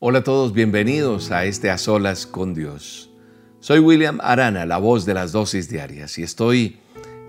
Hola 0.00 0.20
a 0.20 0.22
todos, 0.22 0.52
bienvenidos 0.52 1.32
a 1.32 1.44
este 1.44 1.70
A 1.70 1.76
Solas 1.76 2.24
con 2.24 2.54
Dios. 2.54 3.10
Soy 3.58 3.80
William 3.80 4.20
Arana, 4.22 4.64
la 4.64 4.78
voz 4.78 5.04
de 5.04 5.12
las 5.12 5.32
dosis 5.32 5.68
diarias, 5.68 6.20
y 6.20 6.22
estoy 6.22 6.78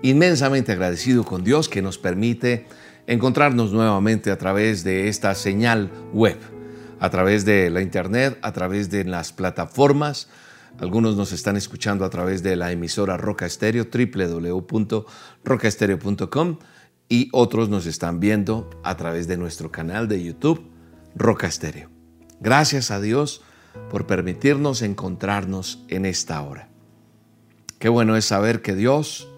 inmensamente 0.02 0.70
agradecido 0.70 1.24
con 1.24 1.42
Dios 1.42 1.68
que 1.68 1.82
nos 1.82 1.98
permite 1.98 2.66
encontrarnos 3.08 3.72
nuevamente 3.72 4.30
a 4.30 4.38
través 4.38 4.84
de 4.84 5.08
esta 5.08 5.34
señal 5.34 5.90
web, 6.12 6.36
a 7.00 7.10
través 7.10 7.44
de 7.44 7.70
la 7.70 7.82
internet, 7.82 8.38
a 8.40 8.52
través 8.52 8.88
de 8.88 9.02
las 9.02 9.32
plataformas. 9.32 10.28
Algunos 10.78 11.16
nos 11.16 11.32
están 11.32 11.56
escuchando 11.56 12.04
a 12.04 12.10
través 12.10 12.44
de 12.44 12.54
la 12.54 12.70
emisora 12.70 13.16
Roca 13.16 13.46
Estéreo, 13.46 13.88
y 17.08 17.28
otros 17.32 17.68
nos 17.68 17.86
están 17.86 18.20
viendo 18.20 18.70
a 18.84 18.96
través 18.96 19.26
de 19.26 19.36
nuestro 19.36 19.72
canal 19.72 20.06
de 20.06 20.22
YouTube, 20.22 20.70
Roca 21.16 21.48
Estéreo. 21.48 21.99
Gracias 22.40 22.90
a 22.90 23.00
Dios 23.00 23.42
por 23.90 24.06
permitirnos 24.06 24.82
encontrarnos 24.82 25.84
en 25.88 26.06
esta 26.06 26.40
hora. 26.42 26.68
Qué 27.78 27.88
bueno 27.88 28.16
es 28.16 28.24
saber 28.24 28.62
que 28.62 28.74
Dios 28.74 29.28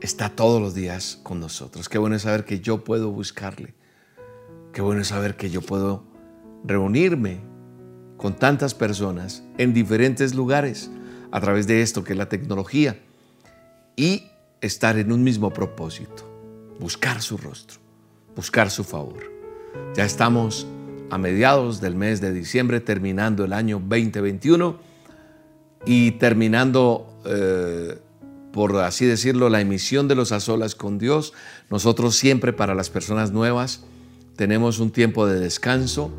está 0.00 0.30
todos 0.30 0.60
los 0.60 0.74
días 0.74 1.20
con 1.22 1.38
nosotros. 1.40 1.88
Qué 1.88 1.98
bueno 1.98 2.16
es 2.16 2.22
saber 2.22 2.44
que 2.44 2.60
yo 2.60 2.82
puedo 2.82 3.10
buscarle. 3.10 3.74
Qué 4.72 4.80
bueno 4.80 5.02
es 5.02 5.08
saber 5.08 5.36
que 5.36 5.50
yo 5.50 5.60
puedo 5.60 6.04
reunirme 6.64 7.40
con 8.16 8.34
tantas 8.34 8.74
personas 8.74 9.42
en 9.58 9.74
diferentes 9.74 10.34
lugares 10.34 10.90
a 11.30 11.40
través 11.40 11.66
de 11.66 11.82
esto 11.82 12.04
que 12.04 12.12
es 12.12 12.18
la 12.18 12.28
tecnología 12.28 12.98
y 13.96 14.30
estar 14.60 14.98
en 14.98 15.12
un 15.12 15.22
mismo 15.22 15.52
propósito, 15.52 16.28
buscar 16.80 17.20
su 17.20 17.36
rostro, 17.36 17.78
buscar 18.34 18.70
su 18.70 18.84
favor. 18.84 19.22
Ya 19.94 20.04
estamos 20.04 20.66
a 21.10 21.18
mediados 21.18 21.80
del 21.80 21.94
mes 21.94 22.20
de 22.20 22.32
diciembre, 22.32 22.80
terminando 22.80 23.44
el 23.44 23.52
año 23.52 23.78
2021 23.78 24.78
y 25.84 26.12
terminando, 26.12 27.20
eh, 27.24 27.98
por 28.52 28.76
así 28.76 29.06
decirlo, 29.06 29.48
la 29.48 29.60
emisión 29.60 30.08
de 30.08 30.14
los 30.14 30.32
Azolas 30.32 30.74
con 30.74 30.98
Dios. 30.98 31.32
Nosotros 31.70 32.16
siempre 32.16 32.52
para 32.52 32.74
las 32.74 32.90
personas 32.90 33.30
nuevas 33.30 33.84
tenemos 34.36 34.80
un 34.80 34.90
tiempo 34.90 35.26
de 35.26 35.40
descanso. 35.40 36.10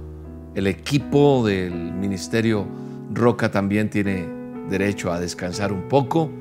El 0.55 0.67
equipo 0.67 1.45
del 1.45 1.73
Ministerio 1.73 2.67
Roca 3.13 3.51
también 3.51 3.89
tiene 3.89 4.27
derecho 4.69 5.11
a 5.11 5.19
descansar 5.19 5.71
un 5.71 5.87
poco, 5.87 6.31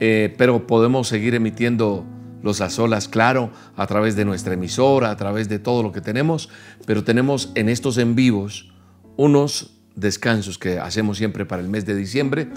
eh, 0.00 0.34
pero 0.36 0.66
podemos 0.66 1.08
seguir 1.08 1.34
emitiendo 1.34 2.04
los 2.42 2.60
a 2.60 2.70
solas, 2.70 3.08
claro, 3.08 3.50
a 3.76 3.86
través 3.86 4.16
de 4.16 4.24
nuestra 4.24 4.54
emisora, 4.54 5.10
a 5.10 5.16
través 5.16 5.48
de 5.48 5.58
todo 5.58 5.82
lo 5.82 5.92
que 5.92 6.00
tenemos, 6.00 6.48
pero 6.86 7.04
tenemos 7.04 7.52
en 7.54 7.68
estos 7.68 7.98
en 7.98 8.14
vivos 8.14 8.72
unos 9.16 9.78
descansos 9.94 10.58
que 10.58 10.78
hacemos 10.78 11.18
siempre 11.18 11.44
para 11.44 11.62
el 11.62 11.68
mes 11.68 11.86
de 11.86 11.94
diciembre. 11.94 12.48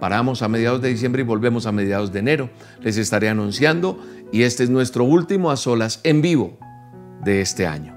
Paramos 0.00 0.42
a 0.42 0.48
mediados 0.48 0.82
de 0.82 0.88
diciembre 0.88 1.22
y 1.22 1.24
volvemos 1.24 1.66
a 1.66 1.72
mediados 1.72 2.12
de 2.12 2.18
enero. 2.20 2.50
Les 2.82 2.96
estaré 2.96 3.28
anunciando 3.28 3.98
y 4.32 4.42
este 4.42 4.64
es 4.64 4.70
nuestro 4.70 5.04
último 5.04 5.50
a 5.50 5.56
solas 5.56 6.00
en 6.02 6.20
vivo 6.20 6.58
de 7.24 7.40
este 7.40 7.66
año. 7.66 7.96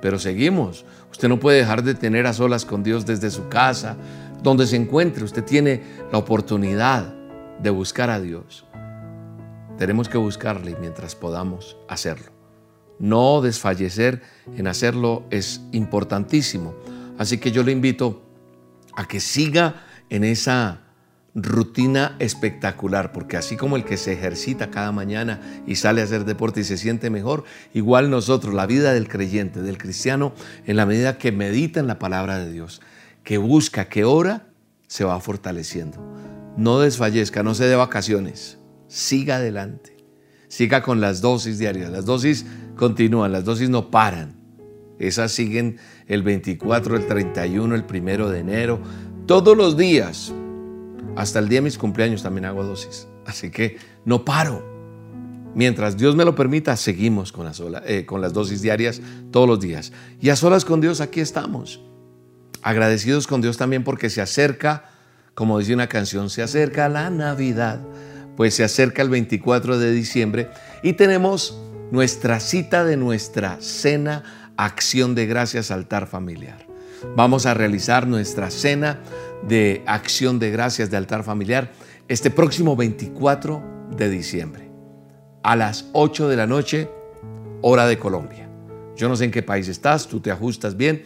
Pero 0.00 0.18
seguimos. 0.18 0.84
Usted 1.10 1.28
no 1.28 1.38
puede 1.38 1.58
dejar 1.58 1.82
de 1.84 1.94
tener 1.94 2.26
a 2.26 2.32
solas 2.32 2.64
con 2.64 2.82
Dios 2.82 3.06
desde 3.06 3.30
su 3.30 3.48
casa, 3.48 3.96
donde 4.42 4.66
se 4.66 4.76
encuentre. 4.76 5.24
Usted 5.24 5.44
tiene 5.44 5.82
la 6.10 6.18
oportunidad 6.18 7.14
de 7.62 7.70
buscar 7.70 8.10
a 8.10 8.20
Dios. 8.20 8.66
Tenemos 9.82 10.08
que 10.08 10.16
buscarle 10.16 10.76
mientras 10.80 11.16
podamos 11.16 11.76
hacerlo. 11.88 12.30
No 13.00 13.40
desfallecer 13.40 14.22
en 14.56 14.68
hacerlo 14.68 15.24
es 15.30 15.62
importantísimo. 15.72 16.72
Así 17.18 17.38
que 17.38 17.50
yo 17.50 17.64
le 17.64 17.72
invito 17.72 18.22
a 18.94 19.08
que 19.08 19.18
siga 19.18 19.82
en 20.08 20.22
esa 20.22 20.82
rutina 21.34 22.14
espectacular, 22.20 23.10
porque 23.10 23.36
así 23.36 23.56
como 23.56 23.74
el 23.74 23.84
que 23.84 23.96
se 23.96 24.12
ejercita 24.12 24.70
cada 24.70 24.92
mañana 24.92 25.40
y 25.66 25.74
sale 25.74 26.00
a 26.00 26.04
hacer 26.04 26.26
deporte 26.26 26.60
y 26.60 26.64
se 26.64 26.76
siente 26.78 27.10
mejor, 27.10 27.42
igual 27.74 28.08
nosotros, 28.08 28.54
la 28.54 28.66
vida 28.66 28.92
del 28.92 29.08
creyente, 29.08 29.62
del 29.62 29.78
cristiano, 29.78 30.32
en 30.64 30.76
la 30.76 30.86
medida 30.86 31.18
que 31.18 31.32
medita 31.32 31.80
en 31.80 31.88
la 31.88 31.98
palabra 31.98 32.38
de 32.38 32.52
Dios, 32.52 32.82
que 33.24 33.36
busca, 33.36 33.88
que 33.88 34.04
ora, 34.04 34.46
se 34.86 35.02
va 35.02 35.18
fortaleciendo. 35.18 35.98
No 36.56 36.78
desfallezca, 36.78 37.42
no 37.42 37.56
se 37.56 37.64
dé 37.64 37.74
vacaciones 37.74 38.61
siga 38.92 39.36
adelante. 39.36 39.96
Siga 40.48 40.82
con 40.82 41.00
las 41.00 41.22
dosis 41.22 41.58
diarias. 41.58 41.90
Las 41.90 42.04
dosis 42.04 42.44
continúan, 42.76 43.32
las 43.32 43.44
dosis 43.44 43.70
no 43.70 43.90
paran. 43.90 44.36
Esas 44.98 45.32
siguen 45.32 45.78
el 46.06 46.22
24, 46.22 46.96
el 46.96 47.06
31, 47.06 47.74
el 47.74 47.84
1 47.88 48.28
de 48.28 48.38
enero, 48.38 48.80
todos 49.26 49.56
los 49.56 49.76
días. 49.78 50.32
Hasta 51.16 51.38
el 51.38 51.48
día 51.48 51.58
de 51.58 51.64
mis 51.64 51.78
cumpleaños 51.78 52.22
también 52.22 52.44
hago 52.44 52.64
dosis. 52.64 53.08
Así 53.24 53.50
que 53.50 53.78
no 54.04 54.24
paro. 54.24 54.70
Mientras 55.54 55.96
Dios 55.96 56.14
me 56.14 56.24
lo 56.24 56.34
permita, 56.34 56.76
seguimos 56.76 57.32
con 57.32 57.46
las, 57.46 57.62
eh, 57.86 58.04
con 58.06 58.20
las 58.20 58.32
dosis 58.32 58.60
diarias 58.60 59.00
todos 59.30 59.48
los 59.48 59.60
días. 59.60 59.92
Y 60.20 60.28
a 60.28 60.36
solas 60.36 60.64
con 60.66 60.82
Dios 60.82 61.00
aquí 61.00 61.20
estamos. 61.20 61.80
Agradecidos 62.62 63.26
con 63.26 63.40
Dios 63.40 63.56
también 63.56 63.84
porque 63.84 64.10
se 64.10 64.20
acerca, 64.20 64.90
como 65.34 65.58
dice 65.58 65.74
una 65.74 65.88
canción, 65.88 66.30
se 66.30 66.42
acerca 66.42 66.88
la 66.88 67.10
Navidad 67.10 67.80
pues 68.36 68.54
se 68.54 68.64
acerca 68.64 69.02
el 69.02 69.10
24 69.10 69.78
de 69.78 69.92
diciembre 69.92 70.48
y 70.82 70.94
tenemos 70.94 71.58
nuestra 71.90 72.40
cita 72.40 72.84
de 72.84 72.96
nuestra 72.96 73.58
cena 73.60 74.52
Acción 74.56 75.14
de 75.14 75.26
Gracias 75.26 75.70
Altar 75.70 76.06
Familiar. 76.06 76.66
Vamos 77.16 77.46
a 77.46 77.54
realizar 77.54 78.06
nuestra 78.06 78.50
cena 78.50 79.00
de 79.46 79.82
Acción 79.86 80.38
de 80.38 80.50
Gracias 80.50 80.90
de 80.90 80.96
Altar 80.96 81.24
Familiar 81.24 81.72
este 82.08 82.30
próximo 82.30 82.76
24 82.76 83.62
de 83.96 84.08
diciembre 84.08 84.70
a 85.42 85.56
las 85.56 85.86
8 85.92 86.28
de 86.28 86.36
la 86.36 86.46
noche, 86.46 86.88
hora 87.60 87.86
de 87.86 87.98
Colombia. 87.98 88.48
Yo 88.96 89.08
no 89.08 89.16
sé 89.16 89.24
en 89.24 89.30
qué 89.30 89.42
país 89.42 89.68
estás, 89.68 90.06
tú 90.06 90.20
te 90.20 90.30
ajustas 90.30 90.76
bien. 90.76 91.04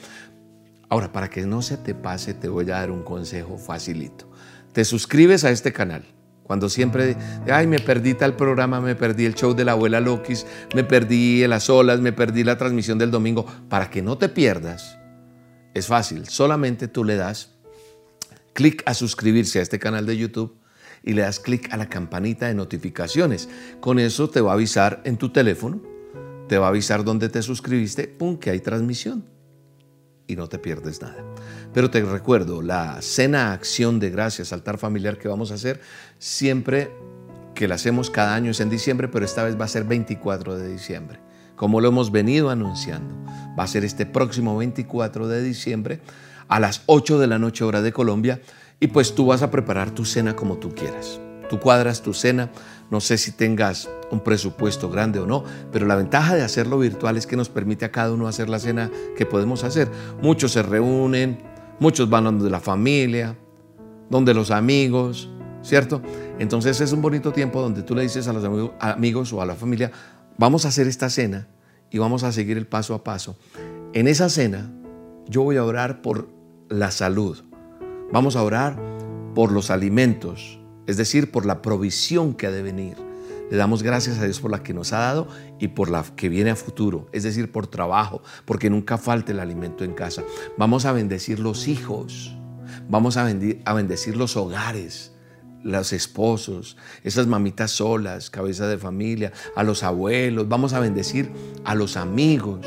Ahora, 0.88 1.12
para 1.12 1.31
que 1.31 1.47
no 1.47 1.62
se 1.62 1.76
te 1.78 1.94
pase, 1.94 2.34
te 2.34 2.48
voy 2.48 2.64
a 2.70 2.75
dar 2.75 2.91
un 2.91 3.03
consejo 3.03 3.58
facilito. 3.58 4.31
Te 4.72 4.84
suscribes 4.84 5.44
a 5.44 5.50
este 5.50 5.72
canal 5.72 6.04
cuando 6.47 6.69
siempre, 6.69 7.17
ay, 7.51 7.67
me 7.67 7.81
perdí 7.81 8.15
tal 8.15 8.37
programa, 8.37 8.81
me 8.81 8.95
perdí 8.95 9.25
el 9.25 9.34
show 9.34 9.53
de 9.53 9.65
la 9.65 9.73
abuela 9.73 10.01
Lokis, 10.01 10.47
me 10.75 10.84
perdí 10.84 11.45
las 11.49 11.69
olas, 11.69 12.01
me 12.01 12.12
perdí 12.12 12.45
la 12.45 12.57
transmisión 12.57 12.99
del 12.99 13.11
domingo. 13.11 13.45
Para 13.69 13.91
que 13.91 14.01
no 14.01 14.17
te 14.17 14.29
pierdas, 14.29 14.97
es 15.75 15.89
fácil. 15.89 16.29
Solamente 16.29 16.87
tú 16.87 17.03
le 17.03 17.17
das 17.17 17.51
clic 18.53 18.83
a 18.87 18.95
suscribirse 18.95 19.59
a 19.59 19.62
este 19.62 19.81
canal 19.81 20.06
de 20.06 20.17
YouTube 20.17 20.56
y 21.03 21.15
le 21.15 21.23
das 21.23 21.41
clic 21.41 21.73
a 21.73 21.77
la 21.77 21.89
campanita 21.89 22.47
de 22.47 22.55
notificaciones. 22.55 23.49
Con 23.81 23.99
eso 23.99 24.31
te 24.31 24.41
va 24.41 24.53
a 24.53 24.55
avisar 24.55 25.03
en 25.05 25.17
tu 25.17 25.31
teléfono, 25.31 25.83
te 26.49 26.59
va 26.59 26.67
a 26.67 26.69
avisar 26.69 27.03
dónde 27.03 27.29
te 27.29 27.43
suscribiste, 27.43 28.06
pum, 28.06 28.39
que 28.39 28.51
hay 28.51 28.61
transmisión 28.61 29.25
y 30.27 30.37
no 30.37 30.49
te 30.49 30.59
pierdes 30.59 31.01
nada. 31.01 31.25
Pero 31.73 31.91
te 31.91 32.03
recuerdo, 32.03 32.62
la 32.62 33.01
cena 33.03 33.53
acción 33.53 34.01
de 34.01 34.11
gracias, 34.11 34.53
altar 34.53 34.79
familiar 34.79 35.19
que 35.19 35.29
vamos 35.29 35.51
a 35.51 35.55
hacer, 35.55 35.81
siempre 36.19 36.91
que 37.54 37.69
la 37.69 37.77
hacemos 37.77 38.10
cada 38.10 38.34
año 38.34 38.50
es 38.50 38.60
en 38.60 38.71
diciembre, 38.71 39.09
pero 39.09 39.25
esta 39.25 39.43
vez 39.43 39.59
va 39.59 39.65
a 39.65 39.69
ser 39.69 39.84
24 39.84 40.56
de 40.59 40.69
diciembre. 40.69 41.21
Como 41.56 41.81
lo 41.81 41.88
hemos 41.88 42.12
venido 42.12 42.50
anunciando, 42.50 43.15
va 43.59 43.65
a 43.65 43.66
ser 43.66 43.84
este 43.84 44.04
próximo 44.04 44.56
24 44.56 45.26
de 45.26 45.43
diciembre 45.43 46.00
a 46.49 46.60
las 46.60 46.82
8 46.87 47.19
de 47.19 47.26
la 47.26 47.38
noche 47.38 47.65
hora 47.65 47.82
de 47.82 47.93
Colombia 47.93 48.41
y 48.78 48.88
pues 48.88 49.15
tú 49.15 49.26
vas 49.26 49.43
a 49.43 49.50
preparar 49.50 49.91
tu 49.91 50.05
cena 50.05 50.37
como 50.37 50.59
tú 50.59 50.75
quieras. 50.75 51.19
Tú 51.49 51.59
cuadras 51.60 52.03
tu 52.03 52.12
cena, 52.12 52.50
no 52.91 53.00
sé 53.00 53.19
si 53.19 53.32
tengas 53.32 53.88
un 54.10 54.21
presupuesto 54.21 54.91
grande 54.91 55.19
o 55.19 55.26
no, 55.26 55.44
pero 55.72 55.87
la 55.87 55.97
ventaja 55.97 56.34
de 56.34 56.43
hacerlo 56.43 56.78
virtual 56.78 57.16
es 57.16 57.26
que 57.26 57.37
nos 57.37 57.49
permite 57.49 57.84
a 57.84 57.93
cada 57.93 58.12
uno 58.12 58.28
hacer 58.28 58.49
la 58.49 58.59
cena 58.59 58.91
que 59.16 59.26
podemos 59.26 59.65
hacer. 59.65 59.88
Muchos 60.21 60.53
se 60.53 60.62
reúnen, 60.62 61.38
muchos 61.79 62.11
van 62.11 62.25
donde 62.25 62.50
la 62.50 62.61
familia, 62.61 63.37
donde 64.11 64.35
los 64.35 64.50
amigos, 64.50 65.31
¿cierto? 65.67 66.01
Entonces 66.39 66.81
es 66.81 66.93
un 66.93 67.03
bonito 67.03 67.33
tiempo 67.33 67.61
donde 67.61 67.83
tú 67.83 67.95
le 67.95 68.03
dices 68.03 68.29
a 68.29 68.33
los 68.33 68.71
amigos 68.79 69.33
o 69.33 69.43
a 69.43 69.47
la 69.47 69.55
familia, 69.55 69.91
vamos 70.39 70.65
a 70.65 70.69
hacer 70.69 70.87
esta 70.87 71.11
cena 71.11 71.49
y 71.91 71.99
vamos 71.99 72.23
a 72.23 72.33
seguir 72.33 72.57
el 72.57 72.67
paso 72.67 72.95
a 72.95 73.03
paso. 73.03 73.37
En 73.93 74.09
esa 74.09 74.29
cena 74.29 74.71
yo 75.29 75.43
voy 75.43 75.57
a 75.57 75.65
orar 75.65 76.03
por 76.03 76.29
la 76.69 76.91
salud, 76.91 77.45
vamos 78.13 78.37
a 78.37 78.43
orar 78.43 78.79
por 79.35 79.51
los 79.51 79.71
alimentos, 79.71 80.61
es 80.87 80.97
decir, 80.97 81.33
por 81.33 81.45
la 81.45 81.63
provisión 81.63 82.35
que 82.35 82.47
ha 82.47 82.51
de 82.51 82.63
venir. 82.63 82.97
Le 83.51 83.57
damos 83.57 83.83
gracias 83.83 84.19
a 84.19 84.25
Dios 84.25 84.41
por 84.41 84.51
la 84.51 84.63
que 84.63 84.75
nos 84.75 84.93
ha 84.93 84.99
dado 84.99 85.29
y 85.61 85.69
por 85.69 85.89
la 85.89 86.05
que 86.17 86.29
viene 86.29 86.51
a 86.51 86.57
futuro, 86.57 87.09
es 87.13 87.23
decir, 87.23 87.53
por 87.53 87.69
trabajo, 87.69 88.23
porque 88.45 88.71
nunca 88.71 88.99
falte 88.99 89.33
el 89.33 89.41
alimento 89.41 89.85
en 89.85 89.95
casa. 89.95 90.25
Vamos 90.59 90.85
a 90.85 90.93
bendecir 90.93 91.39
los 91.39 91.69
hijos, 91.69 92.37
vamos 92.89 93.17
a, 93.17 93.25
bendecir 93.25 94.17
los 94.17 94.37
hogares, 94.37 95.13
los 95.67 95.93
esposos, 95.93 96.77
esas 97.03 97.27
mamitas 97.27 97.73
solas, 97.73 98.31
cabeza 98.31 98.69
de 98.69 98.79
familia, 98.79 99.33
a 99.57 99.65
los 99.65 99.83
abuelos, 99.83 100.49
vamos 100.49 100.73
a 100.73 100.81
bendecir 100.81 101.31
a 101.65 101.75
los 101.75 101.97
amigos, 101.97 102.67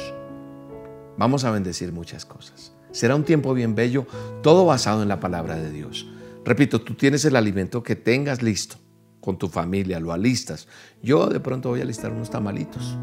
vamos 1.17 1.45
a 1.45 1.51
bendecir 1.51 1.91
muchas 1.93 2.25
cosas. 2.25 2.73
Será 2.91 3.15
un 3.15 3.23
tiempo 3.23 3.53
bien 3.53 3.73
bello, 3.73 4.05
todo 4.43 4.65
basado 4.65 5.01
en 5.01 5.07
la 5.07 5.19
palabra 5.19 5.55
de 5.55 5.71
Dios. 5.71 6.07
Repito, 6.43 6.81
tú 6.81 6.95
tienes 6.95 7.23
el 7.25 7.35
alimento 7.35 7.83
que 7.83 7.95
tengas 7.95 8.41
listo 8.41 8.75
con 9.21 9.37
tu 9.37 9.47
familia, 9.47 9.99
lo 9.99 10.11
alistas. 10.11 10.67
Yo 11.01 11.27
de 11.27 11.39
pronto 11.39 11.69
voy 11.69 11.79
a 11.79 11.83
alistar 11.83 12.11
unos 12.11 12.29
tamalitos. 12.29 12.97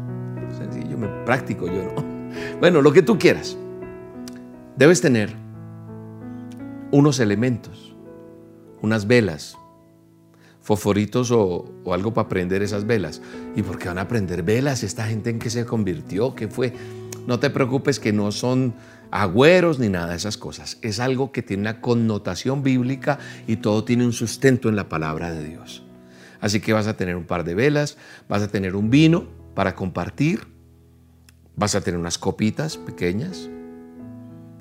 Sencillo, 0.57 0.97
me 0.97 1.07
práctico 1.25 1.67
yo, 1.67 1.91
¿no? 1.95 2.17
Bueno, 2.59 2.81
lo 2.81 2.91
que 2.91 3.01
tú 3.01 3.17
quieras. 3.17 3.57
Debes 4.75 5.01
tener 5.01 5.33
unos 6.91 7.19
elementos, 7.19 7.95
unas 8.81 9.07
velas, 9.07 9.57
fosforitos 10.67 11.31
o, 11.31 11.63
algo 11.93 12.13
para 12.13 12.27
prender 12.27 12.61
esas 12.61 12.85
velas. 12.85 13.21
¿Y 13.55 13.61
por 13.61 13.79
qué 13.79 13.87
van 13.87 13.99
a 13.99 14.09
prender 14.09 14.43
velas? 14.43 14.83
¿Esta 14.83 15.07
gente 15.07 15.29
en 15.29 15.39
qué 15.39 15.49
se 15.49 15.65
convirtió? 15.65 16.35
¿Qué 16.35 16.49
fue? 16.49 16.73
No 17.25 17.39
te 17.39 17.49
preocupes 17.49 18.01
que 18.01 18.11
no 18.11 18.33
son 18.33 18.75
agüeros 19.09 19.79
ni 19.79 19.87
nada 19.87 20.09
de 20.09 20.17
esas 20.17 20.35
cosas. 20.35 20.77
Es 20.81 20.99
algo 20.99 21.31
que 21.31 21.41
tiene 21.41 21.61
una 21.61 21.79
connotación 21.79 22.63
bíblica 22.63 23.17
y 23.47 23.55
todo 23.55 23.85
tiene 23.85 24.03
un 24.03 24.11
sustento 24.11 24.67
en 24.67 24.75
la 24.75 24.89
palabra 24.89 25.31
de 25.31 25.47
Dios. 25.47 25.83
Así 26.41 26.59
que 26.59 26.73
vas 26.73 26.87
a 26.87 26.97
tener 26.97 27.15
un 27.15 27.23
par 27.23 27.45
de 27.45 27.55
velas, 27.55 27.97
vas 28.27 28.41
a 28.41 28.49
tener 28.49 28.75
un 28.75 28.89
vino 28.89 29.25
para 29.55 29.73
compartir, 29.73 30.47
vas 31.55 31.75
a 31.75 31.81
tener 31.81 31.97
unas 31.97 32.17
copitas 32.17 32.75
pequeñas. 32.75 33.49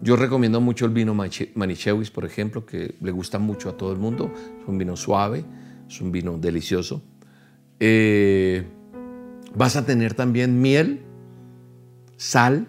Yo 0.00 0.14
recomiendo 0.14 0.60
mucho 0.60 0.84
el 0.84 0.92
vino 0.92 1.14
Manichewis, 1.14 2.12
por 2.12 2.24
ejemplo, 2.24 2.64
que 2.64 2.94
le 3.00 3.10
gusta 3.10 3.40
mucho 3.40 3.70
a 3.70 3.76
todo 3.76 3.90
el 3.90 3.98
mundo. 3.98 4.30
Es 4.62 4.68
un 4.68 4.78
vino 4.78 4.94
suave, 4.94 5.44
es 5.88 6.00
un 6.00 6.12
vino 6.12 6.38
delicioso. 6.38 7.02
Eh, 7.80 8.66
vas 9.54 9.76
a 9.76 9.84
tener 9.84 10.14
también 10.14 10.60
miel, 10.60 11.02
sal, 12.16 12.66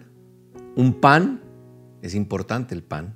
un 0.75 0.93
pan. 0.99 1.41
Es 2.01 2.15
importante 2.15 2.75
el 2.75 2.83
pan. 2.83 3.15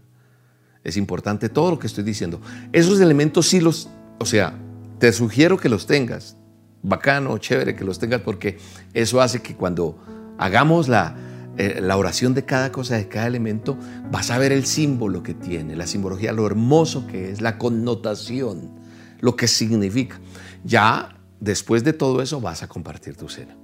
Es 0.84 0.98
importante 0.98 1.50
todo 1.50 1.72
lo 1.72 1.80
que 1.80 1.88
estoy 1.88 2.04
diciendo. 2.04 2.42
Esos 2.72 3.00
elementos 3.00 3.48
sí 3.48 3.60
los, 3.60 3.90
o 4.20 4.26
sea, 4.26 4.58
te 5.00 5.12
sugiero 5.14 5.58
que 5.58 5.70
los 5.70 5.86
tengas. 5.86 6.38
Bacano, 6.84 7.38
chévere 7.38 7.76
que 7.76 7.84
los 7.84 8.00
tengas 8.00 8.22
porque 8.22 8.58
eso 8.94 9.22
hace 9.22 9.42
que 9.42 9.56
cuando 9.56 10.00
hagamos 10.40 10.88
la, 10.88 11.16
eh, 11.58 11.80
la 11.80 11.98
oración 11.98 12.34
de 12.34 12.44
cada 12.44 12.72
cosa, 12.72 12.96
de 12.96 13.08
cada 13.08 13.28
elemento, 13.28 13.78
vas 14.10 14.32
a 14.32 14.40
ver 14.40 14.52
el 14.52 14.66
símbolo 14.66 15.22
que 15.22 15.36
tiene, 15.36 15.76
la 15.76 15.86
simbología, 15.86 16.32
lo 16.32 16.48
hermoso 16.48 17.06
que 17.06 17.30
es, 17.30 17.42
la 17.42 17.60
connotación, 17.60 18.81
lo 19.22 19.36
que 19.36 19.48
significa. 19.48 20.20
Ya 20.64 21.18
después 21.40 21.84
de 21.84 21.94
todo 21.94 22.22
eso 22.22 22.42
vas 22.42 22.64
a 22.64 22.68
compartir 22.68 23.16
tu 23.16 23.30
cena. 23.30 23.56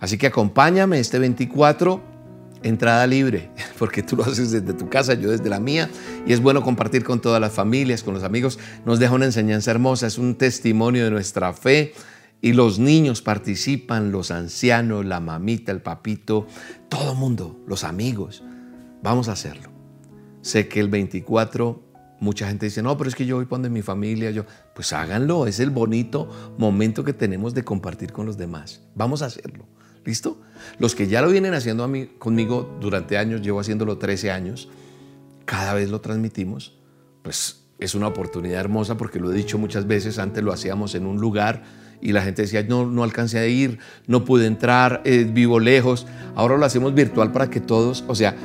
Así 0.00 0.18
que 0.18 0.26
acompáñame 0.26 0.98
este 0.98 1.18
24 1.18 2.14
entrada 2.64 3.06
libre, 3.06 3.50
porque 3.78 4.02
tú 4.02 4.16
lo 4.16 4.24
haces 4.24 4.50
desde 4.50 4.72
tu 4.72 4.88
casa, 4.88 5.14
yo 5.14 5.30
desde 5.30 5.48
la 5.48 5.60
mía, 5.60 5.88
y 6.26 6.32
es 6.32 6.40
bueno 6.40 6.62
compartir 6.62 7.04
con 7.04 7.20
todas 7.20 7.40
las 7.40 7.52
familias, 7.52 8.02
con 8.02 8.14
los 8.14 8.24
amigos. 8.24 8.58
Nos 8.84 8.98
deja 8.98 9.14
una 9.14 9.26
enseñanza 9.26 9.70
hermosa, 9.70 10.06
es 10.06 10.18
un 10.18 10.34
testimonio 10.34 11.04
de 11.04 11.10
nuestra 11.10 11.52
fe, 11.52 11.92
y 12.40 12.52
los 12.52 12.78
niños 12.78 13.22
participan, 13.22 14.12
los 14.12 14.30
ancianos, 14.30 15.04
la 15.04 15.20
mamita, 15.20 15.72
el 15.72 15.80
papito, 15.80 16.46
todo 16.88 17.12
el 17.12 17.18
mundo, 17.18 17.58
los 17.66 17.84
amigos. 17.84 18.42
Vamos 19.02 19.28
a 19.28 19.32
hacerlo. 19.32 19.70
Sé 20.42 20.68
que 20.68 20.80
el 20.80 20.88
24 20.88 21.82
mucha 22.24 22.48
gente 22.48 22.66
dice, 22.66 22.82
no, 22.82 22.96
pero 22.96 23.08
es 23.08 23.14
que 23.14 23.26
yo 23.26 23.36
voy 23.36 23.44
poniendo 23.44 23.72
mi 23.72 23.82
familia, 23.82 24.30
yo, 24.30 24.44
pues 24.74 24.92
háganlo, 24.92 25.46
es 25.46 25.60
el 25.60 25.70
bonito 25.70 26.54
momento 26.58 27.04
que 27.04 27.12
tenemos 27.12 27.54
de 27.54 27.62
compartir 27.62 28.12
con 28.12 28.26
los 28.26 28.36
demás. 28.36 28.80
Vamos 28.94 29.22
a 29.22 29.26
hacerlo. 29.26 29.66
¿Listo? 30.04 30.40
Los 30.78 30.94
que 30.94 31.06
ya 31.06 31.22
lo 31.22 31.30
vienen 31.30 31.54
haciendo 31.54 31.84
a 31.84 31.88
mí, 31.88 32.06
conmigo 32.18 32.76
durante 32.80 33.16
años, 33.16 33.40
llevo 33.40 33.60
haciéndolo 33.60 33.96
13 33.96 34.30
años, 34.30 34.68
cada 35.44 35.72
vez 35.72 35.90
lo 35.90 36.00
transmitimos, 36.00 36.76
pues 37.22 37.64
es 37.78 37.94
una 37.94 38.08
oportunidad 38.08 38.60
hermosa 38.60 38.96
porque 38.96 39.18
lo 39.18 39.32
he 39.32 39.34
dicho 39.34 39.56
muchas 39.58 39.86
veces, 39.86 40.18
antes 40.18 40.42
lo 40.42 40.52
hacíamos 40.52 40.94
en 40.94 41.06
un 41.06 41.20
lugar 41.20 41.62
y 42.00 42.12
la 42.12 42.22
gente 42.22 42.42
decía, 42.42 42.62
no, 42.62 42.86
no 42.86 43.02
alcancé 43.02 43.38
a 43.38 43.46
ir, 43.46 43.78
no 44.06 44.24
pude 44.24 44.46
entrar, 44.46 45.00
eh, 45.04 45.28
vivo 45.30 45.58
lejos, 45.58 46.06
ahora 46.34 46.58
lo 46.58 46.66
hacemos 46.66 46.94
virtual 46.94 47.32
para 47.32 47.48
que 47.48 47.60
todos, 47.60 48.04
o 48.08 48.14
sea, 48.14 48.36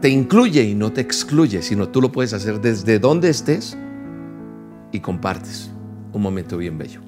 te 0.00 0.08
incluye 0.08 0.62
y 0.64 0.74
no 0.74 0.92
te 0.92 1.00
excluye, 1.00 1.62
sino 1.62 1.88
tú 1.88 2.00
lo 2.00 2.10
puedes 2.10 2.32
hacer 2.32 2.60
desde 2.60 2.98
donde 2.98 3.30
estés 3.30 3.76
y 4.92 5.00
compartes 5.00 5.70
un 6.12 6.22
momento 6.22 6.56
bien 6.56 6.78
bello 6.78 7.00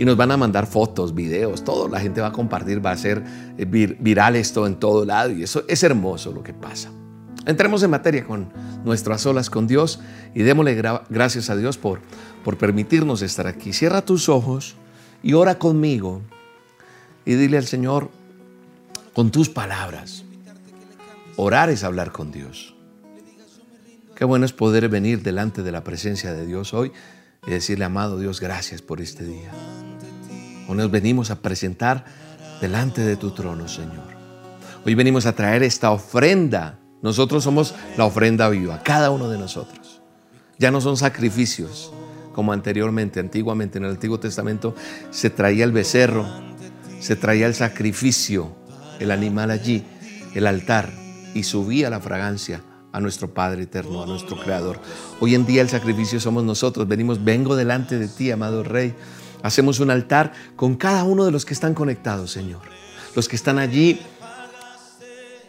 y 0.00 0.06
nos 0.06 0.16
van 0.16 0.30
a 0.30 0.38
mandar 0.38 0.66
fotos, 0.66 1.14
videos, 1.14 1.62
todo. 1.62 1.86
La 1.86 2.00
gente 2.00 2.22
va 2.22 2.28
a 2.28 2.32
compartir, 2.32 2.84
va 2.84 2.90
a 2.90 2.96
ser 2.96 3.22
eh, 3.58 3.66
viral 3.66 4.34
esto 4.34 4.66
en 4.66 4.76
todo 4.76 5.04
lado 5.04 5.30
y 5.30 5.42
eso 5.42 5.62
es 5.68 5.82
hermoso 5.82 6.32
lo 6.32 6.42
que 6.42 6.54
pasa. 6.54 6.90
Entremos 7.44 7.82
en 7.82 7.90
materia 7.90 8.24
con 8.24 8.50
nuestras 8.82 9.26
olas 9.26 9.50
con 9.50 9.66
Dios 9.66 10.00
y 10.34 10.42
démosle 10.42 10.80
gracias 11.10 11.50
a 11.50 11.56
Dios 11.56 11.76
por, 11.76 12.00
por 12.42 12.56
permitirnos 12.56 13.20
estar 13.20 13.46
aquí. 13.46 13.74
Cierra 13.74 14.00
tus 14.00 14.30
ojos 14.30 14.74
y 15.22 15.34
ora 15.34 15.58
conmigo 15.58 16.22
y 17.26 17.34
dile 17.34 17.58
al 17.58 17.66
Señor 17.66 18.08
con 19.12 19.30
tus 19.30 19.50
palabras. 19.50 20.24
Orar 21.42 21.70
es 21.70 21.84
hablar 21.84 22.12
con 22.12 22.30
Dios. 22.30 22.74
Qué 24.14 24.26
bueno 24.26 24.44
es 24.44 24.52
poder 24.52 24.90
venir 24.90 25.22
delante 25.22 25.62
de 25.62 25.72
la 25.72 25.82
presencia 25.82 26.34
de 26.34 26.44
Dios 26.44 26.74
hoy 26.74 26.92
y 27.46 27.50
decirle, 27.50 27.86
amado 27.86 28.18
Dios, 28.18 28.40
gracias 28.42 28.82
por 28.82 29.00
este 29.00 29.24
día. 29.24 29.50
Hoy 30.68 30.76
nos 30.76 30.90
venimos 30.90 31.30
a 31.30 31.40
presentar 31.40 32.04
delante 32.60 33.00
de 33.00 33.16
tu 33.16 33.30
trono, 33.30 33.68
Señor. 33.68 34.04
Hoy 34.84 34.94
venimos 34.94 35.24
a 35.24 35.32
traer 35.32 35.62
esta 35.62 35.92
ofrenda. 35.92 36.78
Nosotros 37.00 37.42
somos 37.42 37.74
la 37.96 38.04
ofrenda 38.04 38.50
viva, 38.50 38.82
cada 38.82 39.10
uno 39.10 39.30
de 39.30 39.38
nosotros. 39.38 40.02
Ya 40.58 40.70
no 40.70 40.82
son 40.82 40.98
sacrificios 40.98 41.90
como 42.34 42.52
anteriormente, 42.52 43.18
antiguamente 43.18 43.78
en 43.78 43.86
el 43.86 43.92
Antiguo 43.92 44.20
Testamento 44.20 44.74
se 45.10 45.30
traía 45.30 45.64
el 45.64 45.72
becerro, 45.72 46.26
se 47.00 47.16
traía 47.16 47.46
el 47.46 47.54
sacrificio, 47.54 48.54
el 48.98 49.10
animal 49.10 49.50
allí, 49.50 49.86
el 50.34 50.46
altar, 50.46 50.99
y 51.34 51.42
subía 51.42 51.90
la 51.90 52.00
fragancia 52.00 52.62
a 52.92 53.00
nuestro 53.00 53.32
Padre 53.32 53.62
eterno, 53.62 54.02
a 54.02 54.06
nuestro 54.06 54.36
Creador. 54.36 54.80
Hoy 55.20 55.34
en 55.34 55.46
día 55.46 55.62
el 55.62 55.68
sacrificio 55.68 56.18
somos 56.20 56.44
nosotros. 56.44 56.88
Venimos, 56.88 57.22
vengo 57.22 57.54
delante 57.56 57.98
de 57.98 58.08
ti, 58.08 58.30
amado 58.30 58.62
Rey, 58.64 58.94
Hacemos 59.42 59.80
un 59.80 59.90
altar 59.90 60.32
con 60.56 60.76
cada 60.76 61.04
uno 61.04 61.24
de 61.24 61.30
los 61.30 61.44
que 61.44 61.54
están 61.54 61.74
conectados, 61.74 62.30
Señor. 62.30 62.60
Los 63.14 63.28
que 63.28 63.36
están 63.36 63.58
allí 63.58 64.00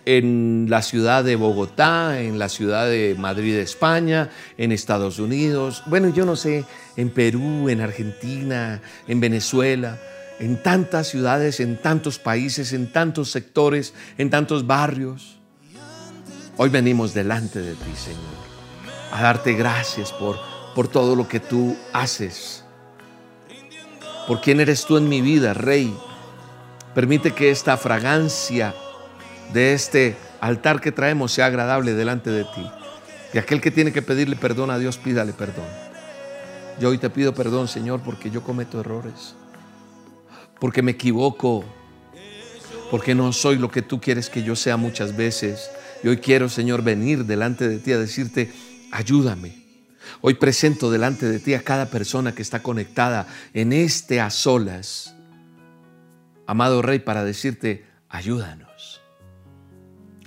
en 0.05 0.67
la 0.69 0.81
ciudad 0.81 1.23
de 1.23 1.35
Bogotá, 1.35 2.21
en 2.21 2.39
la 2.39 2.49
ciudad 2.49 2.87
de 2.87 3.15
Madrid, 3.19 3.55
España, 3.55 4.29
en 4.57 4.71
Estados 4.71 5.19
Unidos, 5.19 5.83
bueno, 5.87 6.09
yo 6.09 6.25
no 6.25 6.35
sé, 6.35 6.65
en 6.95 7.09
Perú, 7.09 7.69
en 7.69 7.81
Argentina, 7.81 8.81
en 9.07 9.19
Venezuela, 9.19 9.99
en 10.39 10.63
tantas 10.63 11.07
ciudades, 11.07 11.59
en 11.59 11.77
tantos 11.77 12.17
países, 12.17 12.73
en 12.73 12.91
tantos 12.91 13.29
sectores, 13.29 13.93
en 14.17 14.29
tantos 14.29 14.65
barrios. 14.65 15.40
Hoy 16.63 16.69
venimos 16.69 17.15
delante 17.15 17.59
de 17.59 17.73
ti, 17.73 17.95
Señor, 17.95 18.21
a 19.11 19.19
darte 19.23 19.53
gracias 19.53 20.11
por, 20.11 20.37
por 20.75 20.87
todo 20.87 21.15
lo 21.15 21.27
que 21.27 21.39
tú 21.39 21.75
haces 21.91 22.63
por 24.27 24.41
quién 24.41 24.59
eres 24.59 24.85
tú 24.85 24.97
en 24.97 25.09
mi 25.09 25.21
vida, 25.21 25.55
Rey. 25.55 25.97
Permite 26.93 27.31
que 27.31 27.49
esta 27.49 27.77
fragancia 27.77 28.75
de 29.53 29.73
este 29.73 30.15
altar 30.39 30.81
que 30.81 30.91
traemos 30.91 31.31
sea 31.31 31.47
agradable 31.47 31.95
delante 31.95 32.29
de 32.29 32.43
ti. 32.43 32.69
Y 33.33 33.39
aquel 33.39 33.59
que 33.59 33.71
tiene 33.71 33.91
que 33.91 34.03
pedirle 34.03 34.35
perdón 34.35 34.69
a 34.69 34.77
Dios, 34.77 34.97
pídale 34.97 35.33
perdón. 35.33 35.65
Yo 36.79 36.89
hoy 36.89 36.99
te 36.99 37.09
pido 37.09 37.33
perdón, 37.33 37.67
Señor, 37.67 38.01
porque 38.01 38.29
yo 38.29 38.43
cometo 38.43 38.79
errores, 38.79 39.33
porque 40.59 40.81
me 40.81 40.91
equivoco, 40.91 41.65
porque 42.91 43.15
no 43.15 43.33
soy 43.33 43.57
lo 43.57 43.71
que 43.71 43.81
tú 43.81 43.99
quieres 43.99 44.29
que 44.29 44.43
yo 44.43 44.55
sea 44.55 44.77
muchas 44.77 45.17
veces. 45.17 45.71
Y 46.03 46.07
hoy 46.07 46.17
quiero, 46.17 46.49
Señor, 46.49 46.83
venir 46.83 47.25
delante 47.25 47.67
de 47.67 47.79
ti 47.79 47.91
a 47.91 47.99
decirte, 47.99 48.51
ayúdame. 48.91 49.61
Hoy 50.21 50.35
presento 50.35 50.91
delante 50.91 51.27
de 51.27 51.39
ti 51.39 51.53
a 51.53 51.63
cada 51.63 51.87
persona 51.87 52.33
que 52.33 52.41
está 52.41 52.61
conectada 52.61 53.27
en 53.53 53.73
este 53.73 54.19
a 54.19 54.29
solas. 54.29 55.15
Amado 56.47 56.81
Rey, 56.81 56.99
para 56.99 57.23
decirte, 57.23 57.85
ayúdanos. 58.09 59.01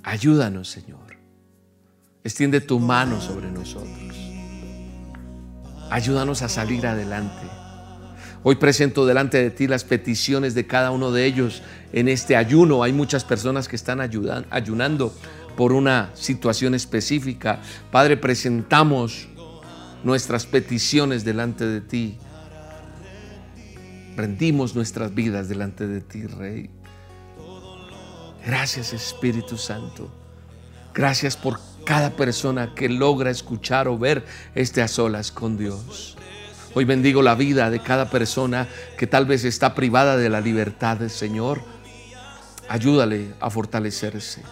Ayúdanos, 0.03 0.69
Señor. 0.69 1.17
Extiende 2.23 2.61
tu 2.61 2.79
mano 2.79 3.21
sobre 3.21 3.51
nosotros. 3.51 4.17
Ayúdanos 5.91 6.43
a 6.43 6.49
salir 6.49 6.87
adelante. 6.87 7.47
Hoy 8.43 8.57
presento 8.57 9.07
delante 9.07 9.39
de 9.43 9.51
ti 9.51 9.67
las 9.67 9.85
peticiones 9.85 10.55
de 10.55 10.67
cada 10.67 10.91
uno 10.91 11.13
de 11.13 11.25
ellos 11.25 11.63
en 11.93 12.09
este 12.09 12.37
ayuno. 12.37 12.83
Hay 12.83 12.93
muchas 12.93 13.25
personas 13.25 13.69
que 13.69 13.77
están 13.77 14.01
ayunando 14.01 15.15
por 15.57 15.73
una 15.73 16.11
situación 16.15 16.75
específica. 16.75 17.61
Padre, 17.91 18.17
presentamos 18.17 19.29
nuestras 20.03 20.47
peticiones 20.47 21.25
delante 21.25 21.67
de 21.67 21.81
ti. 21.81 22.19
Rendimos 24.17 24.75
nuestras 24.75 25.15
vidas 25.15 25.49
delante 25.49 25.87
de 25.87 26.01
ti, 26.01 26.27
Rey. 26.27 26.71
Gracias 28.47 28.93
Espíritu 28.93 29.57
Santo. 29.57 30.11
Gracias 30.93 31.37
por 31.37 31.59
cada 31.85 32.11
persona 32.11 32.75
que 32.75 32.89
logra 32.89 33.31
escuchar 33.31 33.89
o 33.89 33.99
ver 33.99 34.25
este 34.55 34.83
a 34.83 34.89
solas 34.89 35.33
con 35.33 35.57
Dios. 35.57 36.17
Hoy 36.75 36.85
bendigo 36.85 37.23
la 37.23 37.35
vida 37.35 37.71
de 37.71 37.81
cada 37.81 38.11
persona 38.11 38.69
que 38.99 39.07
tal 39.07 39.27
vez 39.27 39.45
está 39.45 39.75
privada 39.75 40.17
de 40.17 40.29
la 40.29 40.41
libertad 40.41 40.99
del 40.99 41.11
Señor. 41.11 41.63
Ayúdale 42.69 43.35
a 43.41 43.51
fortalecerse. 43.51 44.43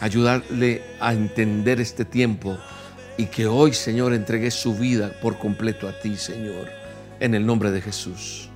Ayúdale 0.00 0.82
a 1.00 1.12
entender 1.12 1.80
este 1.80 2.04
tiempo 2.04 2.58
y 3.16 3.26
que 3.26 3.46
hoy, 3.46 3.72
Señor, 3.72 4.12
entregue 4.12 4.50
su 4.50 4.74
vida 4.74 5.12
por 5.22 5.38
completo 5.38 5.88
a 5.88 5.98
ti, 5.98 6.16
Señor, 6.16 6.68
en 7.18 7.34
el 7.34 7.46
nombre 7.46 7.70
de 7.70 7.80
Jesús. 7.80 8.50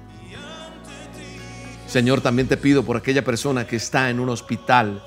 Señor, 1.87 2.21
también 2.21 2.47
te 2.47 2.57
pido 2.57 2.85
por 2.85 2.97
aquella 2.97 3.25
persona 3.25 3.67
que 3.67 3.77
está 3.77 4.11
en 4.11 4.21
un 4.21 4.29
hospital, 4.29 5.03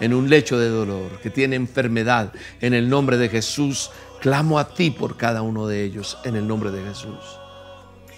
en 0.00 0.14
un 0.14 0.28
lecho 0.28 0.58
de 0.58 0.68
dolor, 0.68 1.20
que 1.22 1.30
tiene 1.30 1.54
enfermedad, 1.56 2.32
en 2.60 2.74
el 2.74 2.88
nombre 2.88 3.18
de 3.18 3.28
Jesús, 3.28 3.90
clamo 4.20 4.58
a 4.58 4.74
ti 4.74 4.90
por 4.90 5.16
cada 5.16 5.42
uno 5.42 5.66
de 5.66 5.84
ellos, 5.84 6.18
en 6.24 6.34
el 6.34 6.48
nombre 6.48 6.70
de 6.70 6.82
Jesús. 6.82 7.38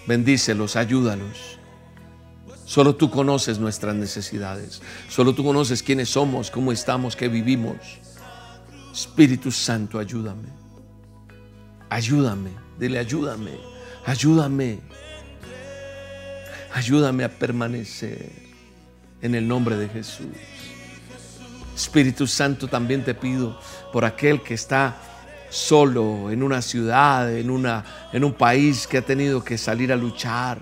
Bendícelos, 0.07 0.75
ayúdalos. 0.77 1.60
Solo 2.71 2.95
tú 2.95 3.11
conoces 3.11 3.59
nuestras 3.59 3.93
necesidades. 3.95 4.81
Solo 5.09 5.35
tú 5.35 5.43
conoces 5.43 5.83
quiénes 5.83 6.07
somos, 6.07 6.49
cómo 6.49 6.71
estamos, 6.71 7.17
qué 7.17 7.27
vivimos. 7.27 7.75
Espíritu 8.93 9.51
Santo, 9.51 9.99
ayúdame. 9.99 10.47
Ayúdame, 11.89 12.51
dile 12.79 12.99
ayúdame, 12.99 13.59
ayúdame. 14.05 14.79
Ayúdame 16.73 17.25
a 17.25 17.29
permanecer 17.37 18.31
en 19.21 19.35
el 19.35 19.45
nombre 19.45 19.75
de 19.75 19.89
Jesús. 19.89 20.27
Espíritu 21.75 22.25
Santo, 22.25 22.69
también 22.69 23.03
te 23.03 23.13
pido 23.13 23.59
por 23.91 24.05
aquel 24.05 24.41
que 24.41 24.53
está 24.53 24.95
solo 25.49 26.31
en 26.31 26.41
una 26.41 26.61
ciudad, 26.61 27.37
en, 27.37 27.49
una, 27.49 27.83
en 28.13 28.23
un 28.23 28.33
país 28.33 28.87
que 28.87 28.99
ha 28.99 29.01
tenido 29.01 29.43
que 29.43 29.57
salir 29.57 29.91
a 29.91 29.97
luchar, 29.97 30.61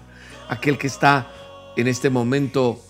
aquel 0.49 0.75
que 0.75 0.87
está 0.87 1.33
en 1.79 1.87
este 1.87 2.09
momento 2.09 2.81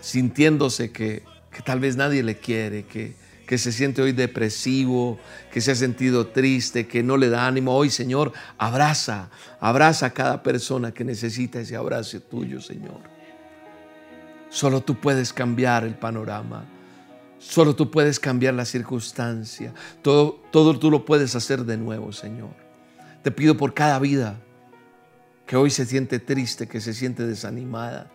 sintiéndose 0.00 0.92
que, 0.92 1.22
tal 1.64 1.80
vez 1.80 1.96
nadie 1.96 2.22
le 2.22 2.36
quiere, 2.36 2.84
que, 2.84 3.14
que 3.46 3.58
se 3.58 3.72
siente 3.72 4.02
hoy 4.02 4.12
depresivo, 4.12 5.18
que 5.52 5.60
se 5.60 5.72
ha 5.72 5.74
sentido 5.74 6.28
triste, 6.28 6.86
que 6.86 7.02
no 7.02 7.16
le 7.16 7.28
da 7.28 7.46
ánimo. 7.46 7.74
Hoy, 7.74 7.90
Señor, 7.90 8.32
abraza, 8.58 9.30
abraza 9.60 10.06
a 10.06 10.10
cada 10.10 10.42
persona 10.42 10.92
que 10.92 11.04
necesita 11.04 11.60
ese 11.60 11.76
abrazo 11.76 12.20
tuyo, 12.20 12.60
Señor. 12.60 13.00
Solo 14.50 14.82
tú 14.82 15.00
puedes 15.00 15.32
cambiar 15.32 15.84
el 15.84 15.94
panorama. 15.94 16.64
Solo 17.38 17.74
tú 17.74 17.90
puedes 17.90 18.20
cambiar 18.20 18.54
la 18.54 18.64
circunstancia. 18.64 19.72
Todo, 20.02 20.40
todo 20.50 20.78
tú 20.78 20.90
lo 20.90 21.04
puedes 21.04 21.34
hacer 21.34 21.64
de 21.64 21.76
nuevo, 21.76 22.12
Señor. 22.12 22.54
Te 23.22 23.30
pido 23.30 23.56
por 23.56 23.74
cada 23.74 23.98
vida 23.98 24.38
que 25.46 25.56
hoy 25.56 25.70
se 25.70 25.86
siente 25.86 26.18
triste, 26.18 26.68
que 26.68 26.80
se 26.80 26.94
siente 26.94 27.26
desanimada, 27.26 28.10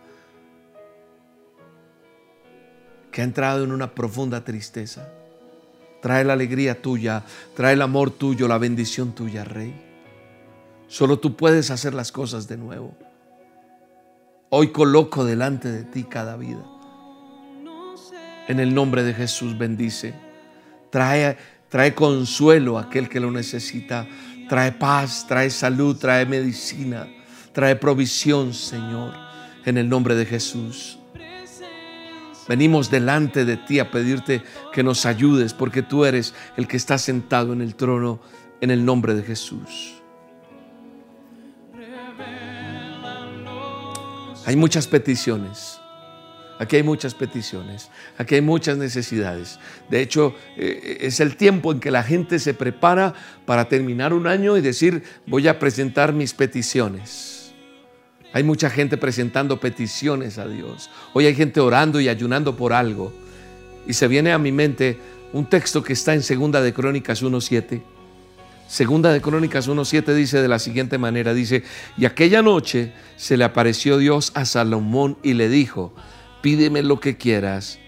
que 3.10 3.20
ha 3.20 3.24
entrado 3.24 3.64
en 3.64 3.72
una 3.72 3.94
profunda 3.94 4.44
tristeza. 4.44 5.08
Trae 6.00 6.24
la 6.24 6.34
alegría 6.34 6.80
tuya, 6.80 7.24
trae 7.56 7.74
el 7.74 7.82
amor 7.82 8.10
tuyo, 8.10 8.46
la 8.46 8.58
bendición 8.58 9.14
tuya, 9.14 9.44
Rey. 9.44 9.74
Solo 10.86 11.18
tú 11.18 11.36
puedes 11.36 11.70
hacer 11.70 11.94
las 11.94 12.12
cosas 12.12 12.48
de 12.48 12.56
nuevo. 12.56 12.96
Hoy 14.50 14.68
coloco 14.72 15.24
delante 15.24 15.70
de 15.70 15.84
ti 15.84 16.04
cada 16.04 16.36
vida. 16.36 16.64
En 18.46 18.60
el 18.60 18.74
nombre 18.74 19.02
de 19.02 19.12
Jesús 19.12 19.58
bendice. 19.58 20.14
Trae, 20.90 21.36
trae 21.68 21.94
consuelo 21.94 22.78
a 22.78 22.82
aquel 22.82 23.10
que 23.10 23.20
lo 23.20 23.30
necesita. 23.30 24.06
Trae 24.48 24.72
paz, 24.72 25.26
trae 25.28 25.50
salud, 25.50 25.98
trae 25.98 26.24
medicina, 26.24 27.06
trae 27.58 27.74
provisión, 27.74 28.54
Señor. 28.54 29.14
En 29.64 29.78
el 29.78 29.88
nombre 29.88 30.14
de 30.14 30.24
Jesús. 30.24 31.00
Venimos 32.46 32.88
delante 32.88 33.44
de 33.44 33.56
ti 33.56 33.80
a 33.80 33.90
pedirte 33.90 34.44
que 34.72 34.84
nos 34.84 35.04
ayudes 35.04 35.54
porque 35.54 35.82
tú 35.82 36.04
eres 36.04 36.34
el 36.56 36.68
que 36.68 36.76
está 36.76 36.98
sentado 36.98 37.52
en 37.52 37.60
el 37.60 37.74
trono 37.74 38.20
en 38.60 38.70
el 38.70 38.84
nombre 38.84 39.12
de 39.16 39.24
Jesús. 39.24 39.94
Hay 44.46 44.54
muchas 44.54 44.86
peticiones. 44.86 45.80
Aquí 46.60 46.76
hay 46.76 46.82
muchas 46.84 47.14
peticiones, 47.14 47.88
aquí 48.16 48.34
hay 48.34 48.40
muchas 48.40 48.78
necesidades. 48.78 49.60
De 49.88 50.00
hecho, 50.00 50.34
eh, 50.56 50.98
es 51.02 51.20
el 51.20 51.36
tiempo 51.36 51.70
en 51.70 51.78
que 51.78 51.92
la 51.92 52.02
gente 52.02 52.40
se 52.40 52.52
prepara 52.52 53.14
para 53.46 53.68
terminar 53.68 54.12
un 54.12 54.26
año 54.26 54.56
y 54.56 54.60
decir, 54.60 55.04
voy 55.26 55.46
a 55.46 55.60
presentar 55.60 56.12
mis 56.12 56.34
peticiones. 56.34 57.27
Hay 58.32 58.42
mucha 58.42 58.68
gente 58.68 58.96
presentando 58.96 59.58
peticiones 59.58 60.38
a 60.38 60.46
Dios. 60.46 60.90
Hoy 61.14 61.26
hay 61.26 61.34
gente 61.34 61.60
orando 61.60 62.00
y 62.00 62.08
ayunando 62.08 62.56
por 62.56 62.72
algo. 62.72 63.12
Y 63.86 63.94
se 63.94 64.06
viene 64.06 64.32
a 64.32 64.38
mi 64.38 64.52
mente 64.52 64.98
un 65.32 65.46
texto 65.46 65.82
que 65.82 65.94
está 65.94 66.14
en 66.14 66.22
Segunda 66.22 66.60
de 66.60 66.72
Crónicas 66.72 67.22
1.7. 67.22 67.80
Segunda 68.66 69.12
de 69.12 69.22
Crónicas 69.22 69.66
1.7 69.66 70.12
dice 70.14 70.42
de 70.42 70.48
la 70.48 70.58
siguiente 70.58 70.98
manera, 70.98 71.32
dice, 71.32 71.64
y 71.96 72.04
aquella 72.04 72.42
noche 72.42 72.92
se 73.16 73.38
le 73.38 73.44
apareció 73.44 73.96
Dios 73.96 74.30
a 74.34 74.44
Salomón 74.44 75.16
y 75.22 75.32
le 75.32 75.48
dijo, 75.48 75.94
pídeme 76.42 76.82
lo 76.82 77.00
que 77.00 77.16
quieras 77.16 77.78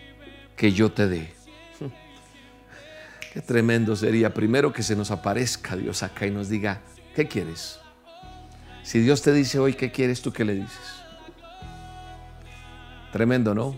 que 0.57 0.73
yo 0.73 0.91
te 0.91 1.07
dé. 1.07 1.35
Qué 3.35 3.43
tremendo 3.43 3.95
sería 3.95 4.33
primero 4.33 4.73
que 4.73 4.83
se 4.83 4.97
nos 4.97 5.11
aparezca 5.11 5.77
Dios 5.77 6.03
acá 6.03 6.27
y 6.27 6.31
nos 6.31 6.49
diga, 6.49 6.81
¿qué 7.15 7.29
quieres? 7.29 7.80
Si 8.83 9.01
Dios 9.01 9.23
te 9.23 9.33
dice 9.33 9.59
hoy 9.59 9.75
qué 9.75 9.91
quieres, 9.91 10.23
¿tú 10.23 10.33
qué 10.33 10.45
le 10.45 10.55
dices? 10.55 10.79
Tremendo, 13.13 13.55
¿no? 13.55 13.75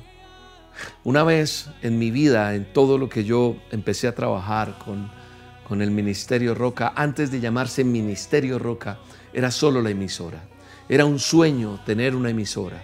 Una 1.05 1.25
vez 1.25 1.69
en 1.83 1.99
mi 1.99 2.11
vida, 2.11 2.55
en 2.55 2.73
todo 2.73 2.99
lo 2.99 3.09
que 3.09 3.25
yo 3.25 3.57
empecé 3.71 4.09
a 4.09 4.15
trabajar 4.15 4.79
con, 4.79 5.11
con 5.67 5.83
el 5.83 5.91
Ministerio 5.91 6.55
Roca, 6.55 6.93
antes 6.97 7.31
de 7.31 7.41
llamarse 7.41 7.85
Ministerio 7.85 8.59
Roca, 8.59 8.99
era 9.33 9.51
solo 9.51 9.83
la 9.83 9.91
emisora. 9.91 10.43
Era 10.89 11.05
un 11.05 11.19
sueño 11.19 11.81
tener 11.85 12.15
una 12.15 12.31
emisora. 12.31 12.83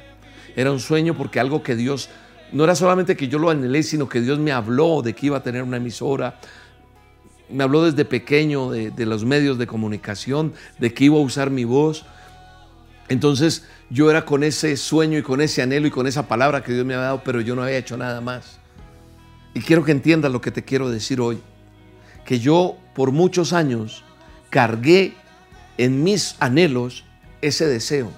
Era 0.56 0.72
un 0.72 0.80
sueño 0.80 1.16
porque 1.16 1.40
algo 1.40 1.62
que 1.62 1.76
Dios, 1.76 2.08
no 2.52 2.64
era 2.64 2.74
solamente 2.74 3.16
que 3.16 3.28
yo 3.28 3.38
lo 3.38 3.50
anhelé, 3.50 3.82
sino 3.82 4.08
que 4.08 4.20
Dios 4.20 4.38
me 4.38 4.52
habló 4.52 5.02
de 5.02 5.14
que 5.14 5.26
iba 5.26 5.38
a 5.38 5.42
tener 5.42 5.62
una 5.62 5.76
emisora. 5.76 6.38
Me 7.50 7.64
habló 7.64 7.84
desde 7.84 8.04
pequeño 8.04 8.70
de, 8.70 9.06
los 9.06 9.24
medios 9.24 9.58
de 9.58 9.66
comunicación, 9.66 10.52
de 10.78 10.92
que 10.92 11.04
iba 11.04 11.16
a 11.16 11.20
usar 11.20 11.50
mi 11.50 11.64
voz. 11.64 12.04
Entonces 13.08 13.66
yo 13.90 14.10
era 14.10 14.24
con 14.24 14.44
ese 14.44 14.76
sueño 14.76 15.18
y 15.18 15.22
con 15.22 15.40
ese 15.40 15.62
anhelo 15.62 15.86
y 15.86 15.90
con 15.90 16.06
esa 16.06 16.28
palabra 16.28 16.62
que 16.62 16.72
Dios 16.72 16.84
me 16.84 16.94
había 16.94 17.06
dado, 17.06 17.22
pero 17.24 17.40
yo 17.40 17.54
no 17.54 17.62
había 17.62 17.78
hecho 17.78 17.96
nada 17.96 18.20
más. 18.20 18.58
Y 19.54 19.60
quiero 19.60 19.84
que 19.84 19.92
entiendas 19.92 20.30
lo 20.30 20.40
que 20.40 20.50
te 20.50 20.62
quiero 20.62 20.90
decir 20.90 21.20
hoy. 21.20 21.40
Que 22.24 22.38
yo 22.38 22.76
por 22.94 23.12
muchos 23.12 23.52
años 23.52 24.04
cargué 24.50 25.14
en 25.78 26.02
mis 26.04 26.36
anhelos 26.40 27.04
ese 27.40 27.66
deseo. 27.66 28.10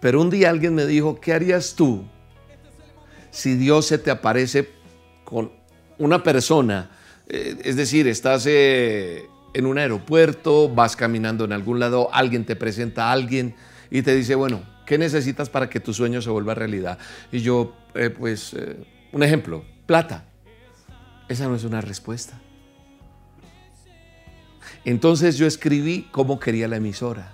Pero 0.00 0.20
un 0.20 0.30
día 0.30 0.50
alguien 0.50 0.74
me 0.74 0.86
dijo, 0.86 1.20
¿qué 1.20 1.32
harías 1.32 1.74
tú 1.74 2.04
si 3.30 3.54
Dios 3.54 3.86
se 3.86 3.98
te 3.98 4.10
aparece 4.10 4.70
con 5.24 5.52
una 6.00 6.22
persona? 6.22 6.90
Eh, 7.28 7.56
es 7.64 7.76
decir, 7.76 8.08
estás... 8.08 8.44
Eh, 8.46 9.26
en 9.52 9.66
un 9.66 9.78
aeropuerto, 9.78 10.68
vas 10.68 10.94
caminando 10.94 11.44
en 11.44 11.52
algún 11.52 11.80
lado, 11.80 12.08
alguien 12.12 12.44
te 12.44 12.54
presenta 12.54 13.08
a 13.08 13.12
alguien 13.12 13.56
y 13.90 14.02
te 14.02 14.14
dice, 14.14 14.36
bueno, 14.36 14.62
¿qué 14.86 14.96
necesitas 14.96 15.50
para 15.50 15.68
que 15.68 15.80
tu 15.80 15.92
sueño 15.92 16.22
se 16.22 16.30
vuelva 16.30 16.54
realidad? 16.54 16.98
Y 17.32 17.40
yo, 17.40 17.74
eh, 17.94 18.10
pues, 18.10 18.54
un 19.10 19.24
ejemplo, 19.24 19.64
plata. 19.86 20.24
Esa 21.28 21.48
no 21.48 21.56
es 21.56 21.64
una 21.64 21.80
respuesta. 21.80 22.38
Entonces 24.84 25.36
yo 25.36 25.46
escribí 25.46 26.08
cómo 26.12 26.38
quería 26.38 26.68
la 26.68 26.76
emisora, 26.76 27.32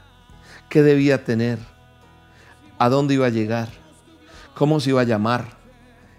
qué 0.69 0.83
debía 0.83 1.25
tener, 1.25 1.59
a 2.79 2.89
dónde 2.89 3.15
iba 3.15 3.27
a 3.27 3.31
llegar, 3.31 3.69
cómo 4.55 4.81
se 4.81 4.91
iba 4.91 5.03
a 5.03 5.05
llamar. 5.05 5.59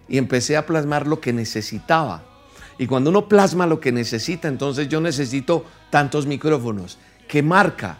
Y 0.07 0.17
empecé 0.17 0.55
a 0.57 0.65
plasmar 0.65 1.05
lo 1.05 1.19
que 1.19 1.33
necesitaba 1.33 2.26
y 2.77 2.85
cuando 2.87 3.09
uno 3.09 3.27
plasma 3.27 3.65
lo 3.65 3.79
que 3.79 3.91
necesita, 3.91 4.47
entonces 4.47 4.87
yo 4.87 5.01
necesito 5.01 5.65
tantos 5.89 6.25
micrófonos. 6.25 6.97
¿Qué 7.27 7.41
marca? 7.41 7.97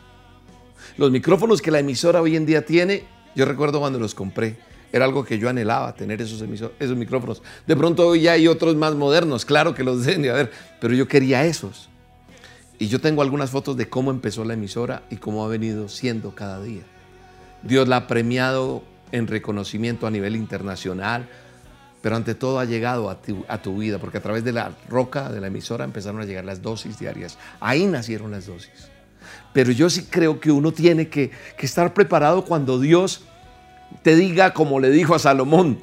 Los 0.98 1.12
micrófonos 1.12 1.62
que 1.62 1.72
la 1.72 1.80
emisora 1.80 2.22
hoy 2.22 2.36
en 2.36 2.46
día 2.46 2.66
tiene, 2.66 3.06
yo 3.36 3.46
recuerdo 3.46 3.80
cuando 3.80 4.00
los 4.00 4.14
compré, 4.14 4.58
era 4.92 5.06
algo 5.06 5.26
que 5.26 5.38
yo 5.38 5.50
anhelaba, 5.50 5.94
tener 5.96 6.22
esos, 6.22 6.44
esos 6.80 6.98
micrófonos. 6.98 7.42
De 7.66 7.76
pronto 7.76 8.08
hoy 8.08 8.22
ya 8.22 8.34
hay 8.34 8.48
otros 8.48 8.76
más 8.76 8.96
modernos, 8.96 9.46
claro 9.46 9.74
que 9.74 9.84
los 9.84 10.04
deben 10.06 10.22
de 10.22 10.30
haber, 10.30 10.52
pero 10.80 10.94
yo 10.94 11.08
quería 11.08 11.46
esos. 11.46 11.90
Y 12.80 12.88
yo 12.88 13.02
tengo 13.02 13.24
algunas 13.24 13.50
fotos 13.50 13.76
de 13.76 13.90
cómo 13.90 14.12
empezó 14.12 14.46
la 14.46 14.54
emisora 14.54 15.04
y 15.10 15.18
cómo 15.18 15.44
ha 15.44 15.48
venido 15.48 15.90
siendo 15.90 16.36
cada 16.36 16.62
día. 16.62 16.84
Dios 17.64 17.88
la 17.88 17.98
ha 17.98 18.08
premiado 18.08 18.84
en 19.12 19.26
reconocimiento 19.26 20.06
a 20.06 20.12
nivel 20.12 20.36
internacional, 20.36 21.28
pero 22.02 22.16
ante 22.16 22.36
todo 22.36 22.60
ha 22.60 22.66
llegado 22.66 23.10
a 23.10 23.62
tu, 23.62 23.78
vida, 23.78 24.00
porque 24.00 24.20
a 24.20 24.22
través 24.22 24.44
de 24.44 24.54
la 24.54 24.72
roca, 24.90 25.32
de 25.32 25.42
la 25.42 25.48
emisora, 25.48 25.84
empezaron 25.84 26.22
a 26.22 26.26
llegar 26.26 26.46
las 26.46 26.62
dosis 26.62 27.00
diarias. 27.00 27.38
Ahí 27.60 27.86
nacieron 27.86 28.32
las 28.32 28.46
dosis. 28.46 28.90
Pero 29.54 29.72
yo 29.72 29.90
sí 29.90 30.04
creo 30.10 30.40
que 30.40 30.52
uno 30.52 30.72
tiene 30.72 31.10
que, 31.10 31.32
estar 31.60 31.94
preparado 31.94 32.46
cuando 32.46 32.80
Dios 32.80 33.24
te 34.04 34.16
diga, 34.16 34.54
como 34.54 34.80
le 34.80 34.92
dijo 34.92 35.16
a 35.16 35.20
Salomón, 35.20 35.80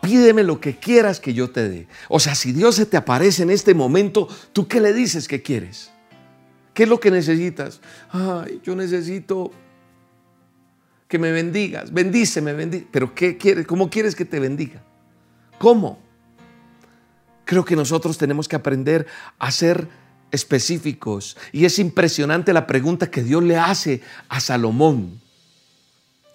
pídeme 0.00 0.44
lo 0.44 0.60
que 0.60 0.76
quieras 0.76 1.18
que 1.18 1.34
yo 1.34 1.50
te 1.50 1.68
dé. 1.68 1.88
O 2.08 2.20
sea, 2.20 2.34
si 2.34 2.52
Dios 2.52 2.76
se 2.76 2.86
te 2.86 2.96
aparece 2.96 3.42
en 3.42 3.50
este 3.50 3.74
momento, 3.74 4.28
¿tú 4.52 4.68
qué 4.68 4.80
le 4.80 4.92
dices 4.92 5.26
que 5.26 5.42
quieres? 5.42 5.90
¿Qué 6.72 6.84
es 6.84 6.88
lo 6.88 7.00
que 7.00 7.10
necesitas? 7.10 7.80
Ay, 8.10 8.60
yo 8.62 8.76
necesito 8.76 9.50
que 11.08 11.18
me 11.18 11.32
bendigas. 11.32 11.92
Bendíceme, 11.92 12.52
bendice. 12.52 12.86
Pero 12.90 13.14
¿qué 13.14 13.36
quieres? 13.36 13.66
¿Cómo 13.66 13.90
quieres 13.90 14.14
que 14.14 14.24
te 14.24 14.40
bendiga? 14.40 14.82
¿Cómo? 15.58 15.98
Creo 17.44 17.64
que 17.64 17.76
nosotros 17.76 18.18
tenemos 18.18 18.48
que 18.48 18.56
aprender 18.56 19.06
a 19.38 19.50
ser 19.50 19.88
específicos. 20.30 21.36
Y 21.52 21.64
es 21.64 21.78
impresionante 21.78 22.52
la 22.52 22.66
pregunta 22.66 23.10
que 23.10 23.22
Dios 23.22 23.42
le 23.42 23.56
hace 23.56 24.02
a 24.28 24.40
Salomón 24.40 25.20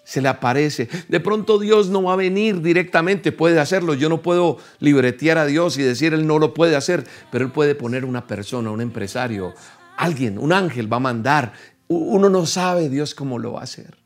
se 0.10 0.22
le 0.22 0.28
aparece. 0.28 0.90
De 1.08 1.20
pronto 1.20 1.60
Dios 1.60 1.90
no 1.90 2.02
va 2.02 2.14
a 2.14 2.16
venir 2.16 2.64
directamente, 2.64 3.32
puede 3.32 3.60
hacerlo. 3.60 3.94
Yo 3.94 4.10
no 4.10 4.24
puedo 4.24 4.58
libretear 4.80 5.38
a 5.38 5.46
Dios 5.46 5.78
y 5.78 5.84
decir 5.84 6.16
Él 6.16 6.26
no 6.26 6.40
lo 6.40 6.56
puede 6.56 6.76
hacer, 6.76 7.06
pero 7.32 7.46
Él 7.46 7.52
puede 7.52 7.76
poner 7.76 8.06
una 8.06 8.26
persona, 8.26 8.72
un 8.72 8.82
empresario, 8.82 9.54
alguien, 9.98 10.40
un 10.40 10.52
ángel 10.52 10.92
va 10.92 10.98
a 10.98 11.02
mandar. 11.02 11.54
Uno 11.88 12.28
no 12.28 12.48
sabe 12.48 12.90
Dios 12.90 13.14
cómo 13.14 13.38
lo 13.38 13.54
va 13.54 13.60
a 13.60 13.66
hacer. 13.66 14.00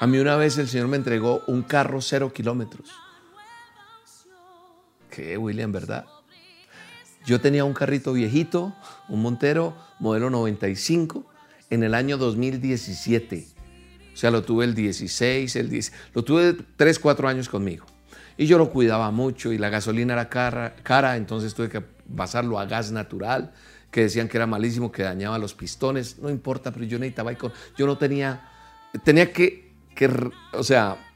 A 0.00 0.06
mí 0.06 0.18
una 0.18 0.36
vez 0.36 0.58
el 0.58 0.68
Señor 0.68 0.88
me 0.88 0.98
entregó 0.98 1.42
un 1.46 1.62
carro 1.62 2.02
cero 2.02 2.30
kilómetros. 2.30 2.90
¿Qué, 5.10 5.36
William, 5.36 5.72
verdad? 5.72 6.06
Yo 7.26 7.40
tenía 7.40 7.64
un 7.64 7.74
carrito 7.74 8.12
viejito, 8.12 8.74
un 9.08 9.22
Montero, 9.22 9.76
modelo 9.98 10.30
95, 10.30 11.26
en 11.68 11.82
el 11.82 11.94
año 11.94 12.16
2017 12.16 13.60
o 14.12 14.16
sea, 14.16 14.30
lo 14.30 14.42
tuve 14.42 14.66
el 14.66 14.74
16, 14.74 15.56
el 15.56 15.70
10, 15.70 15.92
lo 16.12 16.22
tuve 16.22 16.54
3, 16.76 16.98
4 16.98 17.28
años 17.28 17.48
conmigo. 17.48 17.86
Y 18.36 18.46
yo 18.46 18.58
lo 18.58 18.70
cuidaba 18.70 19.10
mucho 19.10 19.52
y 19.52 19.56
la 19.56 19.70
gasolina 19.70 20.12
era 20.12 20.28
cara, 20.28 20.74
cara, 20.82 21.16
entonces 21.16 21.54
tuve 21.54 21.68
que 21.68 21.80
pasarlo 21.80 22.58
a 22.58 22.66
gas 22.66 22.90
natural, 22.92 23.52
que 23.90 24.02
decían 24.02 24.28
que 24.28 24.36
era 24.36 24.46
malísimo, 24.46 24.92
que 24.92 25.02
dañaba 25.04 25.38
los 25.38 25.54
pistones. 25.54 26.18
No 26.18 26.28
importa, 26.28 26.70
pero 26.70 26.84
yo 26.84 26.98
necesitaba, 26.98 27.32
yo 27.32 27.86
no 27.86 27.98
tenía, 27.98 28.48
tenía 29.04 29.32
que, 29.32 29.72
que, 29.94 30.10
o 30.52 30.64
sea, 30.64 31.09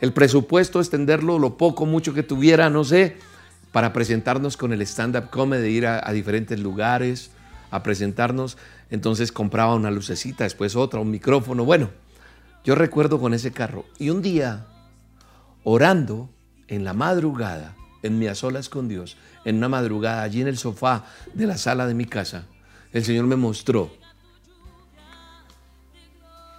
el 0.00 0.12
presupuesto, 0.12 0.80
extenderlo, 0.80 1.38
lo 1.38 1.56
poco, 1.56 1.86
mucho 1.86 2.14
que 2.14 2.22
tuviera, 2.22 2.70
no 2.70 2.84
sé, 2.84 3.16
para 3.72 3.92
presentarnos 3.92 4.56
con 4.56 4.72
el 4.72 4.82
stand-up 4.82 5.30
comedy, 5.30 5.68
ir 5.68 5.86
a, 5.86 6.12
diferentes 6.12 6.58
lugares, 6.58 7.30
a 7.70 7.82
presentarnos. 7.82 8.56
Entonces 8.90 9.30
compraba 9.30 9.74
una 9.74 9.90
lucecita, 9.90 10.44
después 10.44 10.74
otra, 10.74 11.00
un 11.00 11.10
micrófono, 11.10 11.64
bueno. 11.64 11.90
Yo 12.64 12.74
recuerdo 12.74 13.18
con 13.18 13.32
ese 13.32 13.52
carro. 13.52 13.86
Y 13.98 14.10
un 14.10 14.20
día, 14.20 14.66
orando 15.64 16.28
en 16.68 16.84
la 16.84 16.92
madrugada, 16.92 17.74
en 18.02 18.18
mi 18.18 18.26
a 18.26 18.34
solas 18.34 18.68
con 18.68 18.88
Dios, 18.88 19.16
en 19.44 19.56
una 19.56 19.68
madrugada 19.68 20.22
allí 20.22 20.40
en 20.40 20.48
el 20.48 20.58
sofá 20.58 21.04
de 21.32 21.46
la 21.46 21.56
sala 21.56 21.86
de 21.86 21.94
mi 21.94 22.04
casa, 22.04 22.44
el 22.92 23.04
Señor 23.04 23.26
me 23.26 23.36
mostró 23.36 23.90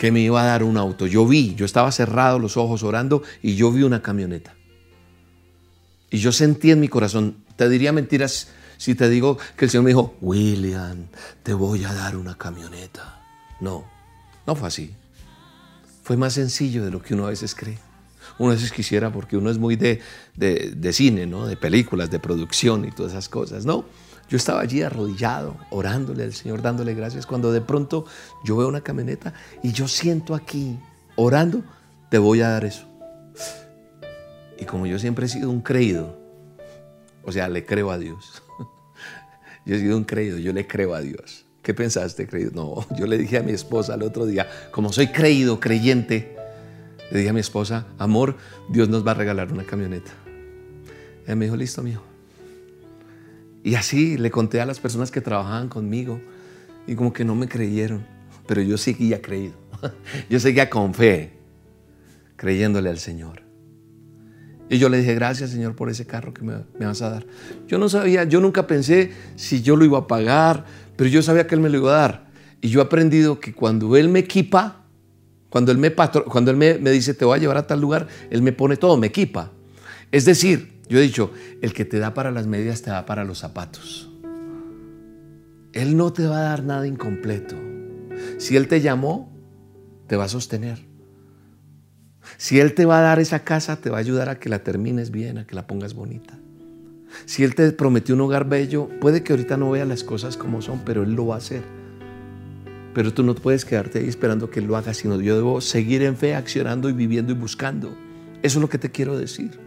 que 0.02 0.12
me 0.12 0.20
iba 0.20 0.42
a 0.42 0.46
dar 0.46 0.64
un 0.64 0.78
auto. 0.78 1.06
Yo 1.06 1.28
vi, 1.28 1.54
yo 1.54 1.64
estaba 1.64 1.92
cerrado 1.92 2.40
los 2.40 2.58
ojos 2.58 2.82
orando 2.82 3.22
y 3.44 3.54
yo 3.54 3.72
vi 3.72 3.84
una 3.84 4.02
camioneta. 4.02 4.56
Y 6.10 6.18
yo 6.18 6.32
sentí 6.32 6.72
en 6.72 6.80
mi 6.80 6.88
corazón, 6.88 7.36
te 7.56 7.70
diría 7.70 7.92
mentiras 7.92 8.48
si 8.78 8.96
te 8.96 9.08
digo 9.10 9.38
que 9.56 9.66
el 9.66 9.70
Señor 9.70 9.84
me 9.84 9.92
dijo, 9.92 10.16
William, 10.20 11.06
te 11.44 11.54
voy 11.54 11.84
a 11.84 11.94
dar 11.94 12.18
una 12.18 12.36
camioneta. 12.36 13.22
No, 13.60 13.86
no 14.48 14.56
fue 14.56 14.70
así 14.70 14.96
fue 16.04 16.18
más 16.18 16.34
sencillo 16.34 16.84
de 16.84 16.92
lo 16.92 17.02
que 17.02 17.14
uno 17.14 17.26
a 17.26 17.30
veces 17.30 17.56
cree. 17.56 17.78
Uno 18.38 18.52
a 18.52 18.56
veces 18.56 18.72
quisiera, 18.72 19.12
porque 19.12 19.38
uno 19.38 19.50
es 19.50 19.58
muy 19.58 19.76
de, 19.76 20.02
de, 20.36 20.94
cine, 20.94 21.26
¿no? 21.28 21.46
de 21.46 21.56
películas, 21.58 22.10
de 22.10 22.20
producción 22.20 22.86
y 22.86 22.92
todas 22.92 23.12
esas 23.12 23.30
cosas. 23.30 23.66
No, 23.66 23.86
yo 24.32 24.38
estaba 24.38 24.62
allí 24.62 24.82
arrodillado, 24.82 25.58
orándole 25.72 26.24
al 26.24 26.32
Señor, 26.32 26.62
dándole 26.62 26.94
gracias, 26.94 27.26
cuando 27.26 27.52
de 27.52 27.60
pronto 27.60 28.06
yo 28.46 28.56
veo 28.56 28.70
una 28.70 28.80
camioneta 28.80 29.34
y 29.62 29.74
yo 29.74 29.90
siento 29.90 30.34
aquí, 30.34 30.80
orando, 31.18 31.62
te 32.10 32.18
voy 32.18 32.40
a 32.40 32.48
dar 32.48 32.64
eso. 32.64 32.88
Y 34.58 34.64
como 34.64 34.86
yo 34.86 35.00
siempre 35.00 35.26
he 35.26 35.30
sido 35.30 35.50
un 35.50 35.60
creído, 35.60 36.18
o 37.26 37.32
sea, 37.34 37.50
le 37.50 37.66
creo 37.66 37.92
a 37.92 37.98
Dios. 37.98 38.42
Yo 39.66 39.76
he 39.76 39.80
sido 39.80 39.96
un 39.96 40.06
creído, 40.06 40.40
yo 40.40 40.54
le 40.54 40.66
creo 40.66 40.96
a 40.96 41.02
Dios. 41.02 41.46
¿Qué 41.62 41.76
pensaste, 41.76 42.26
creído? 42.26 42.50
No, 42.56 42.88
yo 42.98 43.06
le 43.06 43.16
dije 43.16 43.38
a 43.38 43.44
mi 43.44 43.52
esposa 43.52 43.94
el 43.94 44.02
otro 44.02 44.26
día, 44.26 44.50
como 44.72 44.92
soy 44.92 45.10
creído, 45.10 45.60
creyente, 45.60 46.36
le 47.12 47.20
dije 47.20 47.30
a 47.30 47.34
mi 47.34 47.42
esposa, 47.42 47.86
amor, 48.00 48.38
Dios 48.70 48.90
nos 48.90 49.06
va 49.06 49.12
a 49.12 49.14
regalar 49.14 49.52
una 49.52 49.64
camioneta. 49.64 50.12
Ella 51.26 51.36
me 51.36 51.46
dijo, 51.46 51.56
listo, 51.58 51.84
mío. 51.84 52.11
Y 53.64 53.76
así 53.76 54.18
le 54.18 54.32
conté 54.32 54.60
a 54.62 54.66
las 54.66 54.80
personas 54.80 55.12
que 55.12 55.22
trabajaban 55.22 55.70
conmigo 55.70 56.20
y 56.88 56.96
como 56.96 57.14
que 57.14 57.24
no 57.24 57.36
me 57.36 57.48
creyeron, 57.48 58.06
pero 58.48 58.62
yo 58.62 58.78
seguía 58.78 59.22
creído. 59.22 59.54
Yo 60.30 60.40
seguía 60.40 60.70
con 60.70 60.94
fe, 60.94 61.32
creyéndole 62.36 62.88
al 62.90 63.00
Señor. 63.00 63.42
Y 64.70 64.78
yo 64.78 64.90
le 64.90 65.00
dije, 65.00 65.16
gracias 65.16 65.50
Señor 65.50 65.76
por 65.76 65.90
ese 65.90 66.06
carro 66.06 66.36
que 66.36 66.44
me, 66.44 66.54
vas 66.80 67.02
a 67.02 67.10
dar. 67.10 67.26
Yo 67.68 67.80
no 67.80 67.90
sabía, 67.90 68.24
yo 68.26 68.40
nunca 68.40 68.68
pensé 68.68 69.12
si 69.36 69.64
yo 69.64 69.76
lo 69.76 69.84
iba 69.84 69.98
a 69.98 70.08
pagar, 70.08 70.66
pero 70.96 71.10
yo 71.10 71.24
sabía 71.24 71.48
que 71.48 71.56
Él 71.56 71.62
me 71.62 71.70
lo 71.70 71.80
iba 71.80 71.96
a 71.96 72.00
dar. 72.00 72.28
Y 72.62 72.70
yo 72.70 72.80
he 72.80 72.84
aprendido 72.84 73.40
que 73.40 73.54
cuando 73.54 73.98
Él 73.98 74.08
me 74.08 74.20
equipa, 74.20 74.86
cuando 75.50 75.72
Él 75.72 75.80
me, 75.80 75.92
cuando 75.94 76.52
él 76.52 76.58
me 76.58 76.92
dice, 76.92 77.16
te 77.16 77.26
voy 77.26 77.38
a 77.38 77.42
llevar 77.42 77.58
a 77.58 77.66
tal 77.66 77.82
lugar, 77.82 78.08
Él 78.30 78.44
me 78.44 78.54
pone 78.54 78.78
todo, 78.78 78.98
me 78.98 79.08
equipa. 79.08 79.52
Es 80.12 80.26
decir, 80.26 80.71
yo 80.92 81.00
he 81.00 81.04
dicho, 81.04 81.32
el 81.62 81.74
que 81.74 81.86
te 81.86 82.00
da 82.00 82.14
para 82.14 82.32
las 82.32 82.48
medias 82.48 82.82
te 82.82 82.90
da 82.90 83.06
para 83.06 83.24
los 83.24 83.38
zapatos. 83.38 84.12
Él 85.72 85.96
no 85.96 86.12
te 86.12 86.28
va 86.28 86.40
a 86.40 86.50
dar 86.50 86.66
nada 86.66 86.86
incompleto. 86.86 87.56
Si 88.38 88.58
Él 88.58 88.68
te 88.68 88.82
llamó, 88.82 89.32
te 90.08 90.18
va 90.18 90.26
a 90.26 90.28
sostener. 90.28 90.80
Si 92.36 92.60
Él 92.60 92.74
te 92.74 92.84
va 92.84 93.00
a 93.00 93.04
dar 93.04 93.22
esa 93.22 93.46
casa, 93.46 93.78
te 93.78 93.90
va 93.90 93.96
a 93.96 94.00
ayudar 94.02 94.28
a 94.28 94.38
que 94.38 94.50
la 94.50 94.66
termines 94.66 95.12
bien, 95.12 95.38
a 95.38 95.48
que 95.48 95.56
la 95.56 95.66
pongas 95.66 95.94
bonita. 95.94 96.38
Si 97.24 97.46
Él 97.46 97.56
te 97.56 97.72
prometió 97.72 98.14
un 98.16 98.22
hogar 98.22 98.50
bello, 98.50 98.90
puede 99.00 99.24
que 99.24 99.32
ahorita 99.32 99.56
no 99.56 99.72
vea 99.72 99.86
las 99.86 100.04
cosas 100.04 100.36
como 100.36 100.62
son, 100.62 100.82
pero 100.84 101.04
Él 101.04 101.14
lo 101.14 101.28
va 101.28 101.36
a 101.36 101.38
hacer. 101.38 101.64
Pero 102.94 103.14
tú 103.14 103.24
no 103.24 103.34
puedes 103.34 103.64
quedarte 103.64 104.00
ahí 104.00 104.10
esperando 104.10 104.50
que 104.50 104.60
Él 104.60 104.66
lo 104.68 104.76
haga, 104.76 104.94
sino 104.94 105.22
yo 105.22 105.38
debo 105.38 105.62
seguir 105.62 106.02
en 106.02 106.18
fe, 106.18 106.36
accionando 106.36 106.90
y 106.90 106.94
viviendo 106.94 107.32
y 107.32 107.36
buscando. 107.36 107.96
Eso 108.44 108.60
es 108.60 108.62
lo 108.62 108.68
que 108.68 108.78
te 108.78 108.92
quiero 108.92 109.18
decir. 109.18 109.58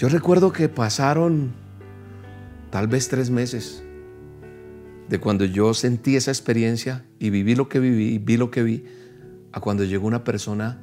Yo 0.00 0.08
recuerdo 0.08 0.50
que 0.50 0.70
pasaron 0.70 1.52
tal 2.70 2.88
vez 2.88 3.10
tres 3.10 3.28
meses 3.28 3.82
de 5.10 5.20
cuando 5.20 5.44
yo 5.44 5.74
sentí 5.74 6.16
esa 6.16 6.30
experiencia 6.30 7.04
y 7.18 7.28
viví 7.28 7.54
lo 7.54 7.68
que 7.68 7.80
viví 7.80 8.16
vi 8.16 8.38
lo 8.38 8.50
que 8.50 8.62
vi, 8.62 8.84
a 9.52 9.60
cuando 9.60 9.84
llegó 9.84 10.06
una 10.06 10.24
persona 10.24 10.80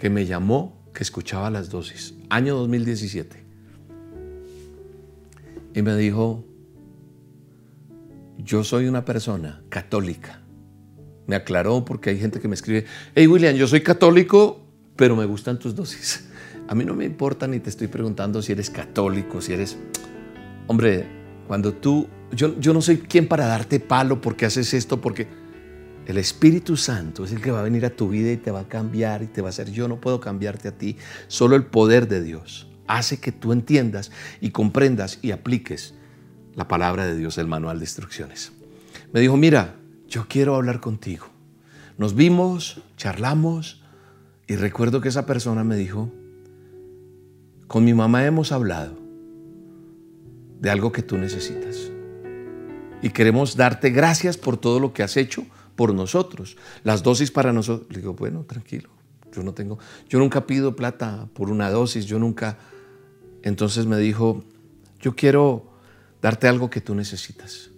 que 0.00 0.10
me 0.10 0.26
llamó, 0.26 0.82
que 0.92 1.04
escuchaba 1.04 1.48
las 1.48 1.70
dosis, 1.70 2.16
año 2.28 2.56
2017 2.56 3.44
y 5.76 5.82
me 5.82 5.94
dijo, 5.94 6.44
yo 8.36 8.64
soy 8.64 8.88
una 8.88 9.04
persona 9.04 9.62
católica. 9.68 10.42
Me 11.28 11.36
aclaró 11.36 11.84
porque 11.84 12.10
hay 12.10 12.18
gente 12.18 12.40
que 12.40 12.48
me 12.48 12.56
escribe, 12.56 12.84
hey 13.14 13.28
William, 13.28 13.54
yo 13.54 13.68
soy 13.68 13.82
católico, 13.82 14.66
pero 14.96 15.14
me 15.14 15.24
gustan 15.24 15.60
tus 15.60 15.76
dosis. 15.76 16.27
A 16.68 16.74
mí 16.74 16.84
no 16.84 16.94
me 16.94 17.04
importa 17.04 17.46
ni 17.46 17.60
te 17.60 17.70
estoy 17.70 17.88
preguntando 17.88 18.42
si 18.42 18.52
eres 18.52 18.70
católico, 18.70 19.40
si 19.40 19.52
eres... 19.52 19.76
Hombre, 20.66 21.06
cuando 21.46 21.74
tú... 21.74 22.08
Yo, 22.30 22.58
yo 22.60 22.74
no 22.74 22.82
soy 22.82 22.98
quien 22.98 23.26
para 23.26 23.46
darte 23.46 23.80
palo 23.80 24.20
porque 24.20 24.46
haces 24.46 24.74
esto, 24.74 25.00
porque 25.00 25.26
el 26.06 26.18
Espíritu 26.18 26.76
Santo 26.76 27.24
es 27.24 27.32
el 27.32 27.40
que 27.40 27.50
va 27.50 27.60
a 27.60 27.62
venir 27.62 27.86
a 27.86 27.90
tu 27.90 28.08
vida 28.10 28.30
y 28.30 28.36
te 28.36 28.50
va 28.50 28.60
a 28.60 28.68
cambiar 28.68 29.22
y 29.22 29.26
te 29.26 29.40
va 29.40 29.48
a 29.48 29.50
hacer. 29.50 29.70
Yo 29.70 29.88
no 29.88 30.00
puedo 30.00 30.20
cambiarte 30.20 30.68
a 30.68 30.72
ti, 30.72 30.96
solo 31.26 31.56
el 31.56 31.64
poder 31.64 32.06
de 32.06 32.22
Dios 32.22 32.68
hace 32.88 33.20
que 33.20 33.30
tú 33.30 33.52
entiendas 33.52 34.10
y 34.40 34.50
comprendas 34.50 35.20
y 35.22 35.30
apliques 35.30 35.94
la 36.56 36.66
palabra 36.66 37.06
de 37.06 37.16
Dios, 37.16 37.38
el 37.38 37.46
manual 37.46 37.78
de 37.78 37.84
instrucciones. 37.84 38.52
Me 39.12 39.20
dijo, 39.20 39.36
mira, 39.36 39.76
yo 40.08 40.26
quiero 40.28 40.56
hablar 40.56 40.80
contigo. 40.80 41.26
Nos 41.98 42.14
vimos, 42.14 42.82
charlamos 42.96 43.84
y 44.46 44.56
recuerdo 44.56 45.00
que 45.00 45.10
esa 45.10 45.26
persona 45.26 45.62
me 45.62 45.76
dijo, 45.76 46.10
con 47.68 47.84
mi 47.84 47.94
mamá 47.94 48.24
hemos 48.24 48.50
hablado 48.50 48.96
de 50.58 50.70
algo 50.70 50.90
que 50.90 51.02
tú 51.02 51.16
necesitas. 51.18 51.92
Y 53.02 53.10
queremos 53.10 53.56
darte 53.56 53.90
gracias 53.90 54.36
por 54.36 54.56
todo 54.56 54.80
lo 54.80 54.92
que 54.92 55.04
has 55.04 55.16
hecho 55.16 55.46
por 55.76 55.94
nosotros. 55.94 56.56
Las 56.82 57.04
dosis 57.04 57.30
para 57.30 57.52
nosotros. 57.52 57.88
Le 57.90 58.00
digo, 58.00 58.14
bueno, 58.14 58.42
tranquilo, 58.44 58.88
yo 59.32 59.44
no 59.44 59.54
tengo, 59.54 59.78
yo 60.08 60.18
nunca 60.18 60.46
pido 60.46 60.74
plata 60.74 61.28
por 61.34 61.50
una 61.50 61.70
dosis, 61.70 62.06
yo 62.06 62.18
nunca. 62.18 62.58
Entonces 63.42 63.86
me 63.86 63.98
dijo, 63.98 64.42
yo 64.98 65.14
quiero 65.14 65.70
darte 66.20 66.48
algo 66.48 66.70
que 66.70 66.80
tú 66.80 66.94
necesitas. 66.94 67.70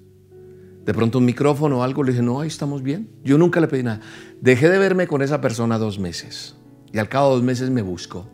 De 0.86 0.94
pronto 0.94 1.18
un 1.18 1.26
micrófono 1.26 1.80
o 1.80 1.82
algo, 1.82 2.02
le 2.02 2.12
dije, 2.12 2.22
no, 2.22 2.40
ahí 2.40 2.48
estamos 2.48 2.82
bien. 2.82 3.10
Yo 3.22 3.36
nunca 3.36 3.60
le 3.60 3.68
pedí 3.68 3.82
nada. 3.82 4.00
Dejé 4.40 4.70
de 4.70 4.78
verme 4.78 5.06
con 5.06 5.20
esa 5.20 5.40
persona 5.42 5.76
dos 5.76 5.98
meses. 5.98 6.56
Y 6.92 6.98
al 6.98 7.08
cabo 7.08 7.30
de 7.30 7.34
dos 7.36 7.44
meses 7.44 7.68
me 7.70 7.82
buscó. 7.82 8.26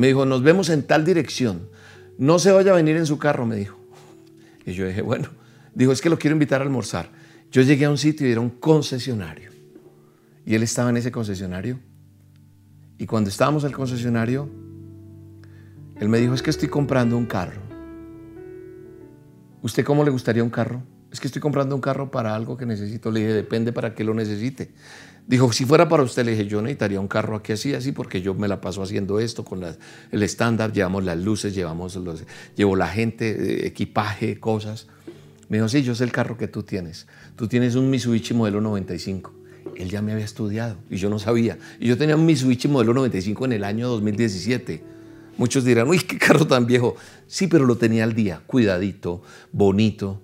Me 0.00 0.06
dijo, 0.06 0.24
nos 0.24 0.42
vemos 0.42 0.70
en 0.70 0.82
tal 0.84 1.04
dirección. 1.04 1.68
No 2.16 2.38
se 2.38 2.50
vaya 2.52 2.72
a 2.72 2.74
venir 2.74 2.96
en 2.96 3.04
su 3.04 3.18
carro, 3.18 3.44
me 3.44 3.54
dijo. 3.54 3.78
Y 4.64 4.72
yo 4.72 4.86
dije, 4.86 5.02
bueno, 5.02 5.28
dijo, 5.74 5.92
es 5.92 6.00
que 6.00 6.08
lo 6.08 6.18
quiero 6.18 6.34
invitar 6.34 6.62
a 6.62 6.64
almorzar. 6.64 7.10
Yo 7.52 7.60
llegué 7.60 7.84
a 7.84 7.90
un 7.90 7.98
sitio 7.98 8.26
y 8.26 8.32
era 8.32 8.40
un 8.40 8.48
concesionario. 8.48 9.50
Y 10.46 10.54
él 10.54 10.62
estaba 10.62 10.88
en 10.88 10.96
ese 10.96 11.12
concesionario. 11.12 11.80
Y 12.96 13.04
cuando 13.04 13.28
estábamos 13.28 13.62
el 13.64 13.72
concesionario, 13.72 14.48
él 15.98 16.08
me 16.08 16.18
dijo, 16.18 16.32
es 16.32 16.40
que 16.40 16.48
estoy 16.48 16.70
comprando 16.70 17.18
un 17.18 17.26
carro. 17.26 17.60
¿Usted 19.60 19.84
cómo 19.84 20.02
le 20.02 20.10
gustaría 20.10 20.42
un 20.42 20.48
carro? 20.48 20.82
Es 21.12 21.20
que 21.20 21.26
estoy 21.26 21.42
comprando 21.42 21.74
un 21.74 21.82
carro 21.82 22.10
para 22.10 22.34
algo 22.34 22.56
que 22.56 22.64
necesito. 22.64 23.10
Le 23.10 23.20
dije, 23.20 23.32
depende 23.34 23.70
para 23.70 23.94
qué 23.94 24.02
lo 24.02 24.14
necesite. 24.14 24.70
Dijo, 25.26 25.52
si 25.52 25.64
fuera 25.64 25.88
para 25.88 26.02
usted, 26.02 26.24
le 26.24 26.32
dije, 26.32 26.46
yo 26.46 26.60
necesitaría 26.60 27.00
un 27.00 27.06
carro 27.06 27.36
aquí 27.36 27.52
así, 27.52 27.72
así, 27.74 27.92
porque 27.92 28.20
yo 28.20 28.34
me 28.34 28.48
la 28.48 28.60
paso 28.60 28.82
haciendo 28.82 29.20
esto 29.20 29.44
con 29.44 29.62
el 29.64 30.22
estándar, 30.22 30.72
llevamos 30.72 31.04
las 31.04 31.18
luces, 31.18 31.54
llevamos 31.54 31.94
los, 31.96 32.24
llevo 32.56 32.74
la 32.74 32.88
gente, 32.88 33.30
eh, 33.30 33.66
equipaje, 33.66 34.40
cosas. 34.40 34.88
Me 35.48 35.58
dijo, 35.58 35.68
sí, 35.68 35.82
yo 35.82 35.94
sé 35.94 36.04
el 36.04 36.12
carro 36.12 36.36
que 36.36 36.48
tú 36.48 36.62
tienes. 36.62 37.06
Tú 37.36 37.48
tienes 37.48 37.74
un 37.74 37.90
Mitsubishi 37.90 38.34
modelo 38.34 38.60
95. 38.60 39.32
Él 39.76 39.88
ya 39.88 40.02
me 40.02 40.12
había 40.12 40.24
estudiado 40.24 40.76
y 40.90 40.96
yo 40.96 41.10
no 41.10 41.18
sabía. 41.18 41.58
Y 41.78 41.88
yo 41.88 41.96
tenía 41.96 42.16
un 42.16 42.26
Mitsubishi 42.26 42.68
modelo 42.68 42.94
95 42.94 43.44
en 43.44 43.52
el 43.52 43.64
año 43.64 43.88
2017. 43.88 44.82
Muchos 45.36 45.64
dirán, 45.64 45.88
uy, 45.88 45.98
qué 46.00 46.18
carro 46.18 46.46
tan 46.46 46.66
viejo. 46.66 46.96
Sí, 47.26 47.46
pero 47.46 47.66
lo 47.66 47.76
tenía 47.76 48.04
al 48.04 48.14
día, 48.14 48.42
cuidadito, 48.46 49.22
bonito. 49.52 50.20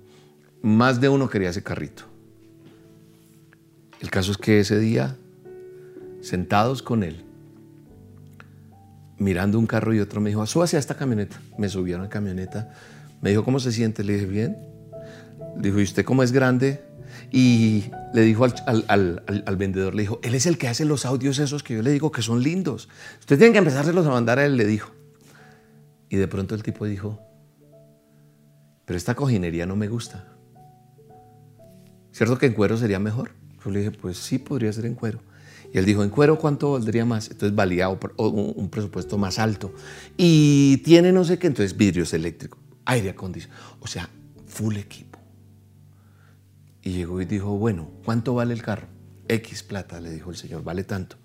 Más 0.62 1.00
de 1.00 1.08
uno 1.08 1.28
quería 1.28 1.50
ese 1.50 1.62
carrito. 1.62 2.04
El 4.00 4.10
caso 4.10 4.32
es 4.32 4.38
que 4.38 4.60
ese 4.60 4.78
día, 4.78 5.16
sentados 6.20 6.82
con 6.82 7.02
él, 7.02 7.24
mirando 9.18 9.58
un 9.58 9.66
carro 9.66 9.94
y 9.94 10.00
otro, 10.00 10.20
me 10.20 10.30
dijo, 10.30 10.44
súbase 10.46 10.76
a 10.76 10.80
esta 10.80 10.96
camioneta. 10.96 11.40
Me 11.56 11.68
subió 11.68 11.96
a 11.96 12.00
la 12.00 12.08
camioneta. 12.08 12.72
Me 13.22 13.30
dijo, 13.30 13.44
¿cómo 13.44 13.60
se 13.60 13.72
siente? 13.72 14.04
Le 14.04 14.14
dije, 14.14 14.26
bien. 14.26 14.58
Dijo, 15.56 15.80
¿y 15.80 15.84
usted 15.84 16.04
cómo 16.04 16.22
es 16.22 16.32
grande? 16.32 16.82
Y 17.32 17.84
le 18.12 18.22
dijo 18.22 18.44
al, 18.44 19.56
vendedor, 19.56 19.94
le 19.94 20.02
dijo, 20.02 20.20
él 20.22 20.34
es 20.34 20.46
el 20.46 20.58
que 20.58 20.68
hace 20.68 20.84
los 20.84 21.06
audios 21.06 21.38
esos 21.38 21.62
que 21.62 21.74
yo 21.74 21.82
le 21.82 21.90
digo 21.90 22.12
que 22.12 22.22
son 22.22 22.42
lindos. 22.42 22.88
Usted 23.20 23.38
tiene 23.38 23.52
que 23.52 23.58
empezárselos 23.58 24.06
a 24.06 24.10
mandar 24.10 24.38
a 24.38 24.44
él, 24.44 24.56
le 24.56 24.66
dijo. 24.66 24.92
Y 26.08 26.16
de 26.16 26.28
pronto 26.28 26.54
el 26.54 26.62
tipo 26.62 26.84
dijo, 26.84 27.20
pero 28.84 28.96
esta 28.96 29.14
cojinería 29.14 29.66
no 29.66 29.76
me 29.76 29.88
gusta. 29.88 30.24
¿Cierto 32.12 32.38
que 32.38 32.46
en 32.46 32.52
cuero 32.52 32.76
sería 32.76 32.98
mejor? 32.98 33.32
Yo 33.66 33.72
le 33.72 33.80
dije, 33.80 33.90
pues 33.90 34.16
sí, 34.18 34.38
podría 34.38 34.72
ser 34.72 34.86
en 34.86 34.94
cuero. 34.94 35.18
Y 35.72 35.78
él 35.78 35.84
dijo, 35.84 36.04
¿en 36.04 36.10
cuero 36.10 36.38
cuánto 36.38 36.72
valdría 36.72 37.04
más? 37.04 37.28
Entonces 37.30 37.54
valía 37.54 37.88
un 37.88 38.68
presupuesto 38.70 39.18
más 39.18 39.40
alto. 39.40 39.74
Y 40.16 40.76
tiene 40.78 41.10
no 41.10 41.24
sé 41.24 41.38
qué, 41.38 41.48
entonces 41.48 41.76
vidrios 41.76 42.14
eléctricos, 42.14 42.60
aire 42.84 43.10
acondicionado. 43.10 43.60
O 43.80 43.88
sea, 43.88 44.08
full 44.46 44.76
equipo. 44.76 45.18
Y 46.80 46.92
llegó 46.92 47.20
y 47.20 47.24
dijo, 47.24 47.58
bueno, 47.58 47.90
¿cuánto 48.04 48.34
vale 48.34 48.54
el 48.54 48.62
carro? 48.62 48.86
X 49.26 49.64
plata, 49.64 50.00
le 50.00 50.10
dijo 50.10 50.30
el 50.30 50.36
señor, 50.36 50.62
vale 50.62 50.84
tanto. 50.84 51.16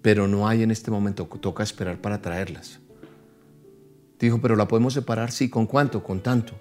Pero 0.00 0.26
no 0.26 0.48
hay 0.48 0.62
en 0.62 0.70
este 0.70 0.90
momento, 0.90 1.26
toca 1.26 1.62
esperar 1.62 2.00
para 2.00 2.22
traerlas. 2.22 2.80
Dijo, 4.18 4.40
pero 4.40 4.56
la 4.56 4.66
podemos 4.66 4.94
separar, 4.94 5.30
sí, 5.30 5.50
¿con 5.50 5.66
cuánto? 5.66 6.02
Con 6.02 6.22
tanto. 6.22 6.54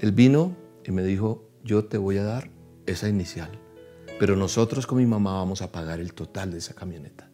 Él 0.00 0.12
vino 0.12 0.56
y 0.86 0.90
me 0.90 1.04
dijo, 1.04 1.46
yo 1.62 1.84
te 1.84 1.98
voy 1.98 2.16
a 2.16 2.24
dar 2.24 2.50
esa 2.86 3.08
inicial, 3.08 3.50
pero 4.18 4.36
nosotros 4.36 4.86
con 4.86 4.98
mi 4.98 5.06
mamá 5.06 5.34
vamos 5.34 5.62
a 5.62 5.72
pagar 5.72 6.00
el 6.00 6.14
total 6.14 6.50
de 6.50 6.58
esa 6.58 6.74
camioneta. 6.74 7.28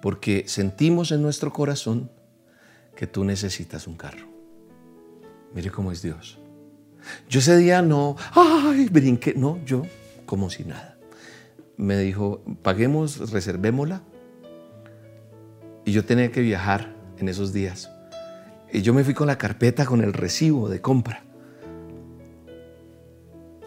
Porque 0.00 0.44
sentimos 0.46 1.12
en 1.12 1.22
nuestro 1.22 1.52
corazón 1.52 2.10
que 2.96 3.06
tú 3.06 3.24
necesitas 3.24 3.86
un 3.86 3.96
carro. 3.96 4.26
Mire 5.54 5.70
cómo 5.70 5.92
es 5.92 6.02
Dios. 6.02 6.38
Yo 7.28 7.40
ese 7.40 7.56
día 7.56 7.82
no, 7.82 8.16
ay, 8.32 8.88
brinqué, 8.90 9.34
no, 9.34 9.58
yo 9.64 9.82
como 10.26 10.50
si 10.50 10.64
nada. 10.64 10.98
Me 11.76 11.96
dijo, 11.98 12.42
paguemos, 12.62 13.30
reservémosla. 13.30 14.02
Y 15.84 15.92
yo 15.92 16.04
tenía 16.04 16.30
que 16.30 16.40
viajar 16.40 16.94
en 17.18 17.28
esos 17.28 17.52
días. 17.52 17.90
Y 18.72 18.82
yo 18.82 18.92
me 18.92 19.04
fui 19.04 19.14
con 19.14 19.26
la 19.26 19.38
carpeta, 19.38 19.86
con 19.86 20.02
el 20.02 20.12
recibo 20.12 20.68
de 20.68 20.80
compra. 20.80 21.24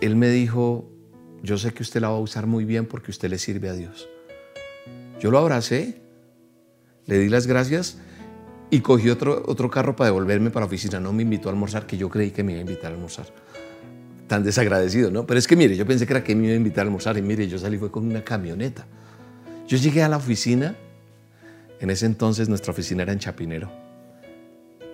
Él 0.01 0.15
me 0.15 0.29
dijo, 0.29 0.89
yo 1.43 1.57
sé 1.57 1.73
que 1.73 1.83
usted 1.83 2.01
la 2.01 2.09
va 2.09 2.15
a 2.15 2.19
usar 2.19 2.45
muy 2.45 2.65
bien 2.65 2.85
porque 2.85 3.11
usted 3.11 3.29
le 3.29 3.37
sirve 3.37 3.69
a 3.69 3.73
Dios. 3.73 4.07
Yo 5.19 5.31
lo 5.31 5.37
abracé, 5.39 6.01
le 7.05 7.19
di 7.19 7.29
las 7.29 7.47
gracias 7.47 7.97
y 8.69 8.81
cogí 8.81 9.09
otro, 9.09 9.43
otro 9.47 9.69
carro 9.69 9.95
para 9.95 10.07
devolverme 10.07 10.49
para 10.49 10.65
la 10.65 10.67
oficina. 10.67 10.99
No 10.99 11.13
me 11.13 11.23
invitó 11.23 11.49
a 11.49 11.51
almorzar, 11.51 11.85
que 11.85 11.97
yo 11.97 12.09
creí 12.09 12.31
que 12.31 12.43
me 12.43 12.53
iba 12.53 12.59
a 12.59 12.61
invitar 12.61 12.91
a 12.91 12.95
almorzar. 12.95 13.27
Tan 14.27 14.43
desagradecido, 14.43 15.11
¿no? 15.11 15.25
Pero 15.25 15.37
es 15.37 15.47
que 15.47 15.55
mire, 15.55 15.75
yo 15.75 15.85
pensé 15.85 16.07
que 16.07 16.13
era 16.13 16.23
que 16.23 16.35
me 16.35 16.45
iba 16.45 16.53
a 16.53 16.57
invitar 16.57 16.85
a 16.85 16.87
almorzar 16.87 17.17
y 17.17 17.21
mire, 17.21 17.47
yo 17.47 17.59
salí 17.59 17.77
fue 17.77 17.91
con 17.91 18.05
una 18.05 18.23
camioneta. 18.23 18.85
Yo 19.67 19.77
llegué 19.77 20.03
a 20.03 20.09
la 20.09 20.17
oficina, 20.17 20.75
en 21.79 21.89
ese 21.89 22.05
entonces 22.05 22.47
nuestra 22.47 22.71
oficina 22.71 23.03
era 23.03 23.13
en 23.13 23.19
Chapinero, 23.19 23.71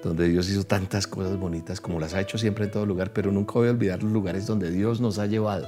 donde 0.03 0.27
Dios 0.27 0.49
hizo 0.49 0.63
tantas 0.63 1.07
cosas 1.07 1.37
bonitas 1.37 1.81
como 1.81 1.99
las 1.99 2.13
ha 2.13 2.21
hecho 2.21 2.37
siempre 2.37 2.65
en 2.65 2.71
todo 2.71 2.85
lugar, 2.85 3.11
pero 3.13 3.31
nunca 3.31 3.53
voy 3.53 3.67
a 3.67 3.71
olvidar 3.71 4.01
los 4.01 4.11
lugares 4.11 4.47
donde 4.47 4.71
Dios 4.71 5.01
nos 5.01 5.19
ha 5.19 5.25
llevado. 5.25 5.67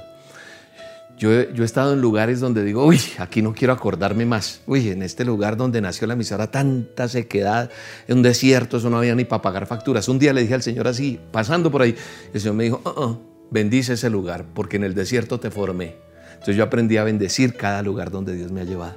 Yo, 1.20 1.30
he 1.32 1.62
estado 1.62 1.92
en 1.92 2.00
lugares 2.00 2.40
donde 2.40 2.64
digo, 2.64 2.86
uy, 2.86 2.98
aquí 3.18 3.42
no 3.42 3.52
quiero 3.52 3.74
acordarme 3.74 4.24
más. 4.24 4.62
Uy, 4.66 4.88
en 4.88 5.02
este 5.02 5.22
lugar 5.26 5.58
donde 5.58 5.82
nació 5.82 6.06
la 6.06 6.14
emisora, 6.14 6.50
tanta 6.50 7.08
sequedad, 7.08 7.70
en 8.08 8.16
un 8.16 8.22
desierto, 8.22 8.78
eso 8.78 8.88
no 8.88 8.96
había 8.96 9.14
ni 9.14 9.26
para 9.26 9.42
pagar 9.42 9.66
facturas. 9.66 10.08
Un 10.08 10.18
día 10.18 10.32
le 10.32 10.40
dije 10.40 10.54
al 10.54 10.62
Señor 10.62 10.88
así, 10.88 11.20
pasando 11.30 11.70
por 11.70 11.82
ahí, 11.82 11.94
el 12.32 12.40
Señor 12.40 12.54
me 12.54 12.64
dijo, 12.64 12.80
uh 12.86 12.88
-uh, 12.88 13.18
bendice 13.50 13.92
ese 13.92 14.08
lugar, 14.08 14.46
porque 14.54 14.76
en 14.76 14.84
el 14.84 14.94
desierto 14.94 15.38
te 15.38 15.50
formé. 15.50 15.96
Entonces 16.32 16.56
yo 16.56 16.64
aprendí 16.64 16.96
a 16.96 17.04
bendecir 17.04 17.54
cada 17.54 17.82
lugar 17.82 18.10
donde 18.10 18.34
Dios 18.34 18.50
me 18.50 18.62
ha 18.62 18.64
llevado. 18.64 18.96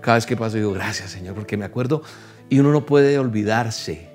Cada 0.00 0.14
vez 0.14 0.24
que 0.24 0.38
paso 0.38 0.56
digo, 0.56 0.72
gracias 0.72 1.10
Señor, 1.10 1.34
porque 1.34 1.58
me 1.58 1.66
acuerdo 1.66 2.02
y 2.48 2.58
uno 2.58 2.72
no 2.72 2.86
puede 2.86 3.18
olvidarse 3.18 4.08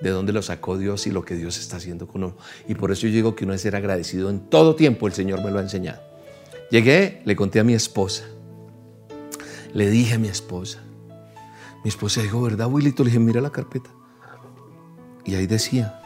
de 0.00 0.10
dónde 0.10 0.32
lo 0.32 0.40
sacó 0.40 0.78
Dios 0.78 1.08
y 1.08 1.10
lo 1.10 1.24
que 1.24 1.34
Dios 1.34 1.58
está 1.58 1.78
haciendo 1.78 2.06
con 2.06 2.22
uno. 2.22 2.36
Y 2.68 2.76
por 2.76 2.92
eso 2.92 3.08
yo 3.08 3.12
digo 3.12 3.34
que 3.34 3.44
uno 3.44 3.54
es 3.54 3.60
ser 3.62 3.74
agradecido 3.74 4.30
en 4.30 4.38
todo 4.38 4.76
tiempo, 4.76 5.08
el 5.08 5.14
Señor 5.14 5.42
me 5.42 5.50
lo 5.50 5.58
ha 5.58 5.62
enseñado. 5.62 6.05
Llegué, 6.70 7.22
le 7.24 7.36
conté 7.36 7.60
a 7.60 7.64
mi 7.64 7.74
esposa. 7.74 8.24
Le 9.72 9.88
dije 9.88 10.14
a 10.14 10.18
mi 10.18 10.28
esposa. 10.28 10.80
Mi 11.84 11.88
esposa 11.88 12.22
dijo, 12.22 12.42
¿verdad, 12.42 12.66
Willito? 12.66 13.04
Le 13.04 13.10
dije, 13.10 13.20
mira 13.20 13.40
la 13.40 13.50
carpeta. 13.50 13.90
Y 15.24 15.34
ahí 15.34 15.46
decía, 15.46 16.00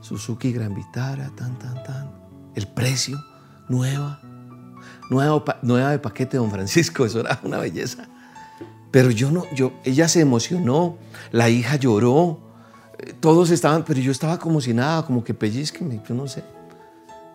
Suzuki 0.00 0.52
Gran 0.52 0.74
Vitara, 0.74 1.30
tan, 1.34 1.58
tan, 1.58 1.82
tan. 1.82 2.10
El 2.54 2.68
precio, 2.68 3.18
nueva. 3.68 4.20
Nueva, 5.10 5.42
nueva 5.62 5.90
de 5.90 5.98
paquete, 5.98 6.36
don 6.36 6.50
Francisco. 6.50 7.06
Eso 7.06 7.20
era 7.20 7.40
una 7.42 7.58
belleza. 7.58 8.06
Pero 8.90 9.10
yo 9.10 9.30
no, 9.30 9.44
yo, 9.54 9.72
ella 9.82 10.06
se 10.06 10.20
emocionó, 10.20 10.98
la 11.32 11.48
hija 11.48 11.76
lloró, 11.76 12.38
eh, 12.98 13.12
todos 13.18 13.50
estaban, 13.50 13.84
pero 13.84 13.98
yo 13.98 14.12
estaba 14.12 14.38
como 14.38 14.60
si 14.60 14.72
nada, 14.72 15.04
como 15.04 15.24
que 15.24 15.34
pellizqueme, 15.34 16.00
yo 16.08 16.14
no 16.14 16.28
sé. 16.28 16.44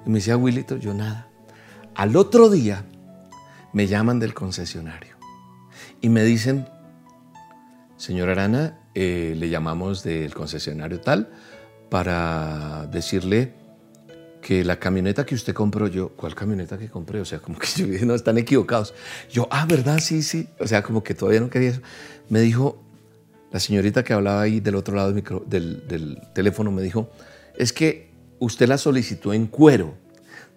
Y 0.06 0.10
me 0.10 0.20
decía, 0.20 0.38
Willito, 0.38 0.78
yo 0.78 0.94
nada. 0.94 1.28
Al 2.00 2.16
otro 2.16 2.50
día 2.50 2.86
me 3.74 3.86
llaman 3.86 4.20
del 4.20 4.34
concesionario 4.34 5.18
y 6.00 6.08
me 6.08 6.24
dicen, 6.24 6.66
señora 7.98 8.32
Arana, 8.32 8.80
eh, 8.96 9.36
le 9.36 9.50
llamamos 9.50 10.02
del 10.02 10.34
concesionario 10.34 11.02
tal 11.02 11.30
para 11.90 12.88
decirle 12.90 13.52
que 14.42 14.64
la 14.64 14.80
camioneta 14.80 15.26
que 15.26 15.36
usted 15.36 15.54
compró, 15.54 15.88
yo, 15.88 16.16
¿cuál 16.16 16.36
camioneta 16.36 16.78
que 16.78 16.88
compré? 16.88 17.20
O 17.20 17.26
sea, 17.26 17.40
como 17.40 17.60
que 17.60 17.68
yo 17.76 17.86
dije, 17.86 18.06
no, 18.06 18.16
están 18.16 18.38
equivocados. 18.38 18.94
Yo, 19.30 19.50
ah, 19.52 19.66
¿verdad? 19.68 20.00
Sí, 20.00 20.24
sí. 20.24 20.48
O 20.58 20.68
sea, 20.68 20.82
como 20.82 21.04
que 21.04 21.14
todavía 21.14 21.42
no 21.42 21.50
quería 21.50 21.72
eso. 21.72 21.82
Me 22.30 22.40
dijo, 22.40 22.82
la 23.52 23.60
señorita 23.60 24.06
que 24.06 24.14
hablaba 24.14 24.40
ahí 24.40 24.62
del 24.62 24.76
otro 24.76 24.96
lado 24.96 25.12
del, 25.12 25.86
del 25.86 26.22
teléfono, 26.34 26.72
me 26.72 26.82
dijo, 26.82 27.12
es 27.58 27.74
que 27.74 28.14
usted 28.40 28.70
la 28.70 28.78
solicitó 28.78 29.34
en 29.34 29.48
cuero. 29.48 29.96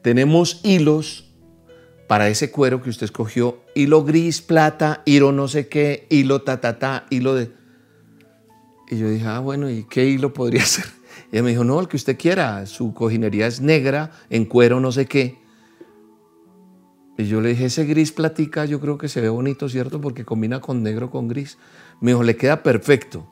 Tenemos 0.02 0.60
hilos 0.62 1.31
para 2.12 2.28
ese 2.28 2.50
cuero 2.50 2.82
que 2.82 2.90
usted 2.90 3.06
escogió, 3.06 3.62
hilo 3.74 4.04
gris, 4.04 4.42
plata, 4.42 5.00
hilo 5.06 5.32
no 5.32 5.48
sé 5.48 5.68
qué, 5.68 6.06
hilo 6.10 6.42
ta, 6.42 6.60
ta, 6.60 6.78
ta, 6.78 7.06
hilo 7.08 7.34
de... 7.34 7.50
Y 8.90 8.98
yo 8.98 9.08
dije, 9.08 9.24
ah, 9.24 9.38
bueno, 9.38 9.70
¿y 9.70 9.84
qué 9.84 10.04
hilo 10.04 10.34
podría 10.34 10.62
ser? 10.66 10.84
Y 11.30 11.36
ella 11.36 11.42
me 11.42 11.48
dijo, 11.52 11.64
no, 11.64 11.80
el 11.80 11.88
que 11.88 11.96
usted 11.96 12.18
quiera, 12.18 12.66
su 12.66 12.92
cojinería 12.92 13.46
es 13.46 13.62
negra, 13.62 14.10
en 14.28 14.44
cuero 14.44 14.78
no 14.78 14.92
sé 14.92 15.06
qué. 15.06 15.38
Y 17.16 17.24
yo 17.24 17.40
le 17.40 17.48
dije, 17.48 17.64
ese 17.64 17.86
gris 17.86 18.12
platica 18.12 18.66
yo 18.66 18.78
creo 18.78 18.98
que 18.98 19.08
se 19.08 19.22
ve 19.22 19.30
bonito, 19.30 19.66
¿cierto? 19.70 19.98
Porque 19.98 20.26
combina 20.26 20.60
con 20.60 20.82
negro 20.82 21.10
con 21.10 21.28
gris. 21.28 21.56
Me 22.02 22.10
dijo, 22.10 22.22
le 22.22 22.36
queda 22.36 22.62
perfecto. 22.62 23.26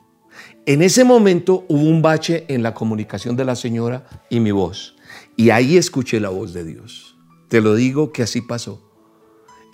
En 0.65 0.81
ese 0.81 1.03
momento 1.03 1.65
hubo 1.67 1.87
un 1.87 2.01
bache 2.01 2.45
en 2.47 2.63
la 2.63 2.73
comunicación 2.73 3.35
de 3.35 3.45
la 3.45 3.55
señora 3.55 4.07
y 4.27 4.39
mi 4.39 4.49
voz. 4.49 4.95
Y 5.37 5.51
ahí 5.51 5.77
escuché 5.77 6.19
la 6.19 6.29
voz 6.29 6.51
de 6.51 6.63
Dios. 6.63 7.10
Te 7.51 7.59
lo 7.59 7.75
digo 7.75 8.13
que 8.13 8.23
así 8.23 8.39
pasó. 8.39 8.81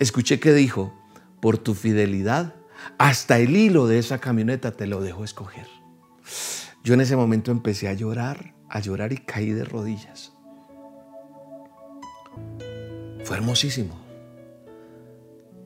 Escuché 0.00 0.40
que 0.40 0.52
dijo, 0.52 0.92
por 1.40 1.58
tu 1.58 1.74
fidelidad, 1.74 2.56
hasta 2.98 3.38
el 3.38 3.54
hilo 3.56 3.86
de 3.86 4.00
esa 4.00 4.18
camioneta 4.18 4.72
te 4.72 4.88
lo 4.88 5.00
dejo 5.00 5.22
escoger. 5.22 5.68
Yo 6.82 6.94
en 6.94 7.02
ese 7.02 7.14
momento 7.14 7.52
empecé 7.52 7.86
a 7.86 7.92
llorar, 7.92 8.56
a 8.68 8.80
llorar 8.80 9.12
y 9.12 9.18
caí 9.18 9.52
de 9.52 9.64
rodillas. 9.64 10.32
Fue 13.22 13.36
hermosísimo. 13.36 13.94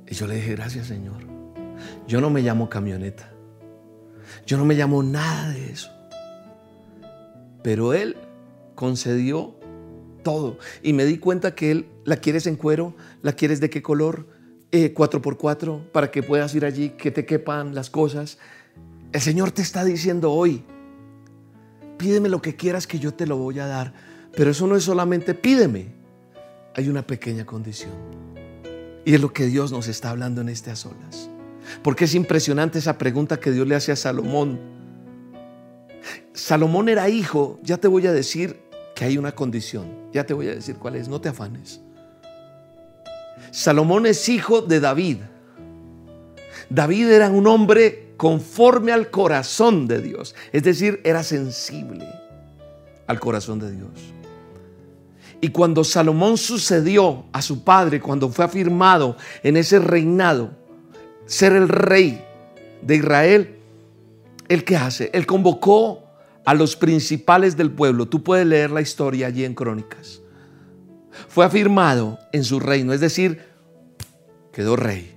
Y 0.07 0.15
yo 0.15 0.27
le 0.27 0.35
dije, 0.35 0.51
gracias 0.55 0.89
Señor. 0.89 1.23
Yo 2.07 2.21
no 2.21 2.29
me 2.29 2.43
llamo 2.43 2.69
camioneta. 2.69 3.33
Yo 4.45 4.59
no 4.59 4.67
me 4.67 4.75
llamo 4.75 5.03
nada 5.03 5.49
de 5.49 5.73
eso. 5.73 5.91
Pero 7.63 7.95
Él 7.95 8.19
concedió 8.75 9.62
todo. 10.23 10.59
Y 10.83 10.93
me 10.93 11.05
di 11.05 11.19
cuenta 11.19 11.55
que 11.55 11.71
Él 11.71 11.87
la 12.05 12.17
quieres 12.17 12.47
en 12.47 12.57
cuero, 12.57 12.95
la 13.23 13.33
quieres 13.33 13.61
de 13.61 13.71
qué 13.71 13.83
color, 13.83 14.27
eh, 14.71 14.95
4x4, 14.95 15.91
para 15.93 16.11
que 16.11 16.23
puedas 16.23 16.55
ir 16.55 16.65
allí, 16.65 16.91
que 16.91 17.11
te 17.11 17.27
quepan 17.27 17.75
las 17.75 17.91
cosas. 17.91 18.39
El 19.13 19.21
Señor 19.21 19.51
te 19.51 19.63
está 19.63 19.85
diciendo 19.85 20.33
hoy, 20.33 20.65
pídeme 21.99 22.29
lo 22.29 22.41
que 22.41 22.57
quieras 22.57 22.87
que 22.87 22.99
yo 22.99 23.13
te 23.13 23.27
lo 23.27 23.37
voy 23.37 23.59
a 23.59 23.67
dar. 23.67 23.93
Pero 24.35 24.51
eso 24.51 24.67
no 24.67 24.77
es 24.77 24.85
solamente 24.85 25.35
pídeme 25.35 26.03
hay 26.75 26.89
una 26.89 27.07
pequeña 27.07 27.45
condición. 27.45 27.93
Y 29.05 29.15
es 29.15 29.21
lo 29.21 29.33
que 29.33 29.47
Dios 29.47 29.73
nos 29.73 29.89
está 29.89 30.11
hablando 30.11 30.41
en 30.41 30.49
este 30.49 30.71
a 30.71 30.77
solas. 30.77 31.29
Porque 31.83 32.05
es 32.05 32.15
impresionante 32.15 32.79
esa 32.79 32.99
pregunta 32.99 33.41
que 33.41 33.51
Dios 33.51 33.67
le 33.67 33.75
hace 33.75 33.93
a 33.93 33.97
Salomón. 33.97 34.61
Salomón 36.33 36.89
era 36.89 37.09
hijo, 37.09 37.59
ya 37.63 37.79
te 37.79 37.89
voy 37.89 38.07
a 38.07 38.13
decir 38.13 38.61
que 38.95 39.05
hay 39.05 39.19
una 39.19 39.33
condición, 39.33 39.87
ya 40.13 40.25
te 40.25 40.35
voy 40.35 40.49
a 40.49 40.55
decir 40.55 40.77
cuál 40.77 40.97
es, 40.97 41.09
no 41.09 41.21
te 41.21 41.29
afanes. 41.29 41.81
Salomón 43.51 44.07
es 44.07 44.29
hijo 44.29 44.63
de 44.63 44.81
David. 44.81 45.19
David 46.69 47.11
era 47.11 47.29
un 47.29 47.47
hombre 47.47 48.15
conforme 48.17 48.93
al 48.93 49.11
corazón 49.11 49.89
de 49.89 50.01
Dios, 50.01 50.35
es 50.53 50.63
decir, 50.63 51.01
era 51.05 51.23
sensible 51.23 52.07
al 53.07 53.19
corazón 53.19 53.59
de 53.59 53.73
Dios. 53.73 53.91
Y 55.41 55.49
cuando 55.49 55.83
Salomón 55.83 56.39
sucedió 56.39 57.25
a 57.33 57.43
su 57.43 57.65
padre, 57.65 58.01
cuando 58.01 58.29
fue 58.29 58.45
afirmado 58.45 59.17
en 59.43 59.57
ese 59.57 59.81
reinado, 59.81 60.53
ser 61.27 61.53
el 61.55 61.69
rey 61.69 62.25
de 62.81 62.97
Israel, 62.97 63.57
¿el 64.49 64.63
qué 64.63 64.77
hace? 64.77 65.11
Él 65.13 65.27
convocó 65.27 66.05
a 66.45 66.55
los 66.55 66.77
principales 66.77 67.57
del 67.57 67.71
pueblo. 67.71 68.07
Tú 68.07 68.23
puedes 68.23 68.47
leer 68.47 68.71
la 68.71 68.81
historia 68.81 69.27
allí 69.27 69.45
en 69.45 69.55
Crónicas. 69.55 70.23
Fue 71.29 71.45
afirmado 71.45 72.19
en 72.33 72.45
su 72.45 72.59
reino, 72.59 72.93
es 72.93 73.01
decir, 73.01 73.43
quedó 74.53 74.77
rey. 74.77 75.15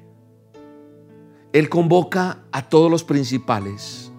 Él 1.53 1.69
convoca 1.69 2.39
a 2.51 2.67
todos 2.69 2.91
los 2.91 3.03
principales. 3.03 4.11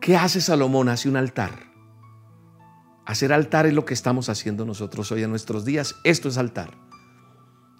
¿Qué 0.00 0.16
hace 0.16 0.40
Salomón? 0.40 0.88
Hace 0.88 1.08
un 1.08 1.16
altar 1.16 1.68
Hacer 3.08 3.32
altar 3.32 3.64
es 3.64 3.72
lo 3.72 3.86
que 3.86 3.94
estamos 3.94 4.28
haciendo 4.28 4.66
nosotros 4.66 5.10
hoy 5.12 5.22
en 5.22 5.30
nuestros 5.30 5.64
días. 5.64 5.94
Esto 6.04 6.28
es 6.28 6.36
altar. 6.36 6.87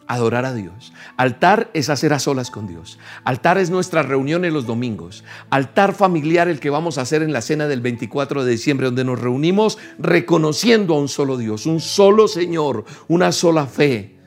Adorar 0.08 0.46
a 0.46 0.54
Dios. 0.54 0.94
Altar 1.18 1.70
es 1.74 1.90
hacer 1.90 2.14
a 2.14 2.18
solas 2.18 2.50
con 2.50 2.66
Dios. 2.66 2.98
Altar 3.24 3.58
es 3.58 3.68
nuestra 3.68 4.02
reunión 4.02 4.46
en 4.46 4.54
los 4.54 4.66
domingos. 4.66 5.22
Altar 5.50 5.92
familiar 5.94 6.48
el 6.48 6.60
que 6.60 6.70
vamos 6.70 6.96
a 6.96 7.02
hacer 7.02 7.22
en 7.22 7.32
la 7.32 7.42
cena 7.42 7.68
del 7.68 7.82
24 7.82 8.42
de 8.42 8.50
diciembre, 8.50 8.86
donde 8.86 9.04
nos 9.04 9.20
reunimos 9.20 9.76
reconociendo 9.98 10.94
a 10.94 10.98
un 10.98 11.08
solo 11.08 11.36
Dios, 11.36 11.66
un 11.66 11.80
solo 11.80 12.26
Señor, 12.26 12.86
una 13.06 13.32
sola 13.32 13.66
fe, 13.66 14.18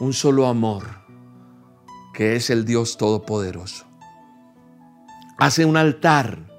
un 0.00 0.12
solo 0.12 0.48
amor, 0.48 0.84
que 2.12 2.34
es 2.34 2.50
el 2.50 2.64
Dios 2.64 2.98
Todopoderoso. 2.98 3.86
Hace 5.38 5.64
un 5.64 5.76
altar 5.76 6.49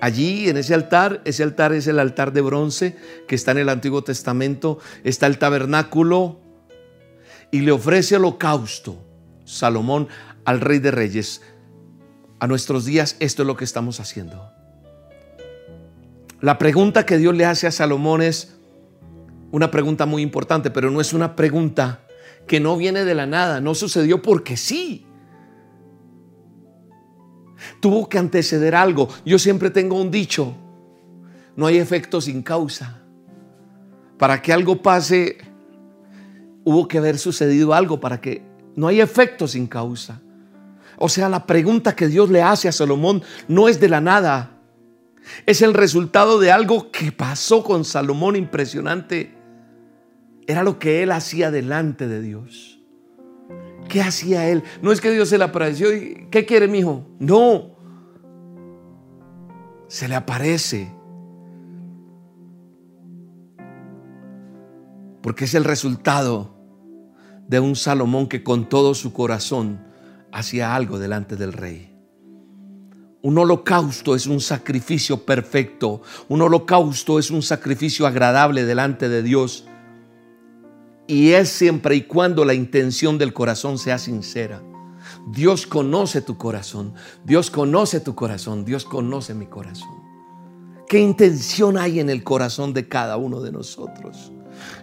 Allí 0.00 0.48
en 0.48 0.56
ese 0.56 0.74
altar, 0.74 1.22
ese 1.24 1.42
altar 1.42 1.72
es 1.72 1.86
el 1.86 1.98
altar 1.98 2.32
de 2.32 2.40
bronce 2.40 2.96
que 3.26 3.34
está 3.34 3.50
en 3.50 3.58
el 3.58 3.68
Antiguo 3.68 4.02
Testamento, 4.02 4.78
está 5.02 5.26
el 5.26 5.38
tabernáculo 5.38 6.40
y 7.50 7.60
le 7.60 7.72
ofrece 7.72 8.16
holocausto 8.16 9.04
Salomón 9.44 10.08
al 10.44 10.60
Rey 10.60 10.78
de 10.78 10.92
Reyes. 10.92 11.42
A 12.38 12.46
nuestros 12.46 12.84
días 12.84 13.16
esto 13.18 13.42
es 13.42 13.46
lo 13.46 13.56
que 13.56 13.64
estamos 13.64 13.98
haciendo. 13.98 14.52
La 16.40 16.58
pregunta 16.58 17.04
que 17.04 17.18
Dios 17.18 17.34
le 17.34 17.44
hace 17.44 17.66
a 17.66 17.72
Salomón 17.72 18.22
es 18.22 18.56
una 19.50 19.72
pregunta 19.72 20.06
muy 20.06 20.22
importante, 20.22 20.70
pero 20.70 20.90
no 20.90 21.00
es 21.00 21.12
una 21.12 21.34
pregunta 21.34 22.02
que 22.46 22.60
no 22.60 22.76
viene 22.76 23.04
de 23.04 23.14
la 23.16 23.26
nada, 23.26 23.60
no 23.60 23.74
sucedió 23.74 24.22
porque 24.22 24.56
sí. 24.56 25.07
Tuvo 27.80 28.08
que 28.08 28.18
anteceder 28.18 28.74
algo. 28.74 29.08
Yo 29.24 29.38
siempre 29.38 29.70
tengo 29.70 30.00
un 30.00 30.10
dicho, 30.10 30.54
no 31.56 31.66
hay 31.66 31.78
efecto 31.78 32.20
sin 32.20 32.42
causa. 32.42 32.98
Para 34.16 34.40
que 34.42 34.52
algo 34.52 34.82
pase, 34.82 35.38
hubo 36.64 36.86
que 36.88 36.98
haber 36.98 37.18
sucedido 37.18 37.74
algo 37.74 38.00
para 38.00 38.20
que 38.20 38.42
no 38.76 38.88
hay 38.88 39.00
efecto 39.00 39.48
sin 39.48 39.66
causa. 39.66 40.20
O 40.98 41.08
sea, 41.08 41.28
la 41.28 41.46
pregunta 41.46 41.94
que 41.94 42.08
Dios 42.08 42.30
le 42.30 42.42
hace 42.42 42.68
a 42.68 42.72
Salomón 42.72 43.22
no 43.46 43.68
es 43.68 43.80
de 43.80 43.88
la 43.88 44.00
nada. 44.00 44.50
Es 45.46 45.62
el 45.62 45.74
resultado 45.74 46.38
de 46.38 46.50
algo 46.50 46.90
que 46.90 47.12
pasó 47.12 47.62
con 47.62 47.84
Salomón 47.84 48.36
impresionante. 48.36 49.34
Era 50.46 50.62
lo 50.62 50.78
que 50.78 51.02
él 51.02 51.12
hacía 51.12 51.50
delante 51.50 52.08
de 52.08 52.20
Dios. 52.22 52.77
¿Qué 53.88 54.02
hacía 54.02 54.48
él? 54.48 54.62
No 54.82 54.92
es 54.92 55.00
que 55.00 55.10
Dios 55.10 55.28
se 55.28 55.38
le 55.38 55.44
apareció 55.44 55.88
¿qué 56.30 56.44
quiere 56.46 56.68
mi 56.68 56.78
hijo? 56.80 57.06
No. 57.18 57.76
Se 59.88 60.06
le 60.08 60.14
aparece. 60.14 60.92
Porque 65.22 65.46
es 65.46 65.54
el 65.54 65.64
resultado 65.64 66.54
de 67.48 67.60
un 67.60 67.76
Salomón 67.76 68.28
que 68.28 68.42
con 68.42 68.68
todo 68.68 68.94
su 68.94 69.12
corazón 69.12 69.80
hacía 70.32 70.74
algo 70.74 70.98
delante 70.98 71.36
del 71.36 71.54
rey. 71.54 71.94
Un 73.20 73.36
holocausto 73.36 74.14
es 74.14 74.26
un 74.26 74.40
sacrificio 74.40 75.24
perfecto. 75.24 76.02
Un 76.28 76.42
holocausto 76.42 77.18
es 77.18 77.30
un 77.30 77.42
sacrificio 77.42 78.06
agradable 78.06 78.64
delante 78.64 79.08
de 79.08 79.22
Dios. 79.22 79.66
Y 81.08 81.30
es 81.32 81.48
siempre 81.48 81.96
y 81.96 82.02
cuando 82.02 82.44
la 82.44 82.52
intención 82.52 83.16
del 83.16 83.32
corazón 83.32 83.78
sea 83.78 83.98
sincera. 83.98 84.62
Dios 85.26 85.66
conoce 85.66 86.20
tu 86.20 86.36
corazón. 86.36 86.94
Dios 87.24 87.50
conoce 87.50 88.00
tu 88.00 88.14
corazón. 88.14 88.64
Dios 88.64 88.84
conoce 88.84 89.34
mi 89.34 89.46
corazón. 89.46 89.88
¿Qué 90.86 91.00
intención 91.00 91.78
hay 91.78 91.98
en 91.98 92.10
el 92.10 92.22
corazón 92.22 92.74
de 92.74 92.88
cada 92.88 93.16
uno 93.16 93.40
de 93.40 93.50
nosotros? 93.52 94.32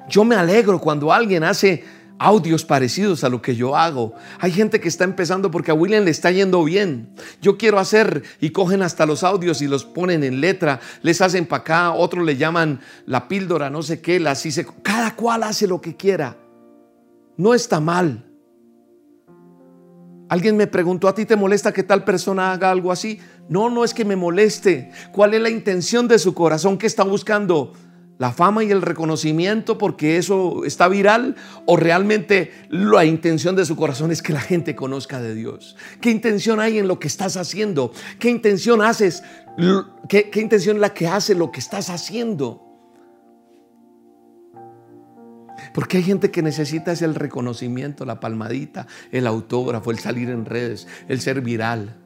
Yo 0.09 0.23
me 0.23 0.35
alegro 0.35 0.81
cuando 0.81 1.13
alguien 1.13 1.43
hace 1.43 1.83
audios 2.19 2.65
parecidos 2.65 3.23
a 3.23 3.29
lo 3.29 3.41
que 3.41 3.55
yo 3.55 3.75
hago. 3.75 4.13
Hay 4.39 4.51
gente 4.51 4.79
que 4.79 4.87
está 4.87 5.03
empezando 5.03 5.51
porque 5.51 5.71
a 5.71 5.73
William 5.73 6.03
le 6.03 6.11
está 6.11 6.31
yendo 6.31 6.63
bien. 6.63 7.09
Yo 7.41 7.57
quiero 7.57 7.79
hacer 7.79 8.23
y 8.39 8.51
cogen 8.51 8.81
hasta 8.81 9.05
los 9.05 9.23
audios 9.23 9.61
y 9.61 9.67
los 9.67 9.85
ponen 9.85 10.23
en 10.23 10.41
letra, 10.41 10.79
les 11.01 11.21
hacen 11.21 11.45
para 11.45 11.61
acá, 11.61 11.91
otros 11.91 12.25
le 12.25 12.37
llaman 12.37 12.79
la 13.05 13.27
píldora, 13.27 13.69
no 13.69 13.81
sé 13.81 14.01
qué, 14.01 14.19
las 14.19 14.45
hice. 14.45 14.65
Cada 14.81 15.15
cual 15.15 15.43
hace 15.43 15.67
lo 15.67 15.81
que 15.81 15.95
quiera. 15.95 16.37
No 17.37 17.53
está 17.53 17.79
mal. 17.79 18.23
Alguien 20.27 20.57
me 20.57 20.65
preguntó, 20.65 21.07
¿a 21.07 21.13
ti 21.13 21.25
te 21.25 21.35
molesta 21.35 21.71
que 21.71 21.83
tal 21.83 22.03
persona 22.03 22.51
haga 22.51 22.71
algo 22.71 22.91
así? 22.91 23.19
No, 23.47 23.69
no 23.69 23.83
es 23.83 23.93
que 23.93 24.05
me 24.05 24.15
moleste. 24.15 24.89
¿Cuál 25.11 25.35
es 25.35 25.41
la 25.41 25.51
intención 25.51 26.07
de 26.07 26.17
su 26.17 26.33
corazón? 26.33 26.79
¿Qué 26.79 26.87
está 26.87 27.03
buscando? 27.03 27.73
La 28.17 28.31
fama 28.31 28.63
y 28.63 28.71
el 28.71 28.81
reconocimiento 28.81 29.77
porque 29.77 30.17
eso 30.17 30.63
está 30.65 30.87
viral 30.87 31.35
o 31.65 31.75
realmente 31.75 32.51
la 32.69 33.05
intención 33.05 33.55
de 33.55 33.65
su 33.65 33.75
corazón 33.75 34.11
es 34.11 34.21
que 34.21 34.33
la 34.33 34.41
gente 34.41 34.75
conozca 34.75 35.21
de 35.21 35.35
Dios? 35.35 35.75
¿Qué 36.01 36.11
intención 36.11 36.59
hay 36.59 36.79
en 36.79 36.87
lo 36.87 36.99
que 36.99 37.07
estás 37.07 37.37
haciendo? 37.37 37.91
¿Qué 38.19 38.29
intención 38.29 38.81
haces? 38.81 39.23
¿Qué, 40.07 40.29
intención 40.35 40.77
es 40.77 40.81
la 40.81 40.93
que 40.93 41.07
hace 41.07 41.35
lo 41.35 41.51
que 41.51 41.59
estás 41.59 41.89
haciendo? 41.89 42.61
Porque 45.73 45.97
hay 45.97 46.03
gente 46.03 46.31
que 46.31 46.41
necesita 46.41 46.93
ese 46.93 47.05
el 47.05 47.15
reconocimiento, 47.15 48.05
la 48.05 48.19
palmadita, 48.19 48.87
el 49.11 49.27
autógrafo, 49.27 49.91
el 49.91 49.99
salir 49.99 50.29
en 50.29 50.45
redes, 50.45 50.87
el 51.09 51.19
ser 51.19 51.41
viral. 51.41 51.97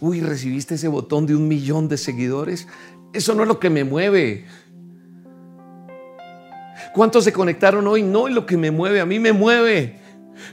Uy, 0.00 0.20
recibiste 0.20 0.76
ese 0.76 0.88
botón 0.88 1.26
de 1.26 1.34
un 1.34 1.46
millón 1.46 1.88
de 1.88 1.98
seguidores. 1.98 2.66
Eso 3.12 3.34
no 3.34 3.42
es 3.42 3.48
lo 3.48 3.58
que 3.60 3.70
me 3.70 3.84
mueve. 3.84 4.46
¿Cuántos 6.94 7.24
se 7.24 7.32
conectaron 7.32 7.86
hoy? 7.86 8.02
No, 8.02 8.28
y 8.28 8.32
lo 8.32 8.46
que 8.46 8.56
me 8.56 8.70
mueve, 8.70 9.00
a 9.00 9.06
mí 9.06 9.18
me 9.18 9.32
mueve. 9.32 9.98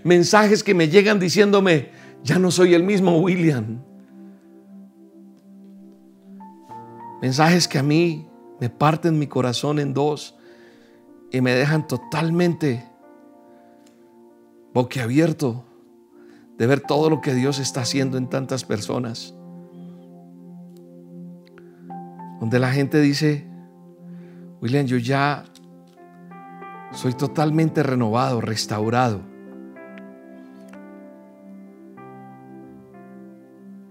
Mensajes 0.04 0.64
que 0.64 0.74
me 0.74 0.90
llegan 0.90 1.20
diciéndome, 1.20 1.90
ya 2.24 2.38
no 2.40 2.52
soy 2.52 2.74
el 2.74 2.84
mismo 2.84 3.20
William. 3.20 3.82
Mensajes 7.22 7.68
que 7.68 7.80
a 7.80 7.84
mí 7.84 8.28
me 8.60 8.70
parten 8.70 9.18
mi 9.18 9.28
corazón 9.28 9.80
en 9.80 9.94
dos 9.94 10.36
y 11.32 11.42
me 11.42 11.54
dejan 11.54 11.88
totalmente 11.88 12.88
boquiabierto 14.74 15.64
de 16.58 16.68
ver 16.68 16.82
todo 16.82 17.10
lo 17.10 17.22
que 17.22 17.34
Dios 17.34 17.60
está 17.60 17.82
haciendo 17.82 18.18
en 18.18 18.30
tantas 18.30 18.64
personas. 18.64 19.34
Donde 22.40 22.60
la 22.60 22.72
gente 22.72 23.02
dice, 23.02 23.48
William, 24.62 24.86
yo 24.86 24.98
ya 24.98 25.44
soy 26.98 27.14
totalmente 27.14 27.84
renovado, 27.84 28.42
restaurado. 28.42 29.22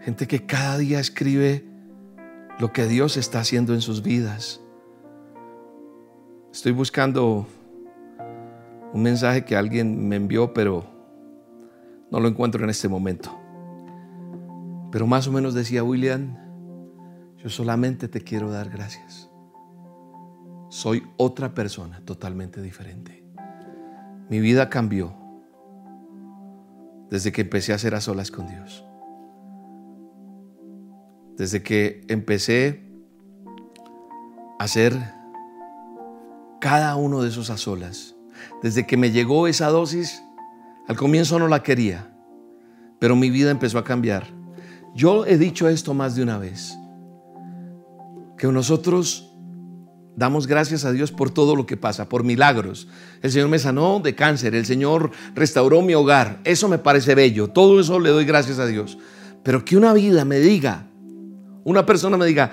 Gente 0.01 0.27
que 0.27 0.45
cada 0.45 0.77
día 0.77 0.99
escribe 0.99 1.65
lo 2.59 2.73
que 2.73 2.89
Dios 2.89 3.17
está 3.17 3.39
haciendo 3.39 3.75
en 3.75 3.81
sus 3.81 4.03
vidas. 4.03 4.61
Estoy 6.53 6.73
buscando 6.73 7.47
un 8.93 9.03
mensaje 9.05 9.45
que 9.45 9.55
alguien 9.55 10.09
me 10.09 10.17
envió, 10.17 10.53
pero 10.53 10.85
no 12.11 12.19
lo 12.19 12.27
encuentro 12.27 12.65
en 12.65 12.71
este 12.71 12.89
momento. 12.89 13.31
Pero 14.91 15.07
más 15.07 15.29
o 15.29 15.33
menos 15.33 15.55
decía 15.55 15.85
William, 15.85 16.37
yo 17.37 17.51
solamente 17.51 18.09
te 18.09 18.21
quiero 18.21 18.51
dar 18.51 18.69
gracias. 18.69 19.26
Soy 20.77 21.03
otra 21.17 21.55
persona 21.55 22.03
totalmente 22.05 22.61
diferente. 22.61 23.25
Mi 24.29 24.41
vida 24.41 24.69
cambió 24.69 25.15
desde 27.09 27.33
que 27.33 27.41
empecé 27.41 27.73
a 27.73 27.77
hacer 27.77 27.95
a 27.95 28.03
solas 28.03 28.31
con 28.31 28.47
Dios. 28.47 28.85
Desde 31.39 31.63
que 31.63 32.05
empecé 32.09 32.93
a 34.59 34.65
hacer 34.65 34.93
cada 36.61 36.95
uno 36.97 37.23
de 37.23 37.31
esos 37.31 37.49
a 37.49 37.57
solas. 37.57 38.15
Desde 38.63 38.87
que 38.87 38.99
me 38.99 39.13
llegó 39.13 39.47
esa 39.47 39.69
dosis, 39.69 40.23
al 40.89 40.97
comienzo 40.97 41.39
no 41.39 41.49
la 41.49 41.63
quería, 41.63 42.15
pero 42.99 43.17
mi 43.17 43.31
vida 43.31 43.51
empezó 43.51 43.79
a 43.79 43.85
cambiar. 43.85 44.27
Yo 44.95 45.25
he 45.25 45.39
dicho 45.39 45.71
esto 45.71 45.95
más 45.95 46.17
de 46.17 46.23
una 46.23 46.37
vez, 46.37 46.77
que 48.37 48.47
nosotros 48.49 49.33
damos 50.17 50.47
gracias 50.47 50.85
a 50.85 50.93
Dios 50.93 51.13
por 51.13 51.31
todo 51.31 51.55
lo 51.55 51.67
que 51.67 51.77
pasa, 51.77 52.09
por 52.09 52.25
milagros. 52.25 52.89
El 53.23 53.31
Señor 53.31 53.49
me 53.49 53.59
sanó 53.59 54.01
de 54.01 54.15
cáncer, 54.15 54.55
el 54.55 54.67
Señor 54.67 55.11
restauró 55.35 55.83
mi 55.83 55.95
hogar, 55.95 56.41
eso 56.45 56.69
me 56.69 56.79
parece 56.79 57.15
bello, 57.15 57.49
todo 57.49 57.79
eso 57.79 58.01
le 58.01 58.11
doy 58.11 58.25
gracias 58.25 58.59
a 58.59 58.67
Dios. 58.67 58.99
Pero 59.43 59.65
que 59.65 59.77
una 59.77 59.93
vida 59.93 60.25
me 60.25 60.41
diga, 60.41 60.89
una 61.65 61.87
persona 61.87 62.17
me 62.17 62.27
diga, 62.27 62.51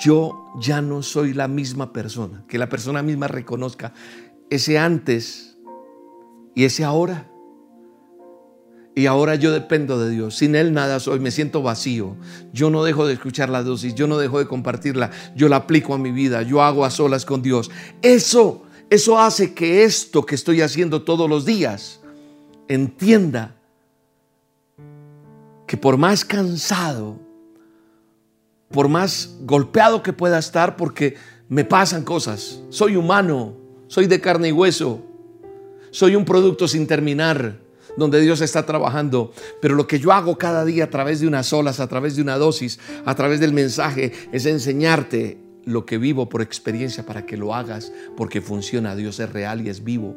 yo 0.00 0.46
ya 0.60 0.80
no 0.80 1.02
soy 1.02 1.34
la 1.34 1.48
misma 1.48 1.92
persona, 1.92 2.44
que 2.48 2.58
la 2.58 2.68
persona 2.68 3.02
misma 3.02 3.28
reconozca 3.28 3.92
ese 4.48 4.78
antes 4.78 5.58
y 6.54 6.64
ese 6.64 6.84
ahora. 6.84 7.31
Y 8.94 9.06
ahora 9.06 9.36
yo 9.36 9.52
dependo 9.52 9.98
de 9.98 10.10
Dios. 10.10 10.36
Sin 10.36 10.54
Él 10.54 10.72
nada 10.72 11.00
soy. 11.00 11.18
Me 11.18 11.30
siento 11.30 11.62
vacío. 11.62 12.16
Yo 12.52 12.70
no 12.70 12.84
dejo 12.84 13.06
de 13.06 13.14
escuchar 13.14 13.48
la 13.48 13.62
dosis. 13.62 13.94
Yo 13.94 14.06
no 14.06 14.18
dejo 14.18 14.38
de 14.38 14.46
compartirla. 14.46 15.10
Yo 15.34 15.48
la 15.48 15.56
aplico 15.56 15.94
a 15.94 15.98
mi 15.98 16.12
vida. 16.12 16.42
Yo 16.42 16.62
hago 16.62 16.84
a 16.84 16.90
solas 16.90 17.24
con 17.24 17.42
Dios. 17.42 17.70
Eso, 18.02 18.64
eso 18.90 19.18
hace 19.18 19.54
que 19.54 19.84
esto 19.84 20.26
que 20.26 20.34
estoy 20.34 20.60
haciendo 20.60 21.02
todos 21.02 21.28
los 21.28 21.46
días 21.46 22.00
entienda 22.68 23.56
que 25.66 25.76
por 25.76 25.96
más 25.96 26.24
cansado 26.24 27.18
por 28.72 28.88
más 28.88 29.36
golpeado 29.42 30.02
que 30.02 30.12
pueda 30.12 30.38
estar, 30.38 30.76
porque 30.76 31.14
me 31.48 31.64
pasan 31.64 32.02
cosas. 32.02 32.60
Soy 32.70 32.96
humano, 32.96 33.54
soy 33.86 34.06
de 34.06 34.20
carne 34.20 34.48
y 34.48 34.52
hueso, 34.52 35.02
soy 35.90 36.16
un 36.16 36.24
producto 36.24 36.66
sin 36.66 36.86
terminar, 36.86 37.60
donde 37.96 38.20
Dios 38.20 38.40
está 38.40 38.64
trabajando. 38.64 39.32
Pero 39.60 39.74
lo 39.74 39.86
que 39.86 39.98
yo 39.98 40.12
hago 40.12 40.38
cada 40.38 40.64
día 40.64 40.84
a 40.84 40.90
través 40.90 41.20
de 41.20 41.26
unas 41.26 41.52
olas, 41.52 41.80
a 41.80 41.88
través 41.88 42.16
de 42.16 42.22
una 42.22 42.38
dosis, 42.38 42.78
a 43.04 43.14
través 43.14 43.40
del 43.40 43.52
mensaje, 43.52 44.12
es 44.32 44.46
enseñarte 44.46 45.38
lo 45.64 45.86
que 45.86 45.98
vivo 45.98 46.28
por 46.28 46.42
experiencia 46.42 47.06
para 47.06 47.24
que 47.26 47.36
lo 47.36 47.54
hagas, 47.54 47.92
porque 48.16 48.40
funciona. 48.40 48.96
Dios 48.96 49.20
es 49.20 49.32
real 49.32 49.60
y 49.66 49.68
es 49.68 49.84
vivo. 49.84 50.16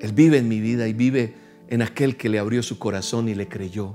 Él 0.00 0.12
vive 0.12 0.38
en 0.38 0.48
mi 0.48 0.60
vida 0.60 0.86
y 0.86 0.92
vive 0.92 1.34
en 1.68 1.82
aquel 1.82 2.16
que 2.16 2.28
le 2.28 2.38
abrió 2.38 2.62
su 2.62 2.78
corazón 2.78 3.28
y 3.28 3.34
le 3.34 3.48
creyó. 3.48 3.94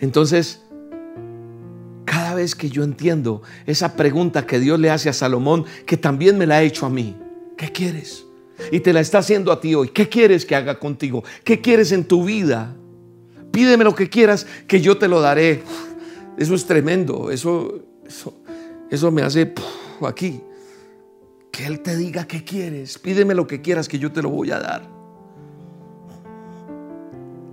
Entonces, 0.00 0.62
cada 2.04 2.34
vez 2.34 2.54
que 2.54 2.70
yo 2.70 2.84
entiendo 2.84 3.42
esa 3.66 3.96
pregunta 3.96 4.46
que 4.46 4.60
Dios 4.60 4.78
le 4.78 4.90
hace 4.90 5.08
a 5.08 5.12
Salomón, 5.12 5.64
que 5.86 5.96
también 5.96 6.38
me 6.38 6.46
la 6.46 6.58
ha 6.58 6.62
hecho 6.62 6.86
a 6.86 6.90
mí, 6.90 7.16
¿qué 7.56 7.72
quieres? 7.72 8.24
Y 8.70 8.80
te 8.80 8.92
la 8.92 9.00
está 9.00 9.18
haciendo 9.18 9.52
a 9.52 9.60
ti 9.60 9.74
hoy. 9.74 9.88
¿Qué 9.88 10.08
quieres 10.08 10.44
que 10.44 10.54
haga 10.54 10.78
contigo? 10.78 11.24
¿Qué 11.44 11.60
quieres 11.60 11.92
en 11.92 12.04
tu 12.04 12.24
vida? 12.24 12.76
Pídeme 13.50 13.84
lo 13.84 13.94
que 13.94 14.08
quieras, 14.08 14.46
que 14.66 14.80
yo 14.80 14.96
te 14.98 15.08
lo 15.08 15.20
daré. 15.20 15.62
Eso 16.36 16.54
es 16.54 16.66
tremendo. 16.66 17.30
Eso, 17.30 17.80
eso, 18.90 19.10
me 19.10 19.22
hace 19.22 19.52
aquí. 20.06 20.40
Que 21.50 21.66
Él 21.66 21.80
te 21.80 21.96
diga 21.96 22.26
qué 22.26 22.44
quieres. 22.44 22.98
Pídeme 22.98 23.34
lo 23.34 23.46
que 23.46 23.60
quieras, 23.60 23.88
que 23.88 23.98
yo 23.98 24.12
te 24.12 24.22
lo 24.22 24.30
voy 24.30 24.50
a 24.50 24.60
dar. 24.60 24.88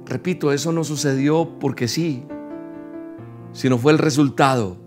Repito, 0.05 0.53
eso 0.53 0.71
no 0.71 0.83
sucedió 0.83 1.57
porque 1.59 1.89
sí, 1.89 2.23
sino 3.51 3.77
fue 3.77 3.91
el 3.91 3.97
resultado 3.97 4.86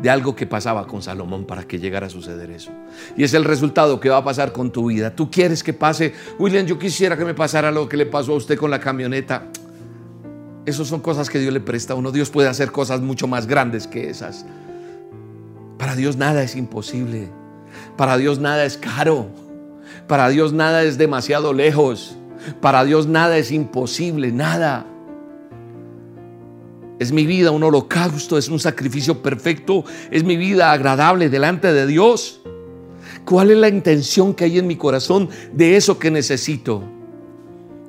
de 0.00 0.10
algo 0.10 0.36
que 0.36 0.46
pasaba 0.46 0.86
con 0.86 1.02
Salomón 1.02 1.44
para 1.44 1.64
que 1.64 1.78
llegara 1.78 2.06
a 2.06 2.10
suceder 2.10 2.50
eso. 2.50 2.70
Y 3.16 3.24
es 3.24 3.34
el 3.34 3.44
resultado 3.44 3.98
que 3.98 4.08
va 4.08 4.18
a 4.18 4.24
pasar 4.24 4.52
con 4.52 4.70
tu 4.70 4.86
vida. 4.86 5.14
Tú 5.14 5.30
quieres 5.30 5.62
que 5.62 5.72
pase, 5.72 6.12
William, 6.38 6.66
yo 6.66 6.78
quisiera 6.78 7.16
que 7.16 7.24
me 7.24 7.34
pasara 7.34 7.70
lo 7.70 7.88
que 7.88 7.96
le 7.96 8.06
pasó 8.06 8.32
a 8.32 8.36
usted 8.36 8.58
con 8.58 8.70
la 8.70 8.80
camioneta. 8.80 9.44
Esas 10.66 10.88
son 10.88 11.00
cosas 11.00 11.30
que 11.30 11.38
Dios 11.38 11.52
le 11.52 11.60
presta 11.60 11.94
a 11.94 11.96
uno. 11.96 12.12
Dios 12.12 12.30
puede 12.30 12.48
hacer 12.48 12.72
cosas 12.72 13.00
mucho 13.00 13.26
más 13.26 13.46
grandes 13.46 13.86
que 13.86 14.10
esas. 14.10 14.44
Para 15.78 15.94
Dios 15.94 16.16
nada 16.16 16.42
es 16.42 16.56
imposible. 16.56 17.28
Para 17.96 18.16
Dios 18.18 18.38
nada 18.38 18.64
es 18.64 18.76
caro. 18.76 19.28
Para 20.08 20.28
Dios 20.28 20.52
nada 20.52 20.82
es 20.82 20.98
demasiado 20.98 21.52
lejos. 21.52 22.16
Para 22.60 22.84
Dios 22.84 23.06
nada 23.06 23.38
es 23.38 23.50
imposible, 23.50 24.32
nada. 24.32 24.86
Es 26.98 27.12
mi 27.12 27.26
vida 27.26 27.50
un 27.50 27.62
holocausto, 27.62 28.38
es 28.38 28.48
un 28.48 28.58
sacrificio 28.58 29.22
perfecto, 29.22 29.84
es 30.10 30.24
mi 30.24 30.36
vida 30.36 30.72
agradable 30.72 31.28
delante 31.28 31.72
de 31.72 31.86
Dios. 31.86 32.40
¿Cuál 33.24 33.50
es 33.50 33.58
la 33.58 33.68
intención 33.68 34.32
que 34.34 34.44
hay 34.44 34.58
en 34.58 34.66
mi 34.66 34.76
corazón 34.76 35.28
de 35.52 35.76
eso 35.76 35.98
que 35.98 36.10
necesito? 36.10 36.82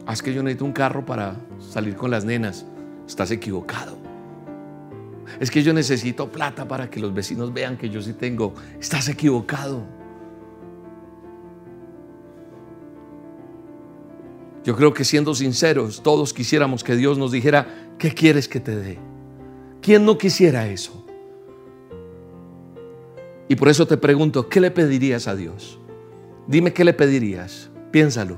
Ah, 0.06 0.14
es 0.14 0.22
que 0.22 0.34
yo 0.34 0.44
necesito 0.44 0.66
un 0.66 0.74
carro 0.74 1.06
para 1.06 1.36
salir 1.60 1.96
con 1.96 2.12
las 2.12 2.26
nenas. 2.26 2.66
Estás 3.08 3.32
equivocado. 3.32 3.98
Es 5.40 5.52
que 5.52 5.64
yo 5.64 5.74
necesito 5.74 6.32
plata 6.32 6.68
para 6.68 6.90
que 6.90 7.00
los 7.00 7.14
vecinos 7.14 7.54
vean 7.54 7.78
que 7.78 7.90
yo 7.90 8.02
sí 8.02 8.14
tengo. 8.14 8.54
Estás 8.80 9.08
equivocado. 9.08 9.84
Yo 14.66 14.76
creo 14.76 14.94
que 14.94 15.06
siendo 15.06 15.34
sinceros, 15.34 16.04
todos 16.04 16.34
quisiéramos 16.34 16.84
que 16.84 16.98
Dios 16.98 17.18
nos 17.18 17.32
dijera, 17.32 17.87
¿qué 17.98 18.14
quieres 18.14 18.48
que 18.48 18.60
te 18.60 18.76
dé? 18.76 19.00
¿Quién 19.82 20.06
no 20.06 20.18
quisiera 20.18 20.68
eso? 20.68 21.06
Y 23.50 23.56
por 23.56 23.70
eso 23.70 23.88
te 23.88 23.98
pregunto, 23.98 24.50
¿qué 24.50 24.60
le 24.60 24.72
pedirías 24.72 25.28
a 25.28 25.36
Dios? 25.36 25.80
Dime 26.48 26.74
qué 26.74 26.84
le 26.84 26.94
pedirías. 26.94 27.70
Piénsalo. 27.92 28.38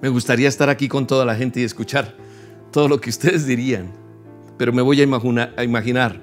Me 0.00 0.08
gustaría 0.08 0.48
estar 0.48 0.68
aquí 0.68 0.88
con 0.88 1.06
toda 1.06 1.24
la 1.24 1.34
gente 1.34 1.60
y 1.60 1.64
escuchar 1.64 2.14
todo 2.70 2.88
lo 2.88 3.00
que 3.00 3.10
ustedes 3.10 3.46
dirían. 3.46 3.90
Pero 4.56 4.72
me 4.72 4.82
voy 4.82 5.00
a, 5.00 5.04
imaginar. 5.62 6.20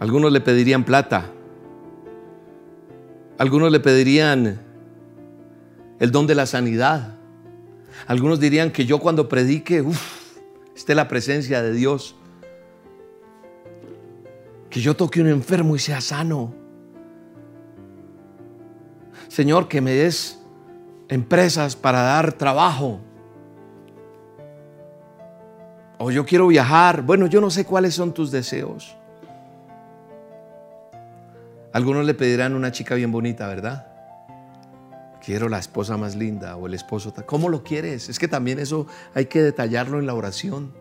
Algunos 0.00 0.32
le 0.32 0.40
pedirían 0.40 0.84
plata. 0.84 1.30
Algunos 3.38 3.70
le 3.70 3.78
pedirían 3.78 4.60
el 6.00 6.10
don 6.10 6.26
de 6.26 6.34
la 6.34 6.46
sanidad. 6.46 7.14
Algunos 8.06 8.40
dirían 8.40 8.70
que 8.70 8.86
yo 8.86 8.98
cuando 8.98 9.28
predique, 9.28 9.82
uff, 9.82 10.17
esté 10.78 10.94
la 10.94 11.08
presencia 11.08 11.60
de 11.60 11.72
Dios. 11.72 12.14
Que 14.70 14.80
yo 14.80 14.94
toque 14.94 15.20
un 15.20 15.26
enfermo 15.26 15.74
y 15.74 15.78
sea 15.80 16.00
sano. 16.00 16.54
Señor, 19.26 19.66
que 19.66 19.80
me 19.80 19.92
des 19.92 20.40
empresas 21.08 21.74
para 21.74 22.02
dar 22.02 22.32
trabajo. 22.32 23.00
O 25.98 26.12
yo 26.12 26.24
quiero 26.24 26.46
viajar. 26.46 27.02
Bueno, 27.02 27.26
yo 27.26 27.40
no 27.40 27.50
sé 27.50 27.64
cuáles 27.64 27.94
son 27.94 28.14
tus 28.14 28.30
deseos. 28.30 28.96
Algunos 31.72 32.06
le 32.06 32.14
pedirán 32.14 32.54
una 32.54 32.70
chica 32.70 32.94
bien 32.94 33.10
bonita, 33.10 33.48
¿verdad? 33.48 33.87
Quiero 35.24 35.48
la 35.48 35.58
esposa 35.58 35.96
más 35.96 36.14
linda 36.14 36.56
o 36.56 36.66
el 36.66 36.74
esposo. 36.74 37.12
¿Cómo 37.26 37.48
lo 37.48 37.62
quieres? 37.62 38.08
Es 38.08 38.18
que 38.18 38.28
también 38.28 38.58
eso 38.58 38.86
hay 39.14 39.26
que 39.26 39.42
detallarlo 39.42 39.98
en 39.98 40.06
la 40.06 40.14
oración. 40.14 40.72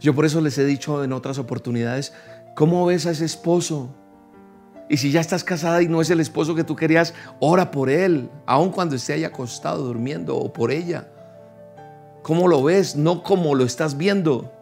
Yo 0.00 0.14
por 0.14 0.24
eso 0.24 0.40
les 0.40 0.56
he 0.58 0.64
dicho 0.64 1.02
en 1.02 1.12
otras 1.12 1.38
oportunidades, 1.38 2.12
¿cómo 2.54 2.86
ves 2.86 3.06
a 3.06 3.10
ese 3.10 3.24
esposo? 3.24 3.90
Y 4.88 4.96
si 4.96 5.10
ya 5.10 5.20
estás 5.20 5.44
casada 5.44 5.82
y 5.82 5.88
no 5.88 6.00
es 6.00 6.08
el 6.10 6.20
esposo 6.20 6.54
que 6.54 6.64
tú 6.64 6.76
querías, 6.76 7.14
ora 7.40 7.70
por 7.70 7.90
él, 7.90 8.30
aun 8.46 8.70
cuando 8.70 8.96
esté 8.96 9.12
ahí 9.12 9.24
acostado 9.24 9.84
durmiendo 9.84 10.36
o 10.36 10.52
por 10.52 10.70
ella. 10.70 11.08
¿Cómo 12.22 12.48
lo 12.48 12.62
ves? 12.62 12.96
No 12.96 13.22
como 13.22 13.54
lo 13.54 13.64
estás 13.64 13.96
viendo. 13.96 14.52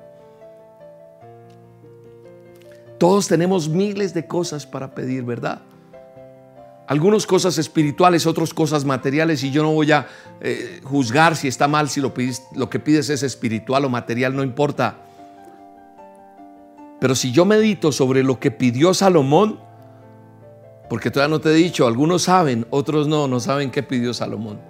Todos 2.99 3.28
tenemos 3.28 3.68
miles 3.68 4.14
de 4.14 4.26
cosas 4.26 4.66
para 4.66 4.94
pedir, 4.94 5.22
¿verdad? 5.22 5.61
Algunas 6.87 7.26
cosas 7.26 7.59
espirituales, 7.59 8.26
otras 8.26 8.55
cosas 8.55 8.84
materiales, 8.84 9.43
y 9.43 9.51
yo 9.51 9.62
no 9.62 9.72
voy 9.72 9.91
a 9.91 10.07
eh, 10.41 10.80
juzgar 10.84 11.34
si 11.34 11.49
está 11.49 11.66
mal, 11.66 11.89
si 11.89 12.01
lo, 12.01 12.12
lo 12.55 12.70
que 12.70 12.78
pides 12.78 13.11
es 13.11 13.22
espiritual 13.22 13.84
o 13.84 13.89
material, 13.89 14.37
no 14.37 14.45
importa. 14.45 14.97
Pero 17.01 17.14
si 17.14 17.32
yo 17.32 17.45
medito 17.45 17.91
sobre 17.93 18.22
lo 18.22 18.39
que 18.39 18.51
pidió 18.51 18.95
Salomón, 18.95 19.59
porque 20.89 21.11
todavía 21.11 21.34
no 21.37 21.41
te 21.41 21.51
he 21.51 21.55
dicho, 21.55 21.87
algunos 21.87 22.22
saben, 22.22 22.66
otros 22.70 23.09
no, 23.09 23.26
no 23.26 23.41
saben 23.41 23.70
qué 23.70 23.82
pidió 23.82 24.14
Salomón. 24.14 24.61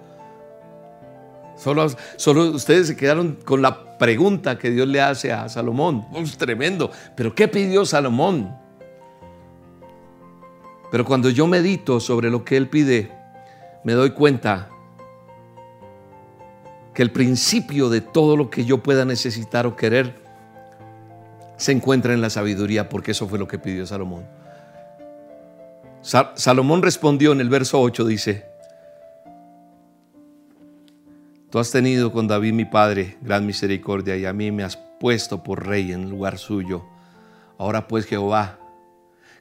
Solo, 1.55 1.87
solo 2.17 2.51
ustedes 2.51 2.87
se 2.87 2.95
quedaron 2.95 3.37
con 3.43 3.61
la 3.61 3.97
pregunta 3.97 4.57
que 4.57 4.69
Dios 4.69 4.87
le 4.87 5.01
hace 5.01 5.31
a 5.31 5.49
Salomón. 5.49 6.05
Tremendo. 6.37 6.91
Pero 7.15 7.33
¿qué 7.33 7.47
pidió 7.47 7.85
Salomón? 7.85 8.55
Pero 10.91 11.05
cuando 11.05 11.29
yo 11.29 11.47
medito 11.47 11.99
sobre 11.99 12.29
lo 12.29 12.45
que 12.45 12.57
él 12.57 12.69
pide, 12.69 13.11
me 13.83 13.93
doy 13.93 14.11
cuenta 14.11 14.69
que 16.93 17.01
el 17.03 17.11
principio 17.11 17.89
de 17.89 18.01
todo 18.01 18.35
lo 18.35 18.49
que 18.49 18.65
yo 18.65 18.81
pueda 18.81 19.05
necesitar 19.05 19.67
o 19.67 19.75
querer 19.75 20.15
se 21.57 21.71
encuentra 21.71 22.13
en 22.13 22.21
la 22.21 22.29
sabiduría, 22.29 22.89
porque 22.89 23.11
eso 23.11 23.27
fue 23.27 23.39
lo 23.39 23.47
que 23.47 23.59
pidió 23.59 23.85
Salomón. 23.85 24.25
Salomón 26.01 26.81
respondió 26.81 27.33
en 27.33 27.41
el 27.41 27.49
verso 27.49 27.81
8, 27.81 28.05
dice, 28.05 28.45
Tú 31.49 31.59
has 31.59 31.71
tenido 31.71 32.11
con 32.11 32.27
David 32.27 32.53
mi 32.53 32.65
padre 32.65 33.17
gran 33.21 33.45
misericordia 33.45 34.17
y 34.17 34.25
a 34.25 34.33
mí 34.33 34.51
me 34.51 34.63
has 34.63 34.77
puesto 34.99 35.43
por 35.43 35.65
rey 35.65 35.91
en 35.91 36.09
lugar 36.09 36.37
suyo. 36.37 36.85
Ahora 37.57 37.87
pues 37.87 38.05
Jehová, 38.05 38.59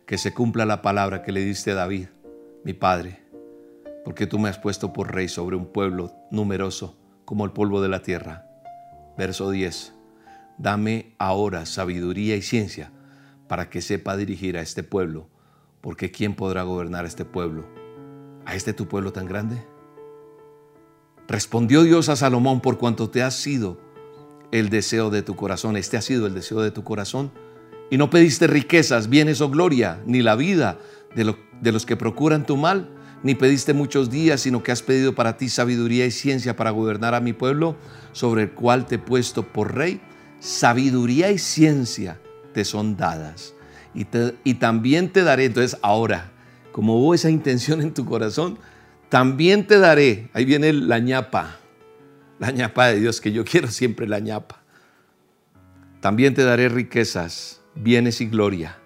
que 0.07 0.19
se 0.19 0.33
cumpla 0.33 0.65
la 0.65 0.83
palabra 0.83 1.23
que 1.23 1.33
le 1.33 1.45
diste 1.45 1.73
a 1.73 1.75
David, 1.75 2.09
mi 2.65 2.73
padre, 2.73 3.23
porque 4.05 4.27
tú 4.27 4.39
me 4.39 4.49
has 4.49 4.59
puesto 4.59 4.93
por 4.93 5.13
rey 5.13 5.29
sobre 5.29 5.57
un 5.57 5.67
pueblo 5.67 6.15
numeroso 6.31 6.97
como 7.25 7.45
el 7.45 7.53
polvo 7.53 7.83
de 7.83 7.89
la 7.89 8.03
tierra. 8.03 8.47
Verso 9.19 9.51
10. 9.51 9.93
Dame 10.59 11.15
ahora 11.19 11.67
sabiduría 11.67 12.37
y 12.37 12.43
ciencia 12.43 12.93
para 13.49 13.69
que 13.69 13.83
sepa 13.83 14.17
dirigir 14.17 14.57
a 14.57 14.63
este 14.63 14.83
pueblo 14.83 15.29
porque 15.87 16.11
¿quién 16.11 16.35
podrá 16.35 16.65
gobernar 16.65 17.05
a 17.05 17.07
este 17.09 17.25
pueblo? 17.25 17.65
¿A 18.45 18.57
este 18.57 18.73
tu 18.73 18.89
pueblo 18.89 19.13
tan 19.13 19.27
grande? 19.27 19.65
Respondió 21.29 21.85
Dios 21.85 22.09
a 22.09 22.17
Salomón 22.17 22.61
por 22.61 22.77
cuanto 22.77 23.09
te 23.09 23.23
ha 23.23 23.31
sido 23.31 23.79
el 24.51 24.69
deseo 24.69 25.11
de 25.11 25.23
tu 25.23 25.37
corazón. 25.37 25.77
Este 25.77 25.97
ha 25.97 26.03
sido 26.03 26.27
el 26.27 26.35
deseo 26.35 26.61
de 26.61 26.73
tu 26.73 26.83
corazón. 26.83 27.31
Y 27.91 27.99
no 27.99 28.11
pediste 28.11 28.47
riquezas, 28.47 29.09
bienes 29.09 29.41
o 29.41 29.51
gloria, 29.51 30.01
ni 30.07 30.23
la 30.23 30.37
vida 30.37 30.79
de, 31.15 31.73
los 31.73 31.87
que 31.87 31.97
procuran 31.97 32.47
tu 32.47 32.57
mal, 32.57 32.91
ni 33.23 33.35
pediste 33.35 33.75
muchos 33.75 34.11
días, 34.11 34.41
sino 34.41 34.63
que 34.63 34.73
has 34.73 34.83
pedido 34.83 35.15
para 35.15 35.37
ti 35.37 35.49
sabiduría 35.49 36.07
y 36.07 36.11
ciencia 36.11 36.57
para 36.57 36.71
gobernar 36.71 37.15
a 37.15 37.21
mi 37.21 37.33
pueblo, 37.33 37.77
sobre 38.13 38.43
el 38.43 38.51
cual 38.51 38.87
te 38.87 38.97
he 38.97 38.99
puesto 38.99 39.43
por 39.43 39.75
rey. 39.75 40.01
Sabiduría 40.41 41.31
y 41.31 41.39
ciencia 41.39 42.21
te 42.53 42.65
son 42.65 42.97
dadas 42.97 43.57
y, 44.45 44.55
también 44.55 45.11
te 45.11 45.23
daré, 45.23 45.47
entonces 45.47 45.79
ahora, 45.83 46.31
como 46.73 46.99
hubo 47.01 47.15
esa 47.15 47.31
intención 47.31 47.81
en 47.81 47.95
tu 47.95 48.05
corazón, 48.05 48.59
también 49.09 49.67
te 49.67 49.79
daré, 49.79 50.29
ahí 50.35 50.45
viene 50.45 50.73
la 50.73 50.99
ñapa, 50.99 51.57
la 52.39 52.51
ñapa 52.51 52.89
de 52.89 53.01
Dios, 53.01 53.21
que 53.21 53.33
yo 53.33 53.45
quiero 53.45 53.69
siempre 53.69 54.07
la 54.07 54.19
ñapa. 54.19 54.63
También 56.01 56.35
te 56.35 56.45
daré 56.45 56.69
riquezas, 56.69 57.63
bienes 57.77 58.21
y 58.21 58.27
gloria, 58.27 58.79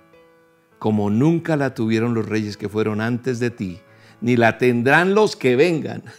como 0.78 1.10
nunca 1.10 1.56
la 1.56 1.74
tuvieron 1.74 2.14
los 2.14 2.28
reyes 2.28 2.56
que 2.56 2.68
fueron 2.68 3.00
antes 3.00 3.38
de 3.40 3.50
ti, 3.50 3.80
ni 4.20 4.36
la 4.36 4.58
tendrán 4.58 5.14
los 5.14 5.36
que 5.36 5.56
vengan. 5.56 6.02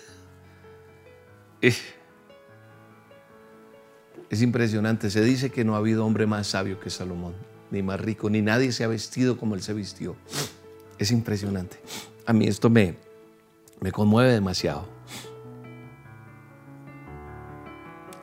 Es 4.32 4.42
impresionante, 4.42 5.12
se 5.12 5.22
dice 5.22 5.50
que 5.50 5.66
no 5.66 5.76
ha 5.76 5.80
habido 5.80 6.06
hombre 6.06 6.26
más 6.26 6.48
sabio 6.48 6.80
que 6.80 6.90
Salomón 6.90 7.34
ni 7.72 7.82
más 7.82 8.00
rico, 8.00 8.30
ni 8.30 8.42
nadie 8.42 8.72
se 8.72 8.84
ha 8.84 8.88
vestido 8.88 9.38
como 9.38 9.56
él 9.56 9.62
se 9.62 9.74
vistió. 9.74 10.16
Es 11.00 11.12
impresionante. 11.12 11.80
A 12.26 12.34
mí 12.34 12.46
esto 12.46 12.70
me, 12.70 12.96
me 13.80 13.92
conmueve 13.92 14.34
demasiado. 14.34 14.88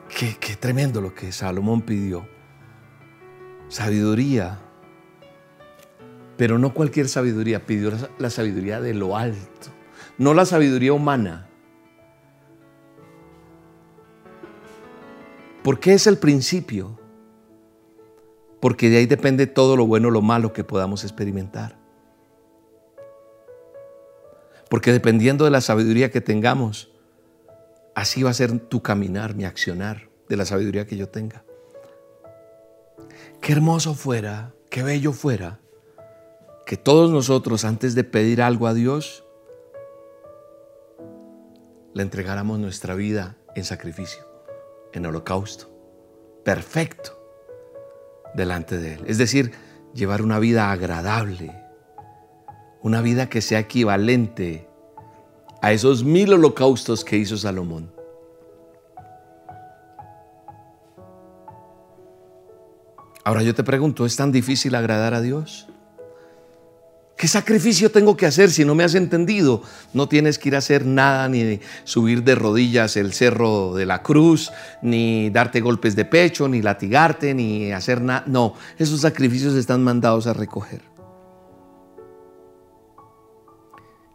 Qué, 0.07 0.37
qué 0.39 0.55
tremendo 0.55 1.01
lo 1.01 1.13
que 1.13 1.31
Salomón 1.31 1.81
pidió. 1.81 2.27
Sabiduría. 3.69 4.59
Pero 6.37 6.59
no 6.59 6.73
cualquier 6.73 7.07
sabiduría, 7.07 7.65
pidió 7.65 7.91
la 8.17 8.29
sabiduría 8.29 8.81
de 8.81 8.93
lo 8.93 9.15
alto, 9.15 9.69
no 10.17 10.33
la 10.33 10.45
sabiduría 10.45 10.93
humana. 10.93 11.47
Porque 15.63 15.93
es 15.93 16.07
el 16.07 16.17
principio 16.17 16.99
porque 18.59 18.89
de 18.89 18.97
ahí 18.97 19.05
depende 19.05 19.47
todo 19.47 19.75
lo 19.77 19.87
bueno 19.87 20.09
o 20.09 20.11
lo 20.11 20.21
malo 20.21 20.53
que 20.53 20.63
podamos 20.63 21.03
experimentar. 21.03 21.77
Porque 24.69 24.91
dependiendo 24.91 25.45
de 25.45 25.51
la 25.51 25.61
sabiduría 25.61 26.11
que 26.11 26.21
tengamos, 26.21 26.91
así 27.95 28.21
va 28.21 28.29
a 28.29 28.33
ser 28.33 28.59
tu 28.59 28.81
caminar, 28.81 29.33
mi 29.35 29.45
accionar, 29.45 30.09
de 30.27 30.37
la 30.37 30.45
sabiduría 30.45 30.85
que 30.85 30.97
yo 30.97 31.09
tenga. 31.09 31.43
Qué 33.41 33.53
hermoso 33.53 33.93
fuera, 33.93 34.53
qué 34.69 34.83
bello 34.83 35.13
fuera, 35.13 35.59
que 36.65 36.77
todos 36.77 37.09
nosotros 37.09 37.65
antes 37.65 37.95
de 37.95 38.03
pedir 38.03 38.41
algo 38.41 38.67
a 38.67 38.73
Dios, 38.73 39.23
le 41.93 42.03
entregáramos 42.03 42.59
nuestra 42.59 42.95
vida 42.95 43.37
en 43.55 43.63
sacrificio, 43.63 44.21
en 44.93 45.05
holocausto. 45.05 45.69
Perfecto 46.43 47.19
delante 48.35 48.77
de 48.77 48.93
Él. 48.95 49.01
Es 49.07 49.17
decir, 49.17 49.51
llevar 49.93 50.21
una 50.21 50.39
vida 50.39 50.71
agradable, 50.71 51.51
una 52.81 53.01
vida 53.01 53.29
que 53.29 53.41
sea 53.41 53.59
equivalente 53.59 54.67
a 55.61 55.71
esos 55.73 56.03
mil 56.03 56.33
holocaustos 56.33 57.03
que 57.03 57.17
hizo 57.17 57.37
Salomón. 57.37 57.91
Ahora 63.29 63.43
yo 63.43 63.53
te 63.53 63.63
pregunto, 63.63 64.07
¿es 64.07 64.15
tan 64.15 64.31
difícil 64.31 64.73
agradar 64.73 65.13
a 65.13 65.21
Dios? 65.21 65.67
¿Qué 67.15 67.27
sacrificio 67.27 67.91
tengo 67.91 68.17
que 68.17 68.25
hacer 68.25 68.49
si 68.49 68.65
no 68.65 68.73
me 68.73 68.83
has 68.83 68.95
entendido? 68.95 69.61
No 69.93 70.09
tienes 70.09 70.39
que 70.39 70.49
ir 70.49 70.55
a 70.55 70.57
hacer 70.57 70.83
nada, 70.83 71.29
ni 71.29 71.59
subir 71.83 72.23
de 72.23 72.33
rodillas 72.33 72.97
el 72.97 73.13
cerro 73.13 73.75
de 73.75 73.85
la 73.85 74.01
cruz, 74.01 74.51
ni 74.81 75.29
darte 75.29 75.61
golpes 75.61 75.95
de 75.95 76.05
pecho, 76.05 76.47
ni 76.47 76.63
latigarte, 76.63 77.35
ni 77.35 77.71
hacer 77.71 78.01
nada. 78.01 78.23
No, 78.25 78.55
esos 78.79 79.01
sacrificios 79.01 79.53
están 79.53 79.83
mandados 79.83 80.25
a 80.25 80.33
recoger. 80.33 80.81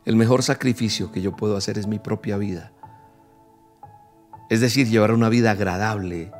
El 0.05 0.17
mejor 0.17 0.43
sacrificio 0.43 1.13
que 1.13 1.23
yo 1.23 1.37
puedo 1.37 1.57
hacer 1.57 1.79
es 1.79 1.87
mi 1.87 2.01
propia 2.01 2.37
vida. 2.37 2.73
Es 4.51 4.61
decir, 4.61 4.89
llevar 4.89 5.13
una 5.13 5.29
vida 5.29 5.53
agradable 5.53 6.33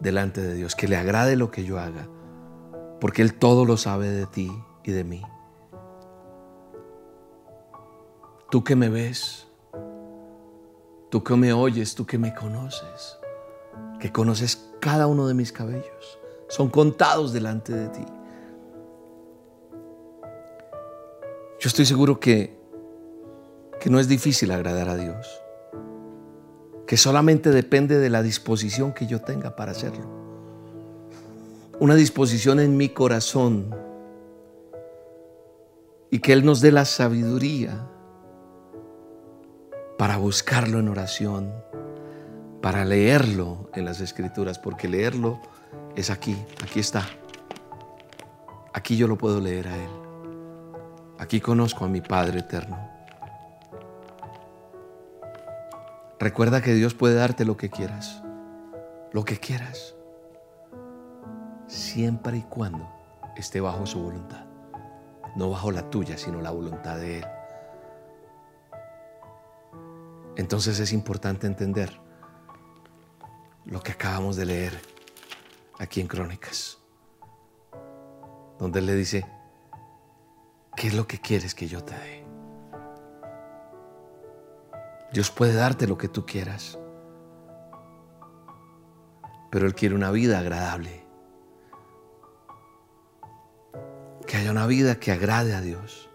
delante 0.00 0.40
de 0.40 0.54
Dios, 0.54 0.74
que 0.74 0.88
le 0.88 0.96
agrade 0.96 1.36
lo 1.36 1.50
que 1.50 1.64
yo 1.64 1.78
haga, 1.78 2.08
porque 3.00 3.22
Él 3.22 3.34
todo 3.34 3.64
lo 3.64 3.76
sabe 3.76 4.08
de 4.08 4.26
ti 4.26 4.50
y 4.82 4.92
de 4.92 5.04
mí. 5.04 5.22
Tú 8.50 8.62
que 8.62 8.76
me 8.76 8.88
ves, 8.88 9.48
tú 11.10 11.24
que 11.24 11.36
me 11.36 11.52
oyes, 11.52 11.94
tú 11.94 12.06
que 12.06 12.18
me 12.18 12.34
conoces, 12.34 13.18
que 13.98 14.12
conoces 14.12 14.70
cada 14.80 15.06
uno 15.06 15.26
de 15.26 15.34
mis 15.34 15.52
cabellos, 15.52 16.18
son 16.48 16.68
contados 16.68 17.32
delante 17.32 17.72
de 17.72 17.88
ti. 17.88 18.04
Yo 21.60 21.68
estoy 21.68 21.86
seguro 21.86 22.20
que, 22.20 22.54
que 23.80 23.88
no 23.88 23.98
es 23.98 24.06
difícil 24.06 24.50
agradar 24.50 24.88
a 24.88 24.96
Dios, 24.96 25.43
que 26.86 26.96
solamente 26.96 27.50
depende 27.50 27.98
de 27.98 28.10
la 28.10 28.22
disposición 28.22 28.92
que 28.92 29.06
yo 29.06 29.20
tenga 29.20 29.56
para 29.56 29.72
hacerlo. 29.72 30.04
Una 31.80 31.94
disposición 31.94 32.60
en 32.60 32.76
mi 32.76 32.90
corazón 32.90 33.74
y 36.10 36.18
que 36.20 36.32
Él 36.32 36.44
nos 36.44 36.60
dé 36.60 36.70
la 36.70 36.84
sabiduría 36.84 37.88
para 39.98 40.16
buscarlo 40.16 40.78
en 40.78 40.88
oración, 40.88 41.52
para 42.60 42.84
leerlo 42.84 43.70
en 43.74 43.84
las 43.84 44.00
escrituras, 44.00 44.58
porque 44.58 44.88
leerlo 44.88 45.40
es 45.96 46.10
aquí, 46.10 46.36
aquí 46.62 46.80
está. 46.80 47.06
Aquí 48.72 48.96
yo 48.96 49.08
lo 49.08 49.16
puedo 49.16 49.40
leer 49.40 49.68
a 49.68 49.76
Él. 49.76 49.90
Aquí 51.18 51.40
conozco 51.40 51.84
a 51.84 51.88
mi 51.88 52.00
Padre 52.00 52.40
eterno. 52.40 52.93
Recuerda 56.24 56.62
que 56.62 56.72
Dios 56.72 56.94
puede 56.94 57.16
darte 57.16 57.44
lo 57.44 57.58
que 57.58 57.68
quieras, 57.68 58.22
lo 59.12 59.26
que 59.26 59.38
quieras, 59.38 59.94
siempre 61.66 62.38
y 62.38 62.42
cuando 62.44 62.88
esté 63.36 63.60
bajo 63.60 63.84
su 63.84 64.02
voluntad, 64.02 64.46
no 65.36 65.50
bajo 65.50 65.70
la 65.70 65.90
tuya, 65.90 66.16
sino 66.16 66.40
la 66.40 66.50
voluntad 66.50 66.96
de 66.96 67.18
Él. 67.18 67.26
Entonces 70.36 70.80
es 70.80 70.94
importante 70.94 71.46
entender 71.46 71.92
lo 73.66 73.82
que 73.82 73.92
acabamos 73.92 74.36
de 74.36 74.46
leer 74.46 74.80
aquí 75.78 76.00
en 76.00 76.06
Crónicas, 76.06 76.78
donde 78.58 78.78
Él 78.78 78.86
le 78.86 78.94
dice, 78.94 79.26
¿qué 80.74 80.86
es 80.86 80.94
lo 80.94 81.06
que 81.06 81.18
quieres 81.18 81.54
que 81.54 81.68
yo 81.68 81.84
te 81.84 81.94
dé? 81.94 82.23
Dios 85.14 85.30
puede 85.30 85.54
darte 85.54 85.86
lo 85.86 85.96
que 85.96 86.08
tú 86.08 86.26
quieras, 86.26 86.78
pero 89.50 89.66
Él 89.66 89.74
quiere 89.74 89.94
una 89.94 90.10
vida 90.10 90.40
agradable, 90.40 91.06
que 94.26 94.36
haya 94.36 94.50
una 94.50 94.66
vida 94.66 94.96
que 94.96 95.12
agrade 95.12 95.54
a 95.54 95.62
Dios, 95.62 96.10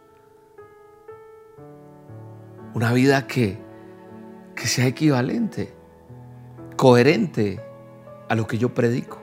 una 2.75 2.93
vida 2.93 3.25
que 3.25 3.67
que 4.59 4.67
sea 4.67 4.87
equivalente, 4.87 5.73
coherente 6.75 7.63
a 8.27 8.35
lo 8.35 8.45
que 8.45 8.57
yo 8.57 8.73
predico, 8.73 9.21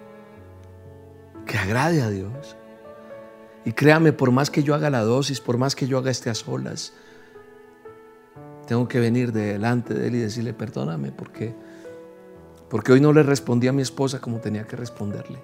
que 1.44 1.58
agrade 1.58 2.00
a 2.00 2.08
Dios. 2.08 2.56
Y 3.66 3.72
créame, 3.72 4.14
por 4.14 4.30
más 4.30 4.50
que 4.50 4.62
yo 4.62 4.74
haga 4.74 4.88
la 4.88 5.02
dosis, 5.02 5.42
por 5.42 5.58
más 5.58 5.76
que 5.76 5.86
yo 5.86 5.98
haga 5.98 6.10
este 6.10 6.30
a 6.30 6.34
solas, 6.34 6.94
tengo 8.66 8.88
que 8.88 9.00
venir 9.00 9.32
delante 9.32 9.94
de 9.94 10.08
Él 10.08 10.16
y 10.16 10.18
decirle, 10.18 10.52
perdóname, 10.52 11.12
porque, 11.12 11.54
porque 12.68 12.92
hoy 12.92 13.00
no 13.00 13.12
le 13.12 13.22
respondí 13.22 13.68
a 13.68 13.72
mi 13.72 13.82
esposa 13.82 14.20
como 14.20 14.38
tenía 14.38 14.66
que 14.66 14.76
responderle. 14.76 15.38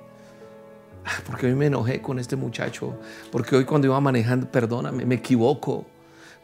Porque 1.26 1.46
hoy 1.46 1.56
me 1.56 1.66
enojé 1.66 2.00
con 2.00 2.20
este 2.20 2.36
muchacho, 2.36 2.94
porque 3.32 3.56
hoy 3.56 3.64
cuando 3.64 3.88
iba 3.88 4.00
manejando, 4.00 4.48
perdóname, 4.48 5.04
me 5.04 5.16
equivoco. 5.16 5.84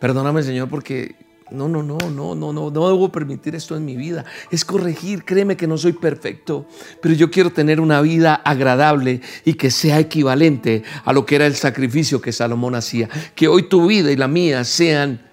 Perdóname, 0.00 0.42
Señor, 0.42 0.68
porque 0.68 1.14
no, 1.50 1.68
no, 1.68 1.82
no, 1.82 1.96
no, 1.98 2.34
no, 2.34 2.52
no, 2.52 2.70
no 2.70 2.88
debo 2.88 3.10
permitir 3.10 3.54
esto 3.54 3.76
en 3.76 3.84
mi 3.84 3.96
vida. 3.96 4.24
Es 4.50 4.64
corregir, 4.64 5.24
créeme 5.24 5.56
que 5.56 5.66
no 5.66 5.78
soy 5.78 5.92
perfecto, 5.92 6.66
pero 7.00 7.14
yo 7.14 7.30
quiero 7.30 7.50
tener 7.50 7.80
una 7.80 8.00
vida 8.00 8.34
agradable 8.34 9.20
y 9.44 9.54
que 9.54 9.70
sea 9.70 9.98
equivalente 9.98 10.82
a 11.04 11.12
lo 11.12 11.24
que 11.24 11.36
era 11.36 11.46
el 11.46 11.54
sacrificio 11.54 12.20
que 12.20 12.32
Salomón 12.32 12.74
hacía. 12.74 13.08
Que 13.34 13.48
hoy 13.48 13.68
tu 13.68 13.86
vida 13.86 14.10
y 14.10 14.16
la 14.16 14.28
mía 14.28 14.64
sean 14.64 15.27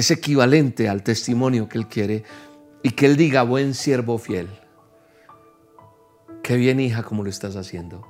es 0.00 0.10
equivalente 0.10 0.88
al 0.88 1.02
testimonio 1.02 1.68
que 1.68 1.78
él 1.78 1.86
quiere 1.86 2.24
y 2.82 2.90
que 2.90 3.06
él 3.06 3.16
diga, 3.16 3.42
buen 3.42 3.74
siervo 3.74 4.18
fiel. 4.18 4.48
Qué 6.42 6.56
bien, 6.56 6.80
hija, 6.80 7.02
como 7.02 7.22
lo 7.22 7.30
estás 7.30 7.56
haciendo. 7.56 8.06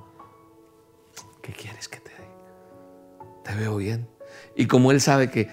¿Qué 1.41 1.53
quieres 1.53 1.87
que 1.87 1.99
te 1.99 2.11
dé? 2.11 2.27
Te 3.43 3.55
veo 3.55 3.77
bien. 3.77 4.07
Y 4.55 4.67
como 4.67 4.91
él 4.91 5.01
sabe 5.01 5.29
que 5.29 5.49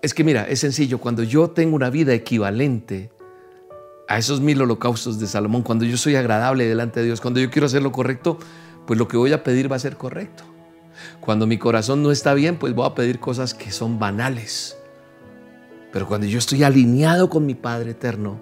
es 0.00 0.14
que 0.14 0.24
mira, 0.24 0.48
es 0.48 0.60
sencillo, 0.60 0.98
cuando 0.98 1.22
yo 1.22 1.50
tengo 1.50 1.76
una 1.76 1.90
vida 1.90 2.14
equivalente 2.14 3.12
a 4.08 4.18
esos 4.18 4.40
mil 4.40 4.60
holocaustos 4.60 5.20
de 5.20 5.26
Salomón, 5.26 5.62
cuando 5.62 5.84
yo 5.84 5.96
soy 5.96 6.16
agradable 6.16 6.66
delante 6.66 7.00
de 7.00 7.06
Dios, 7.06 7.20
cuando 7.20 7.40
yo 7.40 7.50
quiero 7.50 7.66
hacer 7.66 7.82
lo 7.82 7.92
correcto, 7.92 8.38
pues 8.86 8.98
lo 8.98 9.06
que 9.08 9.16
voy 9.16 9.32
a 9.32 9.44
pedir 9.44 9.70
va 9.70 9.76
a 9.76 9.80
ser 9.80 9.96
correcto. 9.96 10.44
Cuando 11.20 11.46
mi 11.46 11.58
corazón 11.58 12.02
no 12.02 12.10
está 12.10 12.34
bien, 12.34 12.58
pues 12.58 12.74
voy 12.74 12.86
a 12.86 12.94
pedir 12.94 13.20
cosas 13.20 13.54
que 13.54 13.70
son 13.70 13.98
banales. 13.98 14.76
Pero 15.92 16.08
cuando 16.08 16.26
yo 16.26 16.38
estoy 16.38 16.62
alineado 16.64 17.28
con 17.28 17.44
mi 17.44 17.54
Padre 17.54 17.90
eterno, 17.90 18.38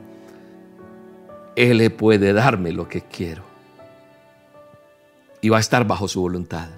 Él 1.56 1.92
puede 1.92 2.32
darme 2.32 2.72
lo 2.72 2.88
que 2.88 3.02
quiero. 3.02 3.42
Y 5.40 5.48
va 5.48 5.56
a 5.56 5.60
estar 5.60 5.86
bajo 5.86 6.06
su 6.06 6.20
voluntad. 6.20 6.68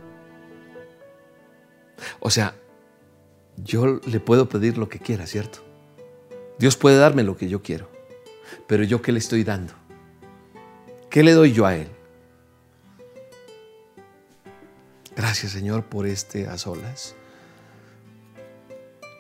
O 2.20 2.31
sea, 2.31 2.55
yo 3.57 4.01
le 4.07 4.20
puedo 4.20 4.49
pedir 4.49 4.79
lo 4.79 4.89
que 4.89 4.99
quiera, 4.99 5.27
¿cierto? 5.27 5.61
Dios 6.59 6.77
puede 6.77 6.97
darme 6.97 7.23
lo 7.23 7.37
que 7.37 7.49
yo 7.49 7.62
quiero, 7.62 7.89
pero 8.66 8.85
yo 8.85 9.03
qué 9.03 9.12
le 9.12 9.18
estoy 9.18 9.45
dando? 9.45 9.75
¿Qué 11.11 11.23
le 11.23 11.33
doy 11.33 11.53
yo 11.53 11.66
a 11.66 11.77
Él? 11.77 11.89
Gracias 15.14 15.53
Señor 15.53 15.85
por 15.85 16.07
este 16.07 16.47
a 16.47 16.57
solas. 16.57 17.14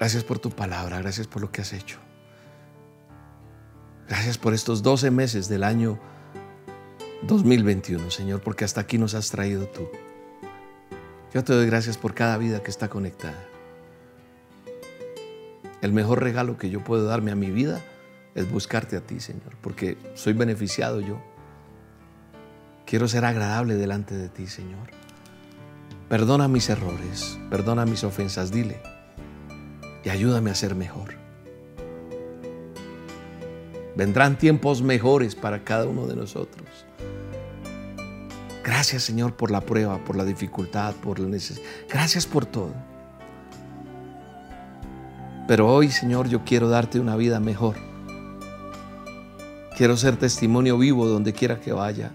Gracias 0.02 0.24
por 0.24 0.40
tu 0.40 0.50
palabra, 0.50 0.98
gracias 0.98 1.28
por 1.28 1.40
lo 1.40 1.52
que 1.52 1.60
has 1.60 1.72
hecho. 1.72 2.00
Gracias 4.08 4.36
por 4.36 4.52
estos 4.52 4.82
12 4.82 5.12
meses 5.12 5.48
del 5.48 5.62
año 5.62 6.00
2021, 7.22 8.10
Señor, 8.10 8.40
porque 8.40 8.64
hasta 8.64 8.80
aquí 8.80 8.98
nos 8.98 9.14
has 9.14 9.30
traído 9.30 9.68
tú. 9.68 9.88
Yo 11.32 11.44
te 11.44 11.52
doy 11.52 11.66
gracias 11.66 11.98
por 11.98 12.14
cada 12.14 12.36
vida 12.36 12.64
que 12.64 12.70
está 12.72 12.88
conectada. 12.88 13.44
El 15.82 15.92
mejor 15.92 16.20
regalo 16.20 16.58
que 16.58 16.68
yo 16.68 16.82
puedo 16.82 17.04
darme 17.04 17.30
a 17.30 17.36
mi 17.36 17.52
vida 17.52 17.80
es 18.34 18.50
buscarte 18.50 18.96
a 18.96 19.02
ti, 19.02 19.20
Señor, 19.20 19.56
porque 19.60 19.96
soy 20.16 20.32
beneficiado 20.32 21.00
yo. 21.00 21.22
Quiero 22.86 23.06
ser 23.06 23.24
agradable 23.24 23.76
delante 23.76 24.16
de 24.16 24.28
ti, 24.28 24.48
Señor. 24.48 24.90
Perdona 26.08 26.48
mis 26.48 26.68
errores, 26.70 27.38
perdona 27.50 27.84
mis 27.84 28.02
ofensas, 28.02 28.50
dile, 28.50 28.82
y 30.04 30.08
ayúdame 30.08 30.50
a 30.50 30.54
ser 30.54 30.74
mejor. 30.74 31.14
Vendrán 33.94 34.38
tiempos 34.38 34.82
mejores 34.82 35.34
para 35.34 35.64
cada 35.64 35.86
uno 35.86 36.06
de 36.06 36.16
nosotros. 36.16 36.66
Gracias, 38.64 39.02
Señor, 39.02 39.34
por 39.34 39.50
la 39.50 39.60
prueba, 39.60 39.98
por 40.04 40.16
la 40.16 40.24
dificultad, 40.24 40.94
por 40.96 41.18
la 41.18 41.28
necesidad. 41.28 41.66
Gracias 41.90 42.26
por 42.26 42.46
todo. 42.46 42.72
Pero 45.46 45.68
hoy, 45.68 45.90
Señor, 45.90 46.28
yo 46.28 46.44
quiero 46.44 46.68
darte 46.68 47.00
una 47.00 47.16
vida 47.16 47.40
mejor. 47.40 47.74
Quiero 49.76 49.96
ser 49.96 50.16
testimonio 50.16 50.78
vivo 50.78 51.06
donde 51.06 51.32
quiera 51.32 51.60
que 51.60 51.72
vaya. 51.72 52.12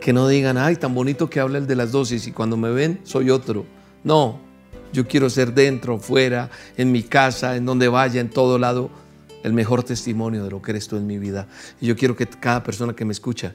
Que 0.00 0.12
no 0.12 0.28
digan, 0.28 0.58
ay, 0.58 0.76
tan 0.76 0.94
bonito 0.94 1.28
que 1.30 1.40
habla 1.40 1.58
el 1.58 1.66
de 1.66 1.76
las 1.76 1.92
dosis 1.92 2.26
y 2.26 2.32
cuando 2.32 2.56
me 2.56 2.70
ven 2.70 3.00
soy 3.04 3.30
otro. 3.30 3.64
No, 4.04 4.40
yo 4.92 5.06
quiero 5.06 5.30
ser 5.30 5.52
dentro, 5.52 5.98
fuera, 5.98 6.50
en 6.76 6.92
mi 6.92 7.02
casa, 7.02 7.56
en 7.56 7.66
donde 7.66 7.88
vaya, 7.88 8.20
en 8.20 8.30
todo 8.30 8.58
lado, 8.58 8.90
el 9.42 9.52
mejor 9.52 9.82
testimonio 9.82 10.44
de 10.44 10.50
lo 10.50 10.62
que 10.62 10.72
eres 10.72 10.88
tú 10.88 10.96
en 10.96 11.06
mi 11.06 11.18
vida. 11.18 11.46
Y 11.80 11.86
yo 11.86 11.96
quiero 11.96 12.16
que 12.16 12.26
cada 12.26 12.62
persona 12.62 12.94
que 12.94 13.04
me 13.04 13.12
escucha 13.12 13.54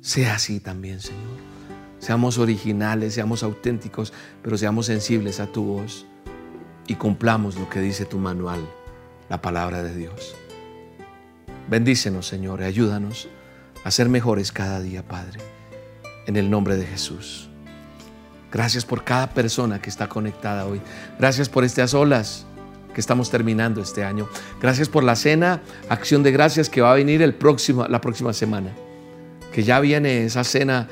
sea 0.00 0.34
así 0.34 0.60
también, 0.60 1.00
Señor. 1.00 1.56
Seamos 1.98 2.38
originales, 2.38 3.14
seamos 3.14 3.42
auténticos, 3.42 4.12
pero 4.42 4.56
seamos 4.58 4.86
sensibles 4.86 5.40
a 5.40 5.46
tu 5.46 5.64
voz 5.64 6.06
y 6.86 6.94
cumplamos 6.94 7.56
lo 7.56 7.68
que 7.68 7.80
dice 7.80 8.04
tu 8.04 8.18
manual, 8.18 8.60
la 9.28 9.40
palabra 9.40 9.82
de 9.82 9.94
Dios. 9.94 10.34
Bendícenos, 11.68 12.26
Señor, 12.26 12.60
y 12.60 12.64
ayúdanos 12.64 13.28
a 13.82 13.90
ser 13.90 14.08
mejores 14.08 14.52
cada 14.52 14.80
día, 14.80 15.02
Padre, 15.02 15.40
en 16.26 16.36
el 16.36 16.50
nombre 16.50 16.76
de 16.76 16.86
Jesús. 16.86 17.48
Gracias 18.52 18.84
por 18.84 19.04
cada 19.04 19.30
persona 19.30 19.80
que 19.80 19.90
está 19.90 20.08
conectada 20.08 20.66
hoy. 20.66 20.80
Gracias 21.18 21.48
por 21.48 21.64
estas 21.64 21.94
olas 21.94 22.46
que 22.94 23.00
estamos 23.00 23.30
terminando 23.30 23.82
este 23.82 24.04
año. 24.04 24.28
Gracias 24.60 24.88
por 24.88 25.04
la 25.04 25.16
cena, 25.16 25.60
acción 25.88 26.22
de 26.22 26.32
gracias 26.32 26.70
que 26.70 26.80
va 26.80 26.92
a 26.92 26.94
venir 26.94 27.20
el 27.22 27.34
próximo, 27.34 27.86
la 27.86 28.00
próxima 28.00 28.32
semana. 28.32 28.72
Que 29.52 29.62
ya 29.62 29.80
viene 29.80 30.24
esa 30.24 30.44
cena 30.44 30.88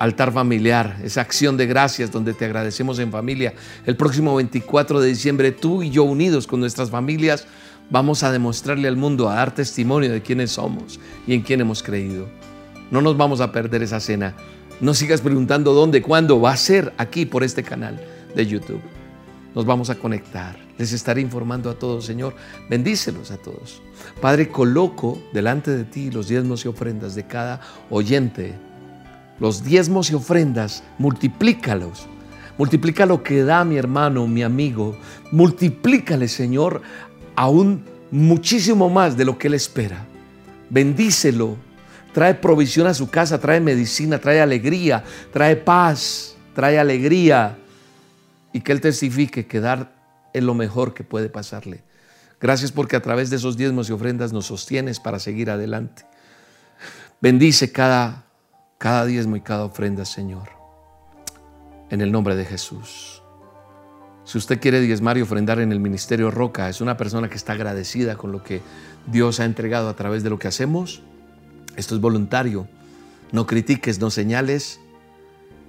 altar 0.00 0.32
familiar, 0.32 0.96
esa 1.04 1.20
acción 1.20 1.56
de 1.58 1.66
gracias 1.66 2.10
donde 2.10 2.32
te 2.32 2.46
agradecemos 2.46 2.98
en 2.98 3.12
familia. 3.12 3.52
El 3.84 3.96
próximo 3.96 4.34
24 4.34 5.00
de 5.00 5.08
diciembre, 5.08 5.52
tú 5.52 5.82
y 5.82 5.90
yo 5.90 6.04
unidos 6.04 6.46
con 6.46 6.58
nuestras 6.58 6.90
familias, 6.90 7.46
vamos 7.90 8.22
a 8.22 8.32
demostrarle 8.32 8.88
al 8.88 8.96
mundo, 8.96 9.28
a 9.28 9.34
dar 9.34 9.54
testimonio 9.54 10.10
de 10.10 10.22
quiénes 10.22 10.52
somos 10.52 10.98
y 11.26 11.34
en 11.34 11.42
quién 11.42 11.60
hemos 11.60 11.82
creído. 11.82 12.28
No 12.90 13.02
nos 13.02 13.16
vamos 13.16 13.40
a 13.40 13.52
perder 13.52 13.82
esa 13.82 14.00
cena. 14.00 14.34
No 14.80 14.94
sigas 14.94 15.20
preguntando 15.20 15.72
dónde, 15.72 16.02
cuándo. 16.02 16.40
Va 16.40 16.52
a 16.52 16.56
ser 16.56 16.92
aquí 16.96 17.26
por 17.26 17.44
este 17.44 17.62
canal 17.62 18.00
de 18.34 18.46
YouTube. 18.46 18.80
Nos 19.54 19.66
vamos 19.66 19.90
a 19.90 19.96
conectar. 19.96 20.56
Les 20.78 20.92
estaré 20.92 21.20
informando 21.20 21.70
a 21.70 21.74
todos, 21.74 22.04
Señor. 22.04 22.34
Bendícelos 22.68 23.30
a 23.30 23.36
todos. 23.36 23.82
Padre, 24.20 24.48
coloco 24.48 25.20
delante 25.32 25.70
de 25.70 25.84
ti 25.84 26.10
los 26.10 26.28
diezmos 26.28 26.64
y 26.64 26.68
ofrendas 26.68 27.14
de 27.14 27.26
cada 27.26 27.60
oyente 27.90 28.54
los 29.40 29.64
diezmos 29.64 30.10
y 30.10 30.14
ofrendas, 30.14 30.84
multiplícalos. 30.98 32.06
Multiplica 32.58 33.06
lo 33.06 33.22
que 33.22 33.42
da 33.42 33.64
mi 33.64 33.78
hermano, 33.78 34.26
mi 34.26 34.42
amigo. 34.42 34.96
Multiplícale, 35.32 36.28
Señor, 36.28 36.82
aún 37.34 37.84
muchísimo 38.10 38.90
más 38.90 39.16
de 39.16 39.24
lo 39.24 39.38
que 39.38 39.48
él 39.48 39.54
espera. 39.54 40.06
Bendícelo. 40.68 41.56
Trae 42.12 42.34
provisión 42.34 42.86
a 42.86 42.94
su 42.94 43.10
casa, 43.10 43.40
trae 43.40 43.60
medicina, 43.60 44.18
trae 44.18 44.40
alegría, 44.40 45.04
trae 45.32 45.56
paz, 45.56 46.36
trae 46.54 46.78
alegría. 46.78 47.58
Y 48.52 48.60
que 48.60 48.72
él 48.72 48.80
testifique 48.80 49.46
que 49.46 49.60
dar 49.60 49.92
es 50.32 50.42
lo 50.42 50.54
mejor 50.54 50.94
que 50.94 51.04
puede 51.04 51.28
pasarle. 51.28 51.82
Gracias 52.40 52.72
porque 52.72 52.96
a 52.96 53.02
través 53.02 53.30
de 53.30 53.36
esos 53.36 53.56
diezmos 53.56 53.88
y 53.90 53.92
ofrendas 53.92 54.32
nos 54.32 54.46
sostienes 54.46 54.98
para 54.98 55.18
seguir 55.18 55.50
adelante. 55.50 56.04
Bendice 57.20 57.70
cada, 57.70 58.24
cada 58.78 59.04
diezmo 59.04 59.36
y 59.36 59.40
cada 59.42 59.64
ofrenda, 59.64 60.04
Señor 60.04 60.60
en 61.90 62.00
el 62.00 62.10
nombre 62.10 62.36
de 62.36 62.44
Jesús. 62.44 63.22
Si 64.24 64.38
usted 64.38 64.60
quiere 64.60 64.80
diezmar 64.80 65.18
y 65.18 65.22
ofrendar 65.22 65.58
en 65.58 65.72
el 65.72 65.80
Ministerio 65.80 66.30
Roca, 66.30 66.68
es 66.68 66.80
una 66.80 66.96
persona 66.96 67.28
que 67.28 67.36
está 67.36 67.54
agradecida 67.54 68.16
con 68.16 68.32
lo 68.32 68.42
que 68.42 68.62
Dios 69.06 69.40
ha 69.40 69.44
entregado 69.44 69.88
a 69.88 69.96
través 69.96 70.22
de 70.22 70.30
lo 70.30 70.38
que 70.38 70.48
hacemos. 70.48 71.02
Esto 71.76 71.94
es 71.94 72.00
voluntario. 72.00 72.68
No 73.32 73.46
critiques, 73.46 74.00
no 74.00 74.10
señales, 74.10 74.80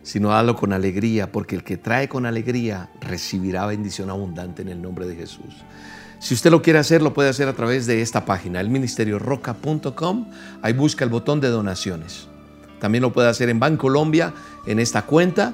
sino 0.03 0.33
hazlo 0.33 0.55
con 0.55 0.73
alegría, 0.73 1.31
porque 1.31 1.55
el 1.55 1.63
que 1.63 1.77
trae 1.77 2.09
con 2.09 2.25
alegría 2.25 2.89
recibirá 3.01 3.65
bendición 3.65 4.09
abundante 4.09 4.61
en 4.61 4.69
el 4.69 4.81
nombre 4.81 5.05
de 5.05 5.15
Jesús. 5.15 5.53
Si 6.19 6.33
usted 6.33 6.51
lo 6.51 6.61
quiere 6.61 6.79
hacer, 6.79 7.01
lo 7.01 7.13
puede 7.13 7.29
hacer 7.29 7.47
a 7.47 7.53
través 7.53 7.87
de 7.87 8.01
esta 8.01 8.25
página, 8.25 8.61
elministerioroca.com. 8.61 10.29
Ahí 10.61 10.73
busca 10.73 11.03
el 11.03 11.09
botón 11.09 11.41
de 11.41 11.49
donaciones. 11.49 12.27
También 12.79 13.01
lo 13.01 13.13
puede 13.13 13.29
hacer 13.29 13.49
en 13.49 13.59
Bancolombia, 13.59 14.33
en 14.65 14.79
esta 14.79 15.03
cuenta 15.03 15.53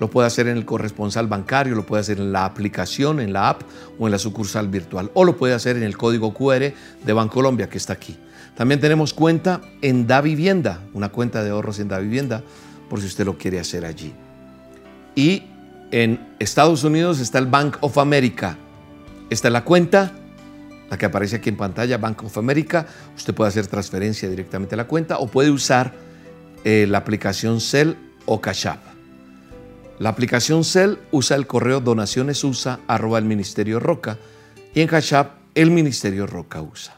lo 0.00 0.08
puede 0.08 0.28
hacer 0.28 0.46
en 0.46 0.56
el 0.56 0.64
corresponsal 0.64 1.26
bancario, 1.26 1.74
lo 1.74 1.84
puede 1.84 2.02
hacer 2.02 2.18
en 2.18 2.32
la 2.32 2.44
aplicación, 2.44 3.20
en 3.20 3.32
la 3.32 3.48
app 3.48 3.62
o 3.98 4.06
en 4.06 4.12
la 4.12 4.18
sucursal 4.18 4.68
virtual. 4.68 5.10
O 5.14 5.24
lo 5.24 5.36
puede 5.36 5.54
hacer 5.54 5.76
en 5.76 5.82
el 5.82 5.96
código 5.96 6.32
QR 6.32 6.72
de 7.04 7.12
Bancolombia 7.12 7.68
que 7.68 7.78
está 7.78 7.94
aquí. 7.94 8.16
También 8.58 8.80
tenemos 8.80 9.14
cuenta 9.14 9.60
en 9.82 10.08
Da 10.08 10.20
Vivienda, 10.20 10.80
una 10.92 11.10
cuenta 11.10 11.44
de 11.44 11.50
ahorros 11.50 11.78
en 11.78 11.86
Da 11.86 12.00
Vivienda, 12.00 12.42
por 12.90 13.00
si 13.00 13.06
usted 13.06 13.24
lo 13.24 13.38
quiere 13.38 13.60
hacer 13.60 13.84
allí. 13.84 14.12
Y 15.14 15.44
en 15.92 16.34
Estados 16.40 16.82
Unidos 16.82 17.20
está 17.20 17.38
el 17.38 17.46
Bank 17.46 17.76
of 17.82 17.98
America. 17.98 18.58
Esta 19.30 19.46
es 19.46 19.52
la 19.52 19.62
cuenta, 19.62 20.10
la 20.90 20.98
que 20.98 21.06
aparece 21.06 21.36
aquí 21.36 21.50
en 21.50 21.56
pantalla, 21.56 21.98
Bank 21.98 22.24
of 22.24 22.36
America. 22.36 22.84
Usted 23.16 23.32
puede 23.32 23.50
hacer 23.50 23.68
transferencia 23.68 24.28
directamente 24.28 24.74
a 24.74 24.78
la 24.78 24.88
cuenta 24.88 25.18
o 25.18 25.28
puede 25.28 25.52
usar 25.52 25.92
eh, 26.64 26.84
la 26.88 26.98
aplicación 26.98 27.60
Cell 27.60 27.92
o 28.26 28.40
Cash 28.40 28.66
App. 28.66 28.82
La 30.00 30.08
aplicación 30.08 30.64
Cell 30.64 30.96
usa 31.12 31.36
el 31.36 31.46
correo 31.46 31.78
donacionesusa 31.78 32.80
arroba 32.88 33.18
el 33.18 33.24
Ministerio 33.24 33.78
Roca 33.78 34.18
y 34.74 34.80
en 34.80 34.88
Hashtag 34.88 35.30
el 35.54 35.70
Ministerio 35.70 36.26
Roca 36.26 36.60
usa. 36.60 36.97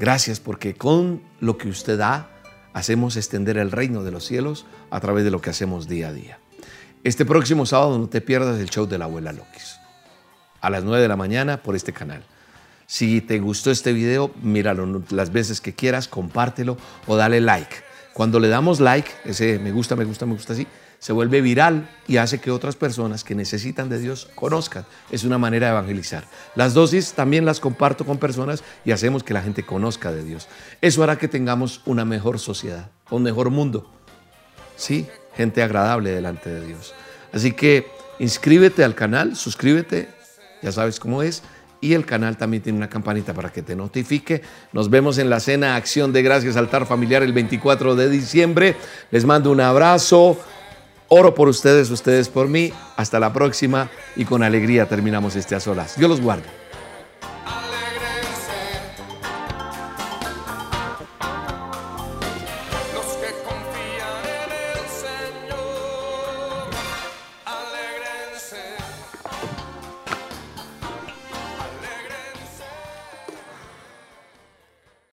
Gracias 0.00 0.40
porque 0.40 0.72
con 0.72 1.20
lo 1.40 1.58
que 1.58 1.68
usted 1.68 1.98
da 1.98 2.30
hacemos 2.72 3.18
extender 3.18 3.58
el 3.58 3.70
reino 3.70 4.02
de 4.02 4.10
los 4.10 4.24
cielos 4.24 4.64
a 4.88 4.98
través 4.98 5.24
de 5.24 5.30
lo 5.30 5.42
que 5.42 5.50
hacemos 5.50 5.88
día 5.88 6.08
a 6.08 6.12
día. 6.14 6.38
Este 7.04 7.26
próximo 7.26 7.66
sábado 7.66 7.98
no 7.98 8.08
te 8.08 8.22
pierdas 8.22 8.58
el 8.60 8.70
show 8.70 8.86
de 8.86 8.96
la 8.96 9.04
abuela 9.04 9.30
Lokis. 9.34 9.78
A 10.62 10.70
las 10.70 10.84
9 10.84 11.02
de 11.02 11.08
la 11.08 11.16
mañana 11.16 11.62
por 11.62 11.76
este 11.76 11.92
canal. 11.92 12.24
Si 12.86 13.20
te 13.20 13.40
gustó 13.40 13.70
este 13.70 13.92
video, 13.92 14.30
míralo 14.42 15.02
las 15.10 15.32
veces 15.32 15.60
que 15.60 15.74
quieras, 15.74 16.08
compártelo 16.08 16.78
o 17.06 17.16
dale 17.16 17.42
like. 17.42 17.76
Cuando 18.14 18.40
le 18.40 18.48
damos 18.48 18.80
like, 18.80 19.10
ese 19.26 19.58
me 19.58 19.70
gusta, 19.70 19.96
me 19.96 20.06
gusta, 20.06 20.24
me 20.24 20.32
gusta 20.32 20.54
así, 20.54 20.66
se 21.00 21.14
vuelve 21.14 21.40
viral 21.40 21.88
y 22.06 22.18
hace 22.18 22.40
que 22.40 22.50
otras 22.50 22.76
personas 22.76 23.24
que 23.24 23.34
necesitan 23.34 23.88
de 23.88 23.98
Dios 23.98 24.28
conozcan. 24.34 24.84
Es 25.10 25.24
una 25.24 25.38
manera 25.38 25.68
de 25.68 25.72
evangelizar. 25.72 26.24
Las 26.54 26.74
dosis 26.74 27.14
también 27.14 27.46
las 27.46 27.58
comparto 27.58 28.04
con 28.04 28.18
personas 28.18 28.62
y 28.84 28.92
hacemos 28.92 29.24
que 29.24 29.32
la 29.32 29.40
gente 29.40 29.64
conozca 29.64 30.12
de 30.12 30.22
Dios. 30.22 30.46
Eso 30.82 31.02
hará 31.02 31.16
que 31.16 31.26
tengamos 31.26 31.80
una 31.86 32.04
mejor 32.04 32.38
sociedad, 32.38 32.90
un 33.08 33.22
mejor 33.22 33.48
mundo. 33.48 33.90
Sí, 34.76 35.06
gente 35.34 35.62
agradable 35.62 36.10
delante 36.10 36.50
de 36.50 36.66
Dios. 36.66 36.94
Así 37.32 37.52
que 37.52 37.86
inscríbete 38.18 38.84
al 38.84 38.94
canal, 38.94 39.36
suscríbete, 39.36 40.10
ya 40.60 40.70
sabes 40.70 41.00
cómo 41.00 41.22
es. 41.22 41.42
Y 41.80 41.94
el 41.94 42.04
canal 42.04 42.36
también 42.36 42.62
tiene 42.62 42.76
una 42.76 42.90
campanita 42.90 43.32
para 43.32 43.50
que 43.50 43.62
te 43.62 43.74
notifique. 43.74 44.42
Nos 44.74 44.90
vemos 44.90 45.16
en 45.16 45.30
la 45.30 45.40
cena 45.40 45.76
Acción 45.76 46.12
de 46.12 46.22
Gracias 46.22 46.58
Altar 46.58 46.84
Familiar 46.84 47.22
el 47.22 47.32
24 47.32 47.96
de 47.96 48.10
diciembre. 48.10 48.76
Les 49.10 49.24
mando 49.24 49.50
un 49.50 49.62
abrazo. 49.62 50.38
Oro 51.12 51.34
por 51.34 51.48
ustedes, 51.48 51.90
ustedes 51.90 52.28
por 52.28 52.46
mí. 52.46 52.72
Hasta 52.96 53.18
la 53.18 53.32
próxima 53.32 53.90
y 54.14 54.24
con 54.24 54.44
alegría 54.44 54.88
terminamos 54.88 55.34
este 55.34 55.56
a 55.56 55.60
solas. 55.60 55.96
Dios 55.96 56.08
los 56.08 56.20
guarde. 56.20 56.59